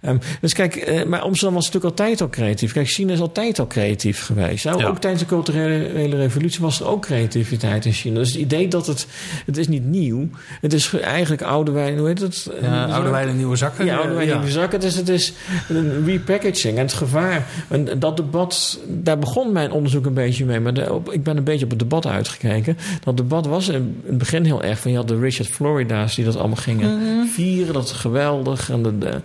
[0.00, 2.46] Ehm, dus kijk, eh, maar Amsterdam was natuurlijk altijd al creatief.
[2.54, 4.64] Kijk, China is altijd al creatief geweest.
[4.64, 4.86] Nou, Ja.
[4.86, 8.14] Ook tijdens de culturele revolutie was er ook creativiteit in China.
[8.18, 9.06] Dus het idee dat het,
[9.46, 10.28] het is niet nieuw.
[10.60, 12.50] Het is eigenlijk oude wijn, hoe heet het?
[12.62, 13.84] Ja, oude wijn en nieuwe zakken.
[13.84, 14.78] Ja, oude wijn nieuwe zakken.
[14.78, 15.32] Het is, het is
[15.68, 17.46] een repackaging en het gevaar.
[17.68, 20.60] En dat debat, daar begon mijn onderzoek een beetje mee.
[20.60, 22.76] Maar de- op- ik ben een beetje op het debat uitgekeken.
[23.04, 24.90] Dat debat was in het begin heel erg van...
[24.90, 27.26] je had de Richard Florida's die dat allemaal gingen Mhm.
[27.26, 27.72] vieren.
[27.74, 28.70] Dat is geweldig.
[28.70, 29.20] En de,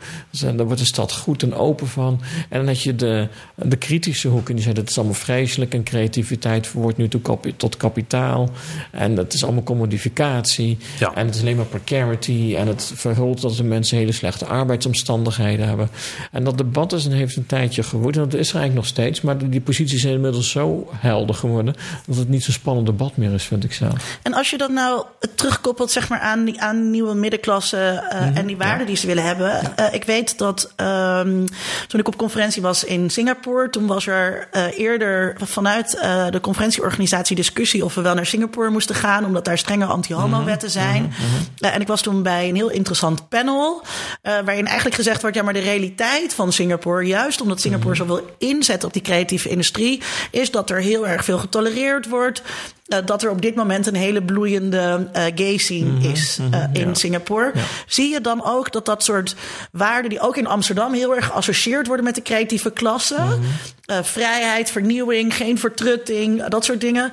[0.56, 2.22] daar wordt de stad goed en open van.
[2.50, 3.13] En dan had je de,
[3.56, 4.50] de kritische hoek.
[4.50, 5.74] En die zei dat is allemaal vreselijk.
[5.74, 8.50] En creativiteit wordt nu toe kapi- tot kapitaal.
[8.92, 10.78] En dat is allemaal commodificatie.
[11.00, 11.14] Ja.
[11.16, 12.56] En het is alleen maar precarity.
[12.58, 15.90] En het verhult dat de mensen hele slechte arbeidsomstandigheden hebben.
[16.32, 18.16] En dat debat is en heeft een tijdje gewoed.
[18.16, 19.22] En dat is er eigenlijk nog steeds.
[19.22, 21.76] Maar die posities zijn inmiddels zo helder geworden...
[22.08, 24.20] dat het niet zo'n spannend debat meer is, vind ik zelf.
[24.22, 25.04] En als je dat nou
[25.36, 27.78] terugkoppelt zeg maar, aan, die, aan nieuwe middenklasse
[28.10, 29.76] eh, Mhm, en die waarden die ze willen hebben.
[29.78, 31.46] Eh, ik weet dat ehm,
[31.88, 36.42] toen ik op conferentie was in Singapore, toen was er eh, eerder vanuit eh, de
[36.42, 41.14] conferentieorganisatie discussie of we wel naar Singapore moesten gaan, omdat daar strenge anti-homo-wetten Mhm, zijn.
[41.58, 43.82] Eh, en ik was toen bij een heel interessant panel,
[44.22, 48.84] waarin eigenlijk gezegd wordt: ja, maar de realiteit van Singapore, juist omdat Singapore zoveel inzet
[48.84, 52.42] op die creatieve industrie, is dat er heel erg veel getolereerd wordt.
[52.94, 56.88] Eh, dat er op dit moment een hele bloeiende eh, gay scene is eh, in
[56.88, 56.94] ja.
[56.94, 57.52] Singapore.
[57.54, 57.62] Ja.
[57.88, 59.36] Zie je dan ook dat dat soort
[59.72, 63.38] waarden, die ook in Amsterdam heel erg geassocieerd worden met de creatieve klasse,
[63.86, 67.12] eh, vrijheid, vernieuwing, geen vertrutting, dat soort dingen,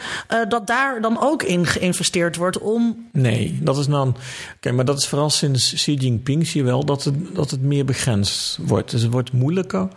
[0.48, 3.08] dat daar dan ook in geïnvesteerd wordt om.
[3.12, 4.16] Nee, dat is dan.
[4.56, 7.62] Oké, maar dat is vooral sinds Xi Jinping zie je wel dat het, dat het
[7.62, 8.90] meer begrensd wordt.
[8.90, 9.88] Dus het wordt moeilijker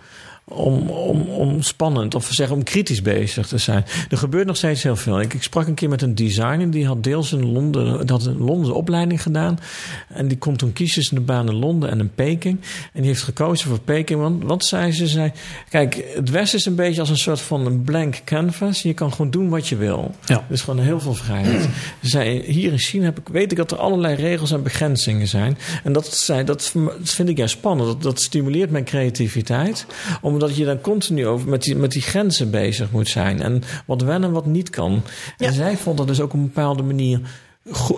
[0.45, 3.85] om, om, om spannend of zeggen om kritisch bezig te zijn.
[4.09, 5.21] Er gebeurt nog steeds heel veel.
[5.21, 8.37] Ik, ik sprak een keer met een designer die had deels in Londen, had een
[8.37, 9.59] Londense opleiding gedaan.
[10.07, 12.59] En die kon toen kiezen tussen de baan in Londen en in Peking.
[12.93, 14.19] En die heeft gekozen voor Peking.
[14.19, 15.07] Want wat zei ze?
[15.07, 15.31] Zei,
[15.69, 18.81] kijk, het Westen is een beetje als een soort van een blank canvas.
[18.81, 20.15] Je kan gewoon doen wat je wil.
[20.25, 20.35] Ja.
[20.35, 21.61] Er is gewoon heel veel vrijheid.
[22.01, 25.27] Ze zei, hier in China heb ik, weet ik dat er allerlei regels en begrenzingen
[25.27, 25.57] zijn.
[25.83, 26.73] En dat, zei, dat
[27.03, 27.87] vind ik juist spannend.
[27.87, 29.85] Dat, dat stimuleert mijn creativiteit.
[30.34, 33.41] Omdat je dan continu over met die, met die grenzen bezig moet zijn.
[33.41, 35.03] En wat wel en wat niet kan.
[35.38, 37.19] En zij vond dat dus ook op een bepaalde manier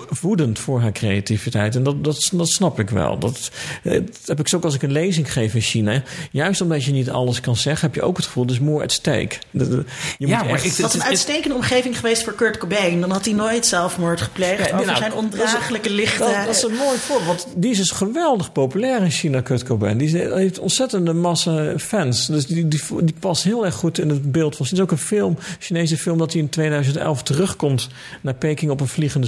[0.09, 1.75] voedend voor haar creativiteit.
[1.75, 3.19] En dat, dat, dat snap ik wel.
[3.19, 3.51] Dat,
[3.83, 6.03] eh, dat heb ik zo ook als ik een lezing geef in China.
[6.31, 8.91] Juist omdat je niet alles kan zeggen, heb je ook het gevoel, dus more at
[8.91, 9.35] stake.
[9.51, 9.67] Je Ja,
[10.17, 13.01] moet maar echt- ik- was een uitstekende omgeving geweest voor Kurt Cobain.
[13.01, 14.57] Dan had hij nooit zelfmoord gepleegd.
[14.69, 16.17] Ja, over nou, zijn is- ondraaglijke lichte.
[16.19, 17.27] Dat, dat is een mooi voorbeeld.
[17.43, 19.97] Want die is dus geweldig populair in China, Kurt Cobain.
[19.97, 22.25] Die is- heeft ontzettende massa fans.
[22.27, 24.65] Dus die, die, die past heel erg goed in het beeld van.
[24.65, 27.87] Het is ook een film, een Chinese film, dat hij in 2011 terugkomt
[28.21, 29.27] naar Peking op een vliegende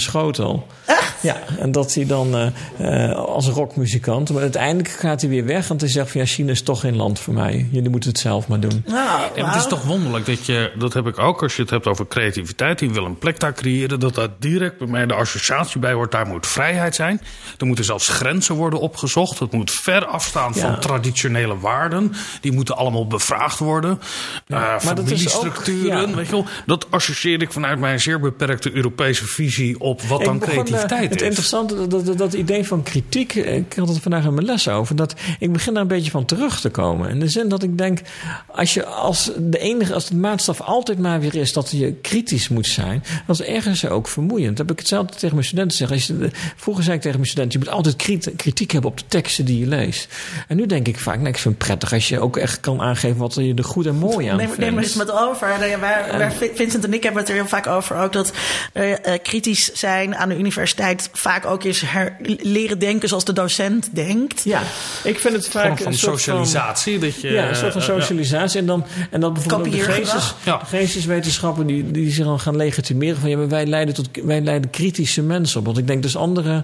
[0.86, 1.16] Echt?
[1.22, 2.36] Ja, en dat hij dan
[2.78, 4.30] eh, eh, als rockmuzikant.
[4.32, 5.68] Maar uiteindelijk gaat hij weer weg.
[5.68, 7.68] Want hij zegt van ja, China is toch geen land voor mij.
[7.72, 8.84] Jullie moeten het zelf maar doen.
[8.86, 11.62] Nou, Ja, maar het is toch wonderlijk dat je, dat heb ik ook als je
[11.62, 15.06] het hebt over creativiteit, die wil een plek daar creëren, dat daar direct bij mij
[15.06, 17.22] de associatie bij wordt, daar moet vrijheid zijn.
[17.58, 19.40] Er moeten zelfs grenzen worden opgezocht.
[19.40, 20.62] Het moet ver afstaan Ja.
[20.62, 22.14] van traditionele waarden.
[22.42, 24.00] Die moeten allemaal bevraagd worden.
[24.48, 26.16] Eh maar dat is ook- familiestructuren, ja.
[26.16, 26.46] weet je wel.
[26.66, 31.10] Dat associeer ik vanuit mijn zeer beperkte Europese visie op wat dan begon, eh, creativiteit
[31.10, 31.28] het is.
[31.28, 34.68] interessante, dat, dat, dat idee van kritiek, eh, ik had het vandaag in mijn les
[34.68, 37.10] over, dat ik begin daar een beetje van terug te komen.
[37.10, 38.00] In de zin dat ik denk,
[38.48, 42.48] als je als de enige, als de maatstaf altijd maar weer is dat je kritisch
[42.50, 44.58] moet zijn, dat is ergens ook vermoeiend.
[44.58, 45.96] Dat heb ik hetzelfde tegen mijn studenten zeggen.
[45.98, 48.98] Als je, vroeger zei ik tegen mijn studenten, je moet altijd kriti- kritiek hebben op
[48.98, 50.08] de teksten die je leest.
[50.48, 52.82] En nu denk ik vaak, nou, ik vind het prettig als je ook echt kan
[52.82, 54.62] aangeven wat je er goed en mooi aan Neem, vindt.
[54.62, 55.48] neem maar eens met over.
[55.60, 58.14] Nou Waar, waar Vincent en ik hebben het er heel vaak over ook.
[58.14, 58.32] Dat
[58.74, 63.34] eh, eh, kritisch zijn aan de universiteit vaak ook is her- leren denken zoals de
[63.34, 64.44] docent denkt.
[64.44, 64.62] Ja,
[65.04, 67.00] ik vind het vaak van een soort socialisatie.
[67.00, 68.60] dat je, ja, een soort van eh, socialisatie.
[68.60, 70.58] En dan, en dan bijvoorbeeld ook de, geestes, Ja.
[70.58, 74.42] de geesteswetenschappen die, die zich dan gaan legitimeren van ja, maar wij leiden tot wij
[74.42, 75.66] leiden kritische mensen op.
[75.66, 76.64] Want ik denk dus andere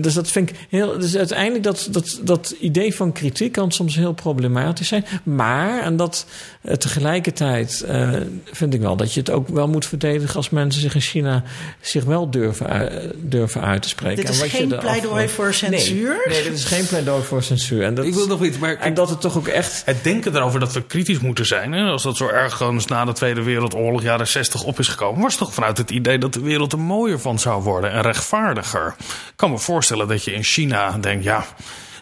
[0.00, 0.98] Dus dat vind ik heel.
[0.98, 5.04] Dus uiteindelijk dat, dat, dat idee van kritiek kan soms heel problematisch zijn.
[5.22, 6.26] Maar, en dat
[6.62, 8.12] eh, tegelijkertijd eh,
[8.44, 11.42] vind ik wel dat je het ook wel moet verdedigen als mensen zich in China
[11.80, 14.16] zich wel durven, durven uit te spreken.
[14.16, 16.22] Dit is En wat je geen pleidooi voor censuur.
[16.26, 17.82] Nee, nee, dit is geen pleidooi voor censuur.
[17.82, 19.82] En dat, Ik wil nog iets, maar en dat het toch ook echt.
[19.84, 22.86] Het denken erover dat we kritisch moeten zijn, hè, als dat zo erg gewoon eens
[22.86, 26.32] na de Tweede Wereldoorlog, jaren 60, op is gekomen, was toch vanuit het idee dat
[26.32, 28.94] de wereld er mooier van zou worden en rechtvaardiger.
[28.98, 29.73] Ik kan me voorstellen
[30.08, 31.44] dat je in China denkt, ja.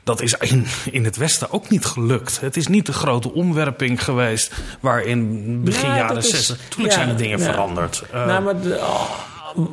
[0.04, 2.40] Dat is in, in het Westen ook niet gelukt.
[2.40, 4.52] Het is niet de grote omwerping geweest.
[4.80, 6.58] waarin begin Ja, jaren dat is- 60.
[6.68, 7.44] Tuurlijk ja, zijn er dingen ja.
[7.44, 8.02] veranderd.
[8.12, 9.10] Eh, nou, maar de- oh,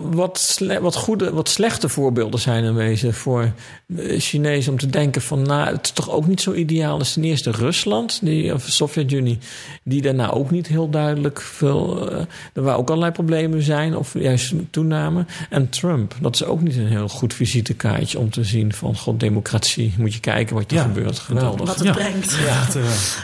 [0.01, 3.51] wat, sle- wat, goede, wat slechte voorbeelden zijn in wezen voor
[3.85, 6.99] de Chinezen om te denken van, nou, het is toch ook niet zo ideaal.
[7.01, 9.37] is ten eerste Rusland, die, of de Sovjet-Unie,
[9.83, 12.21] die daarna ook niet heel duidelijk veel, eh,
[12.53, 15.25] er waar ook allerlei problemen zijn, of juist toename.
[15.49, 19.19] En Trump, dat is ook niet een heel goed visitekaartje om te zien van, god,
[19.19, 21.19] democratie, moet je kijken wat er Ja, gebeurt.
[21.19, 21.65] Geweldig.
[21.67, 21.93] Wat het Ja.
[21.93, 22.35] brengt.
[22.45, 22.67] Ja.
[22.67, 22.73] eh,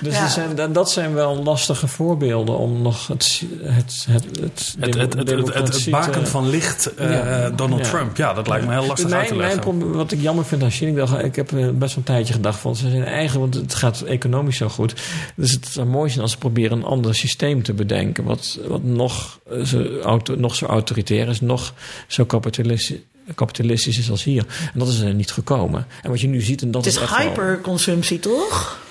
[0.01, 0.23] Dus Ja.
[0.23, 4.91] er zijn, dat zijn wel lastige voorbeelden om nog het, het, het, het, het, het,
[4.93, 7.49] demo- het, het, het, het democratie baken te- van licht eh, Ja.
[7.49, 7.89] Donald Ja.
[7.91, 8.17] Trump.
[8.17, 9.67] Ja, dat lijkt me heel lastig mijn, uit te mijn leggen.
[9.69, 12.03] probleem- wat ik jammer vind aan China, ik, dacht, ik heb eh, best wel een
[12.03, 14.93] tijdje gedacht van ze zijn eigen, want het gaat economisch zo goed.
[15.35, 18.83] Dus het zou mooi zijn als ze proberen een ander systeem te bedenken, wat, wat
[18.83, 21.73] nog, eh, zo, auto, nog zo autoritair is, nog
[22.07, 22.97] zo kapitalistisch,
[23.35, 24.45] kapitalistisch is als hier.
[24.73, 25.87] En dat is er niet gekomen.
[26.03, 28.83] En wat je nu ziet, en dat Het is is echt wel- hyperconsumptie, toch?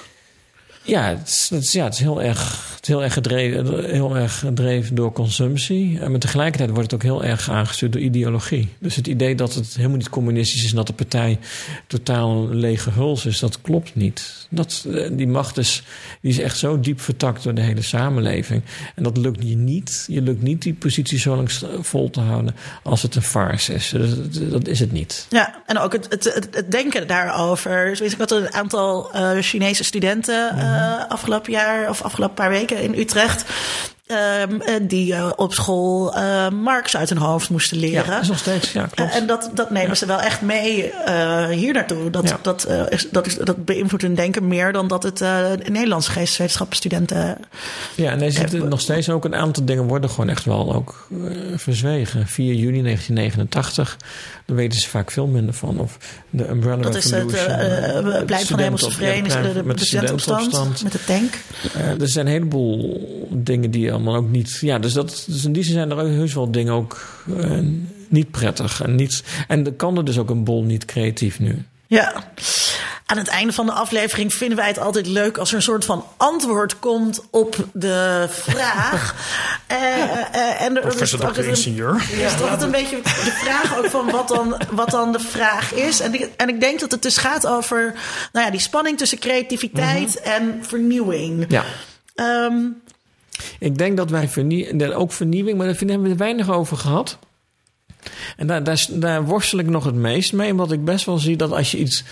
[0.84, 3.84] Ja, het is, het is- ja, het is heel erg, het is heel erg, gedreven,
[3.90, 6.00] heel erg gedreven door consumptie.
[6.00, 8.68] En maar tegelijkertijd wordt het ook heel erg aangestuurd door ideologie.
[8.78, 11.38] Dus het idee dat het helemaal niet communistisch is en dat de partij
[11.86, 14.46] totaal een lege huls is, dat klopt niet.
[14.50, 15.82] Dat, eh, die macht is,
[16.20, 18.62] die is echt zo diep vertakt door de hele samenleving.
[18.94, 20.04] En dat lukt je niet.
[20.08, 21.50] Je lukt niet die positie zo lang
[21.80, 23.88] vol te houden als het een farce is.
[23.88, 25.26] Dus dat, dat is het niet.
[25.30, 28.02] Ja, en ook het, het, het, het denken daarover.
[28.02, 30.73] Ik had een aantal eh, Chinese studenten eh,
[31.08, 33.44] afgelopen jaar of afgelopen paar weken in Utrecht.
[34.06, 38.06] Ehm, eh, die eh, op school eh, Marx uit hun hoofd moesten leren.
[38.06, 39.12] Ja, is nog steeds, ja, klopt.
[39.12, 40.92] En dat, dat nemen ze wel echt mee
[41.50, 42.10] hier naartoe.
[42.10, 42.38] Dat, Ja.
[42.42, 45.20] dat, is, dat, is, dat beïnvloedt hun denken meer dan dat het
[45.68, 47.38] Nederlandse geesteswetenschappenstudenten.
[47.94, 51.08] Ja, en er zitten nog steeds ook een aantal dingen worden gewoon echt wel ook
[51.56, 52.26] verzwegen.
[52.26, 53.96] 4 juni 1989,
[54.46, 55.80] daar weten ze vaak veel minder van.
[55.80, 55.98] Of
[56.30, 57.36] de Umbrella Dat is het
[58.46, 61.34] van de Hemelse Vereniging, de, de, met de studentenopstand, met de tank.
[62.00, 63.00] Er zijn een heleboel
[63.30, 64.58] dingen die allemaal ook niet.
[64.60, 67.00] Ja, dus, dat, dus in die zin zijn er heus wel dingen ook
[67.38, 67.58] eh,
[68.08, 68.82] niet prettig.
[68.82, 71.64] En, niet, en dan kan er dus ook een bol niet creatief nu.
[71.86, 72.24] Ja.
[73.06, 75.84] Aan het einde van de aflevering vinden wij het altijd leuk als er een soort
[75.84, 79.14] van antwoord komt op de vraag.
[79.66, 82.10] Eh, eh, en er is een- Ingenieur.
[82.10, 86.00] is altijd een beetje de vraag ook van wat dan, wat dan de vraag is.
[86.00, 87.94] En ik, en ik denk dat het dus gaat over
[88.32, 91.44] nou ja, die spanning tussen creativiteit en vernieuwing.
[91.48, 91.64] Ja.
[92.14, 92.54] Ehm,
[93.58, 97.18] Ik denk dat wij vernie ook vernieuwing, maar daar hebben we er weinig over gehad.
[98.36, 101.36] En daar, daar, daar worstel ik nog het meest mee, omdat ik best wel zie
[101.36, 102.04] dat als je iets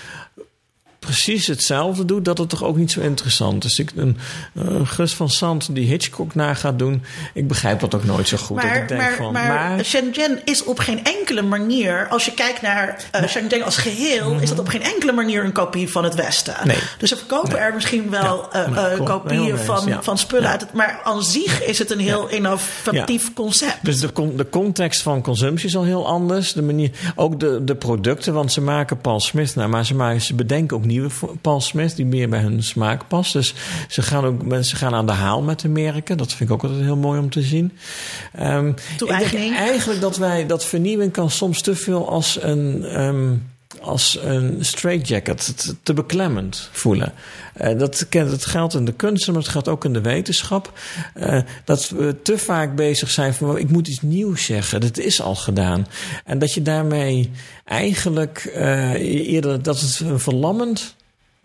[1.07, 3.79] precies hetzelfde doet, dat het toch ook niet zo interessant is.
[3.79, 4.19] Ik, een
[4.55, 7.03] eh, Gus van Sant die Hitchcock na gaat doen,
[7.35, 8.57] ik begrijp dat ook nooit zo goed.
[8.57, 12.33] dat maar, ik denk maar, van, maar, Shenzhen is op geen enkele manier, als je
[12.33, 16.05] kijkt naar eh Shenzhen als geheel, is dat op geen enkele manier een kopie van
[16.05, 16.55] het Westen.
[16.65, 16.79] Nee.
[16.99, 20.03] Dus ze verkopen er misschien wel eh, kopieën van, ja.
[20.03, 20.51] van spullen Ja.
[20.51, 20.73] uit het.
[20.73, 23.79] Maar aan zich is het een heel innovatief concept.
[23.83, 26.53] Dus de, de context van consumptie is al heel anders.
[26.53, 30.20] De manier, ook de, de producten, want ze maken Paul Smith nou, maar ze, maken,
[30.20, 31.10] ze bedenken ook nieuwe
[31.40, 33.32] Paul Smith die meer bij hun smaak past.
[33.32, 33.55] Dus
[33.89, 36.19] ze gaan ook mensen gaan aan de haal met de merken.
[36.19, 37.73] Dat vind ik ook altijd heel mooi om te zien.
[38.32, 42.85] Ehm, ik denk eigenlijk dat wij dat vernieuwing kan soms te veel als een.
[42.85, 43.35] ehm,
[43.81, 47.12] als een straitjacket, te, beklemmend voelen.
[47.55, 50.73] Eh, dat, dat geldt in de kunsten, maar het geldt ook in de wetenschap.
[51.15, 54.81] Eh, dat we te vaak bezig zijn van, ik moet iets nieuws zeggen.
[54.81, 55.86] Dat is al gedaan.
[56.24, 57.31] En dat je daarmee
[57.65, 58.93] eigenlijk eh,
[59.32, 60.94] eerder, dat het een verlammend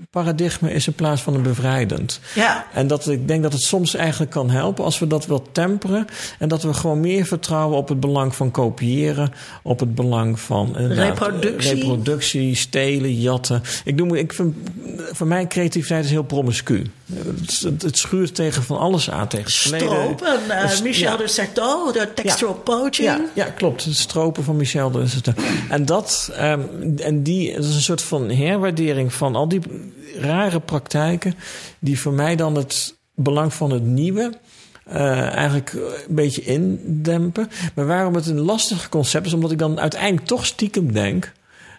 [0.09, 2.19] paradigma is in plaats van een bevrijdend.
[2.35, 2.65] Ja.
[2.73, 6.07] En dat ik denk dat het soms eigenlijk kan helpen als we dat wat temperen.
[6.39, 9.31] En dat we gewoon meer vertrouwen op het belang van kopiëren.
[9.63, 11.71] Op het belang van inderdaad, Reproductie.
[11.71, 13.61] eh, reproductie, stelen, jatten.
[13.83, 14.55] Ik, noem, ik vind,
[15.11, 16.85] voor mij creativiteit is heel promiscu.
[17.13, 19.27] Het, het, het schuurt tegen van alles aan.
[19.27, 19.51] Tegen.
[19.51, 21.17] Stropen, eh, Michel ja.
[21.17, 23.07] de Certeau, de textual poaching.
[23.07, 23.83] Ja, ja, klopt.
[23.83, 25.37] Het stropen van Michel de Certeau.
[25.69, 26.61] En dat, ehm,
[26.97, 29.61] en die, dat is een soort van herwaardering van al die
[30.19, 31.33] rare praktijken.
[31.79, 34.33] die voor mij dan het belang van het nieuwe.
[34.83, 37.49] eh, eigenlijk een beetje indempen.
[37.75, 41.31] Maar waarom het een lastig concept is, omdat ik dan uiteindelijk toch stiekem denk.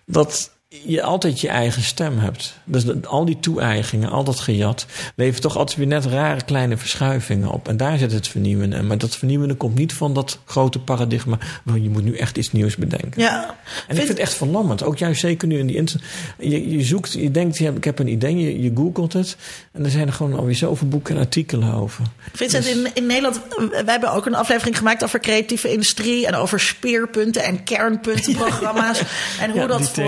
[0.06, 2.58] dat je altijd je eigen stem hebt.
[2.64, 4.86] Dus dat- al die toe-eigingen, al dat gejat,
[5.16, 7.68] levert toch altijd weer net rare kleine verschuivingen op.
[7.68, 8.76] En daar zit het vernieuwende.
[8.76, 8.86] in.
[8.86, 11.38] Maar dat vernieuwende komt niet van dat grote paradigma.
[11.66, 13.20] van je moet nu echt iets nieuws bedenken.
[13.22, 13.56] Ja.
[13.86, 14.82] En ik vind het echt verlammend.
[14.82, 16.06] Ook juist zeker nu in die internet.
[16.38, 19.36] Je, je zoekt, je denkt, ik heb een idee, je, je googelt het.
[19.72, 22.04] En er zijn er gewoon alweer zoveel boeken en artikelen over.
[22.32, 26.26] Vincent, Dus- in, in Nederland, eh, wij hebben ook een aflevering gemaakt over creatieve industrie
[26.26, 28.98] en over speerpunten en kernpuntenprogramma's.
[29.40, 30.04] en hoe Ja, dat voor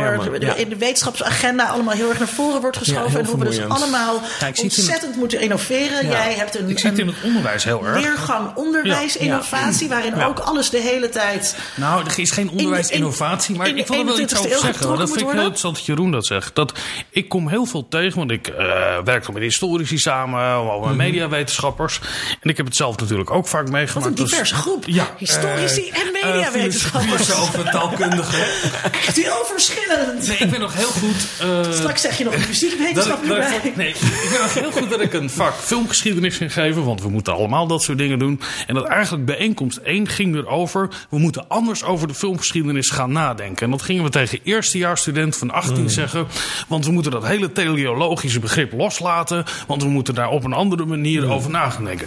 [0.51, 0.63] ja.
[0.63, 3.13] in de wetenschapsagenda allemaal heel erg naar voren wordt geschoven.
[3.13, 6.05] Ja, en hoe we dus allemaal Ja, het ontzettend moeten innoveren.
[6.07, 6.11] Ja.
[6.11, 8.03] Jij hebt een, Ik zie het in het onderwijs heel erg.
[8.03, 9.21] leergang onderwijs, Ja.
[9.21, 10.27] innovatie, waarin Ja.
[10.27, 11.57] ook alles de hele tijd.
[11.75, 14.87] Nou, er is geen onderwijsinnovatie, maar in ik wil er wel iets 21ste over zeggen.
[14.99, 16.55] Dat vind ik heel interessant dat Jeroen dat zegt.
[16.55, 16.73] Dat,
[17.11, 18.67] ik kom heel veel tegen, want ik eh
[19.05, 22.01] werk dan met historici samen, met mediawetenschappers.
[22.41, 23.95] En ik heb het zelf natuurlijk ook vaak meegemaakt.
[24.09, 24.85] Wat een Dus- diverse groep.
[24.87, 27.23] Ja, Historici eh, en eh, mediawetenschappers.
[27.23, 28.39] filosofen, taalkundigen.
[28.93, 30.27] Echt heel verschillend.
[30.27, 31.29] Nee, ik ben nog heel goed.
[31.41, 33.73] eh, Straks zeg je nog dat muziekwetenschap erbij.
[33.77, 36.85] nee, ik ben nog heel goed dat ik een vak filmgeschiedenis ging geven.
[36.85, 38.41] Want we moeten allemaal dat soort dingen doen.
[38.67, 40.89] En dat eigenlijk bijeenkomst 1 ging erover.
[41.11, 43.65] We moeten anders over de filmgeschiedenis gaan nadenken.
[43.65, 46.27] En dat gingen we tegen eerstejaarsstudenten van 18 zeggen.
[46.69, 49.45] Want we moeten dat hele teleologische begrip loslaten.
[49.67, 52.07] Want we moeten daar op een andere manier over na gaan denken.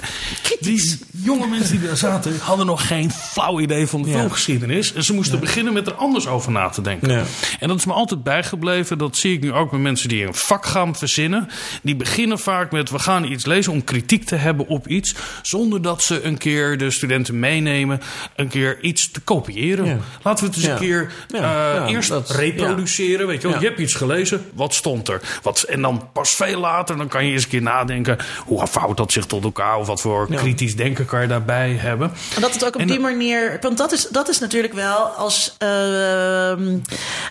[0.59, 4.17] Die jonge mensen die daar zaten hadden nog geen flauw idee van de Ja.
[4.17, 4.93] filmgeschiedenis.
[4.93, 7.09] En ze moesten beginnen met er anders over na te denken.
[7.11, 7.23] Ja.
[7.59, 8.97] En dat is me altijd bijgebleven.
[8.97, 11.49] Dat zie ik nu ook met mensen die een vak gaan verzinnen.
[11.81, 15.15] Die beginnen vaak met: we gaan iets lezen om kritiek te hebben op iets.
[15.41, 18.01] Zonder dat ze een keer de studenten meenemen.
[18.35, 19.85] Een keer iets te kopiëren.
[19.85, 19.97] Ja.
[20.21, 20.73] Laten we het eens Ja.
[20.73, 21.43] een keer Ja, eh,
[21.75, 23.27] ja, eerst dat- reproduceren.
[23.27, 23.55] Weet je, wel.
[23.55, 23.61] Ja.
[23.61, 24.45] je hebt iets gelezen.
[24.53, 25.21] Wat stond er?
[25.41, 26.97] Wat, en dan pas veel later.
[26.97, 28.17] Dan kan je eens een keer nadenken.
[28.45, 29.77] Hoe vouwt dat zich tot elkaar?
[29.77, 30.37] Of wat voor Ja.
[30.37, 32.11] kritisch denken kan je daarbij hebben?
[32.35, 33.57] En dat het ook op En die manier.
[33.61, 35.55] Want dat is, dat is natuurlijk wel als.
[35.57, 36.77] ehm,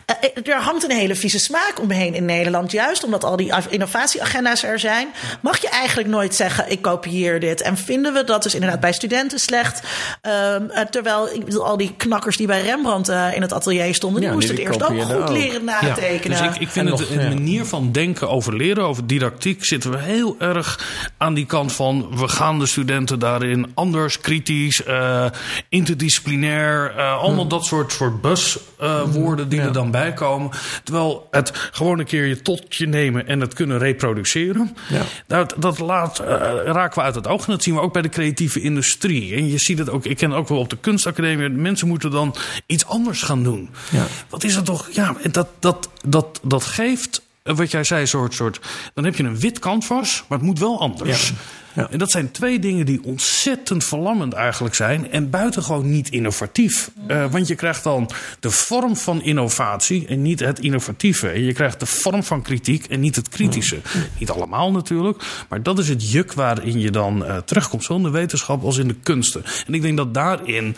[0.07, 2.73] eh, er hangt een hele vieze smaak omheen in Nederland.
[2.73, 5.09] Juist omdat al die innovatieagenda's er zijn.
[5.41, 7.61] Mag je eigenlijk nooit zeggen: ik kopieer dit.
[7.61, 9.83] En vinden we dat dus inderdaad bij studenten slecht.
[10.21, 13.95] Ehm, eh, terwijl ik bedoel, al die knakkers die bij Rembrandt eh, in het atelier
[13.95, 14.21] stonden.
[14.21, 15.29] die moesten die het eerst ook goed ook.
[15.29, 16.39] leren Ja, natekenen.
[16.39, 17.29] dus ik, ik vind En het nog, een ja.
[17.29, 20.79] manier van denken over leren, over didactiek, zitten we heel erg
[21.19, 25.27] aan die kant van we gaan de studenten daarin anders, kritisch, eh,
[25.69, 29.65] interdisciplinair, eh, allemaal dat soort, soort buswoorden die Ja.
[29.67, 30.51] er dan bij komen.
[30.85, 35.03] Terwijl het gewoon een keer je tot je nemen en het kunnen reproduceren, Ja.
[35.27, 36.27] dat, dat laat, eh,
[36.65, 37.45] raken we uit het oog.
[37.47, 39.35] En dat zien we ook bij de creatieve industrie.
[39.35, 42.11] En je ziet het ook, ik ken het ook wel op de kunstacademie, mensen moeten
[42.11, 42.35] dan
[42.67, 43.71] iets anders gaan doen.
[43.91, 44.07] Ja.
[44.29, 44.89] Wat is het toch?
[44.91, 48.61] Ja, dat, dat, dat, dat geeft, eh, wat jij zei, soort, soort.
[48.95, 51.29] Dan heb je een wit canvas, maar het moet wel anders.
[51.29, 51.35] Ja.
[51.75, 51.91] Ja.
[51.91, 55.11] En dat zijn twee dingen die ontzettend verlammend eigenlijk zijn.
[55.11, 56.91] En buitengewoon niet innovatief.
[57.07, 61.29] Eh, want je krijgt dan de vorm van innovatie en niet het innovatieve.
[61.29, 63.81] En je krijgt de vorm van kritiek en niet het kritische.
[64.19, 65.45] Niet allemaal natuurlijk.
[65.49, 67.85] Maar dat is het juk waarin je dan eh, terugkomt.
[67.85, 69.45] Zowel in de wetenschap als in de kunsten.
[69.67, 70.77] En ik denk dat daarin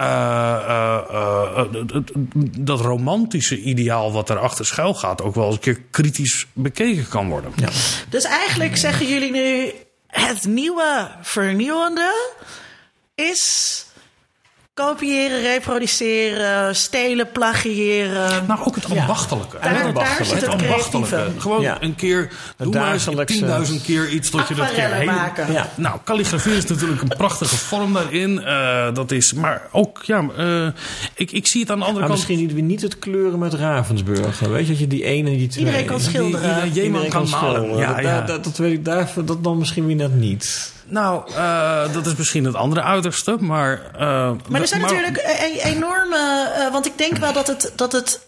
[0.00, 1.64] eh,
[2.58, 7.28] dat romantische ideaal wat erachter schuil gaat, ook wel eens een keer kritisch bekeken kan
[7.28, 7.52] worden.
[7.56, 7.68] Ja.
[8.08, 9.72] Dus eigenlijk zeggen jullie nu:
[10.10, 12.32] het nieuwe vernieuwende
[13.14, 13.84] is
[14.86, 18.46] kopiëren, reproduceren, stelen, plagiëren.
[18.46, 19.56] Nou, ook het ambachtelijke.
[19.60, 20.24] Daar- het daar ambachtelijke.
[20.24, 21.40] zit het Het ambachtelijke.
[21.40, 21.76] Gewoon Ja.
[21.80, 25.52] een keer, doe maar eens dagelijkse- 10.000 keer iets tot je dat keer maken.
[25.52, 25.68] Ja.
[25.74, 28.42] Nou, calligrafie is natuurlijk een prachtige vorm daarin.
[28.42, 30.66] Eh, dat is, maar ook, ja, eh,
[31.14, 32.08] ik, ik zie het aan de andere Maar kant...
[32.28, 34.38] misschien niet, weer niet het kleuren met Ravensburg.
[34.38, 35.64] Weet je, dat je die ene en die twee.
[35.64, 36.72] Iedereen kan schilderen.
[36.72, 37.54] Die- Iedereen kan malen.
[37.62, 38.02] schilderen.
[38.02, 38.26] Ja, dat.
[38.26, 40.72] Dat, dat weet ik daar, dat dan misschien weer net niet.
[40.90, 43.80] Nou, eh, dat is misschien het andere uiterste, maar...
[43.94, 46.50] eh, Maar er zijn natuurlijk e- e- enorme.
[46.56, 47.72] eh, want ik denk wel dat het.
[47.76, 48.20] Dat het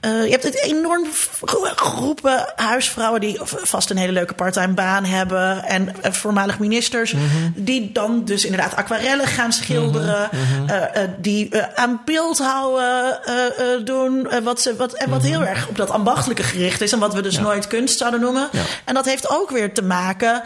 [0.00, 1.04] eh, je hebt het enorm
[1.44, 5.64] gro- groepen huisvrouwen die vast een hele leuke parttime baan hebben.
[5.64, 7.14] En eh, voormalig ministers.
[7.54, 10.30] Die dan dus inderdaad aquarellen gaan schilderen.
[10.66, 14.28] eh, eh, die aan beeldhouden eh, eh, doen.
[14.42, 16.92] wat ze, wat, en wat heel erg op dat ambachtelijke gericht is.
[16.92, 18.48] En wat we dus nooit kunst zouden noemen.
[18.52, 18.62] Ja.
[18.84, 20.42] En dat heeft ook weer te maken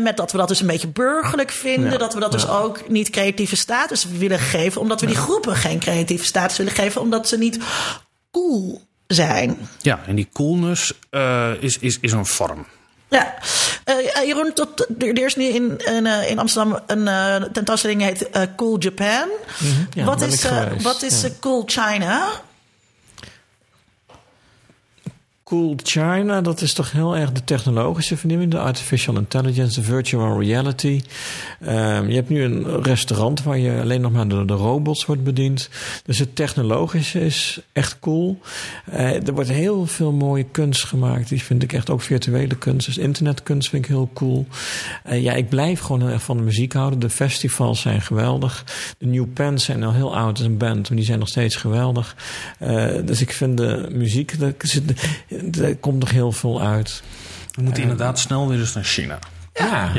[0.00, 1.90] met dat we dat dus een beetje burgerlijk vinden.
[1.90, 1.98] Ja.
[1.98, 4.80] Dat we dat dus ook niet creatieve status willen geven.
[4.80, 7.00] Omdat we die groepen geen creatieve status willen geven.
[7.00, 7.58] Omdat ze niet
[8.32, 9.68] cool zijn.
[9.80, 12.66] Ja, en die coolness eh, is, is, is een vorm.
[13.08, 13.34] Ja,
[13.84, 17.36] Eh, eh, Jeroen, tot, er, er is nu in, in, eh, in Amsterdam een eh,
[17.52, 19.28] tentoonstelling die heet eh, Cool Japan.
[19.94, 21.28] Ja, wat, is, eh, wat is Ja.
[21.40, 22.28] Cool China?
[25.50, 30.42] Cool China, dat is toch heel erg de technologische vernieuwing, de artificial intelligence, de virtual
[30.42, 31.00] reality.
[31.60, 35.24] Ehm, je hebt nu een restaurant waar je alleen nog maar door de robots wordt
[35.24, 35.68] bediend.
[36.04, 38.38] Dus het technologische is echt cool.
[38.84, 41.28] Eh, er wordt heel veel mooie kunst gemaakt.
[41.28, 42.86] Die vind ik echt ook virtuele kunst.
[42.86, 44.46] Dus internetkunst vind ik heel cool.
[45.04, 46.98] Eh, ja, ik blijf gewoon heel erg van de muziek houden.
[46.98, 48.64] De festivals zijn geweldig.
[48.98, 51.56] De New Pens zijn al heel oud als een band, maar die zijn nog steeds
[51.56, 52.16] geweldig.
[52.58, 54.92] Eh, dus ik vind de muziek, zit,
[55.60, 57.02] er komt nog heel veel uit.
[57.54, 59.18] We moeten inderdaad snel weer eens naar China.
[59.54, 59.90] Ja.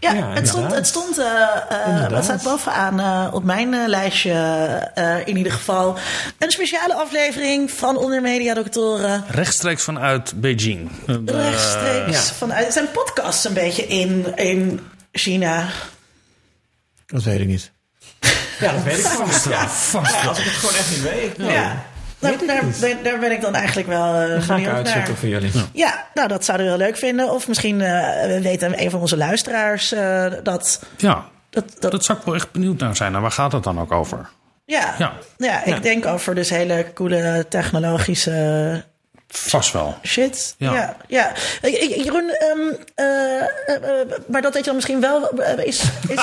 [0.00, 1.24] Ja, Ja, het stond, het stond eh,
[1.68, 2.10] eh, Inderdaad.
[2.10, 4.30] wat staat bovenaan eh, op mijn eh, lijstje
[4.94, 5.98] eh, in ieder geval.
[6.38, 9.24] Een speciale aflevering van Onder Media Doctoren.
[9.28, 10.90] Rechtstreeks vanuit Beijing.
[11.06, 14.80] Eh, Rechtstreeks vanuit zijn podcasts een beetje in, in
[15.12, 15.68] China.
[17.06, 17.70] Dat weet ik niet.
[18.60, 20.28] Ja, dat weet ik Vast wel, vast wel.
[20.28, 21.38] Als ik het gewoon echt niet weet.
[21.38, 21.52] nee.
[21.52, 21.84] Ja.
[22.24, 25.18] Daar, daar, daar, daar ben ik dan eigenlijk wel eh Dan ga ik uitzoeken naar.
[25.18, 25.50] voor jullie.
[25.72, 27.30] Ja, nou dat zouden we wel leuk vinden.
[27.32, 30.82] Of misschien eh, weten een van onze luisteraars eh, dat.
[30.96, 32.04] Ja, dat, dat...
[32.04, 33.14] zou ik wel echt benieuwd naar zijn.
[33.14, 34.28] En waar gaat het dan ook over?
[34.66, 35.12] Ja, Ja.
[35.36, 35.60] ja.
[35.64, 35.78] ik Ja.
[35.80, 38.84] denk over dus hele coole technologische
[39.36, 39.96] Vast wel.
[40.02, 40.54] shit.
[40.58, 40.72] Ja.
[40.74, 41.32] Ja, ja.
[42.02, 42.60] Jeroen, ehm,
[42.94, 45.30] eh, eh, maar dat weet je dan misschien wel.
[45.30, 46.20] eh, Is, is,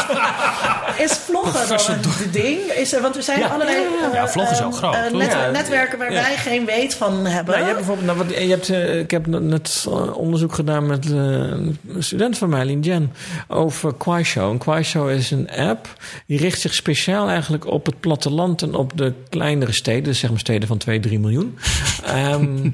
[1.06, 2.60] is vloggen dan een ding?
[2.62, 3.48] Is, er- want er zijn Ja.
[3.48, 3.78] allerlei
[4.14, 5.12] Ja, vloggen is groot, toch?
[5.12, 5.50] net- Ja.
[5.50, 6.22] netwerken waar Ja.
[6.22, 7.54] wij geen weet van hebben.
[7.54, 8.70] Nou, je hebt bijvoorbeeld, nou, wat, je hebt,
[9.04, 13.14] ik heb net onderzoek gedaan met een student van mij, Lin Jen,
[13.48, 14.52] over Kuaishou.
[14.52, 15.88] En Kuaishou is een app
[16.28, 20.30] die richt zich speciaal eigenlijk op het platteland en op de kleinere steden, dus zeg
[20.30, 21.58] maar steden van 2, 3 miljoen.
[22.06, 22.70] Ehm,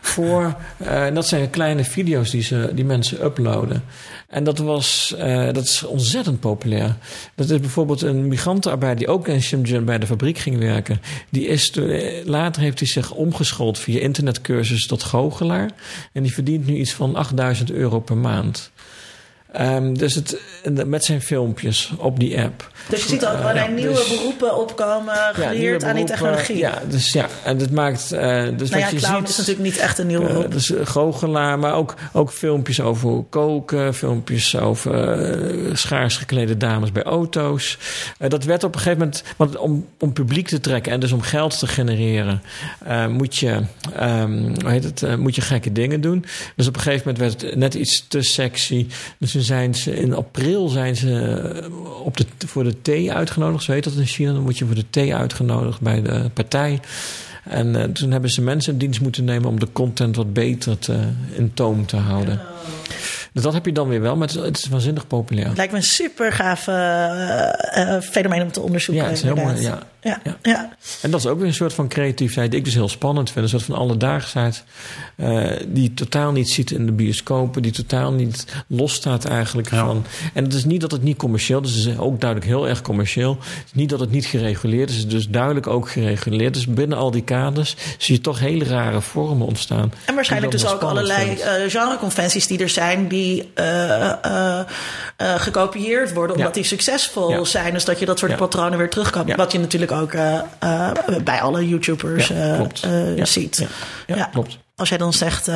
[0.00, 3.82] voor, eh, en dat zijn kleine video's die, ze, die mensen uploaden.
[4.28, 6.96] En dat, was, eh, dat is ontzettend populair.
[7.34, 11.00] Dat is bijvoorbeeld een migrantenarbeider die ook in Shenzhen bij de fabriek ging werken.
[11.28, 15.70] Die is, eh, later heeft hij zich omgeschoold via internetcursus tot goochelaar.
[16.12, 18.70] En die verdient nu iets van 8000 euro per maand.
[19.52, 20.38] Ehm, dus het,
[20.86, 22.70] met zijn filmpjes op die app.
[22.88, 26.04] Dus je ziet al Eh, allerlei ja, nieuwe dus- beroepen opkomen, geleerd nieuwe aan die
[26.04, 26.56] technologie.
[26.56, 28.12] Ja, dus ja, en dat maakt.
[28.12, 30.26] eh, dus nou ja, wat je clown ziet, is natuurlijk niet echt een nieuw eh,
[30.26, 30.52] beroep.
[30.52, 37.78] dus goochelaar, maar ook, ook filmpjes over koken, filmpjes over schaars geklede dames bij auto's.
[38.18, 41.20] Dat werd op een gegeven moment, want om, om publiek te trekken en dus om
[41.20, 42.42] geld te genereren,
[43.08, 43.60] moet, je,
[43.94, 46.24] ehm, hoe heet het, moet je gekke dingen doen.
[46.56, 48.86] Dus op een gegeven moment werd het net iets te sexy.
[49.18, 53.64] Dus zijn ze in april zijn ze eh, op de, voor de thee uitgenodigd.
[53.64, 54.32] Zo heet dat in China.
[54.32, 56.80] Dan moet je voor de thee uitgenodigd bij de partij.
[57.44, 60.78] En eh, toen hebben ze mensen in dienst moeten nemen om de content wat beter
[60.78, 60.98] te,
[61.36, 62.40] in toom te houden.
[63.32, 65.46] Dus dat heb je dan weer wel, maar het is, het is waanzinnig populair.
[65.46, 69.04] Het lijkt me een super gaaf eh, eh, fenomeen om te onderzoeken.
[69.04, 69.60] Ja, het is heel mooi.
[69.60, 69.78] Ja.
[70.02, 70.72] Ja, ja.
[71.02, 73.44] En dat is ook weer een soort van creativiteit die ik dus heel spannend vind.
[73.44, 74.64] Een soort van alledaagsheid
[75.16, 77.62] eh, die je totaal niet ziet in de bioscopen.
[77.62, 80.04] Die totaal niet losstaat eigenlijk van...
[80.34, 81.74] En het is niet dat het niet commercieel is.
[81.74, 83.38] Het is ook duidelijk heel erg commercieel.
[83.40, 84.96] Het is niet dat het niet gereguleerd is.
[84.96, 86.54] Het is dus duidelijk ook gereguleerd.
[86.54, 89.92] Dus binnen al die kaders zie je toch hele rare vormen ontstaan.
[90.04, 93.17] En waarschijnlijk dus ook allerlei eh, genreconventies die er zijn, die
[93.54, 94.60] eh, eh,
[95.16, 96.54] eh, gekopieerd worden omdat Ja.
[96.54, 97.44] die succesvol Ja.
[97.44, 97.72] zijn.
[97.72, 99.36] Dus dat je dat soort patronen weer terug kan.
[99.36, 100.12] Wat je natuurlijk ook
[101.24, 102.30] bij alle YouTubers
[103.22, 103.66] ziet.
[104.06, 104.58] Ja, klopt.
[104.76, 105.50] Als jij dan zegt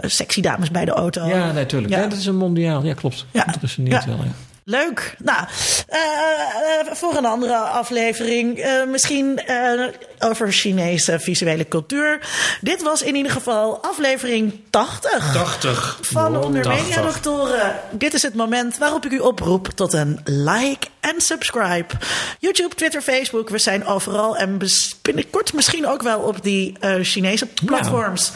[0.00, 1.26] sexy dames bij de auto.
[1.26, 1.92] Ja, natuurlijk.
[1.92, 2.00] Ja.
[2.00, 2.06] Ja.
[2.08, 2.82] dat is een mondiaal.
[2.84, 3.26] Ja, klopt.
[3.30, 3.46] Ja.
[3.76, 4.02] Ja.
[4.06, 4.32] wel, ja.
[4.64, 5.14] Leuk.
[5.18, 5.46] Nou,
[5.88, 8.58] eh, eh, voor een andere aflevering.
[8.58, 9.40] eh, misschien
[10.18, 12.20] over Chinese visuele cultuur.
[12.60, 15.32] Dit was in ieder geval aflevering 80.
[15.32, 15.98] 80.
[16.02, 16.82] Van Wow, Onder 80.
[16.86, 17.80] Media Doctoren.
[17.90, 21.94] Dit is het moment waarop ik u oproep tot een like en subscribe.
[22.38, 23.48] YouTube, Twitter, Facebook.
[23.48, 24.58] We zijn overal en
[25.02, 28.32] binnenkort misschien ook wel op die Chinese platforms.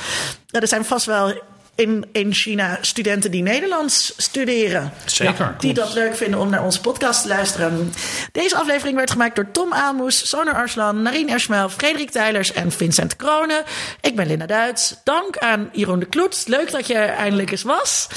[0.47, 1.43] Ja, er zijn vast wel
[1.77, 4.93] in, in China studenten die Nederlands studeren.
[5.05, 7.93] Zeker, Die dat leuk vinden om naar onze podcast te luisteren.
[8.33, 13.17] Deze aflevering werd gemaakt door Tom Aalmoes, Soner Arslan, Narien Ersmel, Frederik Tijlers en Vincent
[13.17, 13.63] Kronen.
[14.01, 14.95] Ik ben Linda Duits.
[15.05, 16.45] Dank aan Jeroen de Kloet.
[16.47, 18.09] Leuk dat je eindelijk eens was.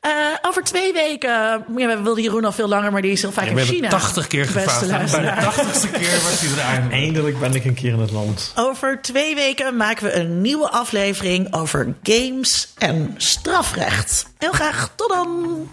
[0.00, 0.10] Eh,
[0.42, 1.30] over twee weken,
[1.76, 3.62] ja, we wilden Jeroen al veel langer, maar die is heel vaak Ja, in we
[3.62, 3.80] China.
[3.80, 4.80] hebben 80 keer gevraagd.
[4.80, 5.42] Bij de luisteraar.
[5.44, 6.92] 80ste keer was hij er eindelijk.
[7.02, 8.52] Eindelijk ben ik een keer in het land.
[8.56, 12.68] Over twee weken maken we een nieuwe aflevering over games
[13.16, 14.32] strafrecht.
[14.38, 15.68] Heel graag, tot dan!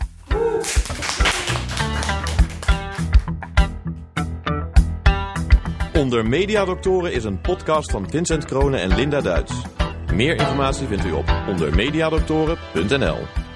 [5.94, 9.54] Onder Mediadoktoren is een podcast van Vincent Kronen en Linda Duits.
[10.14, 13.47] Meer informatie vindt u op ondermediadoktoren.nl.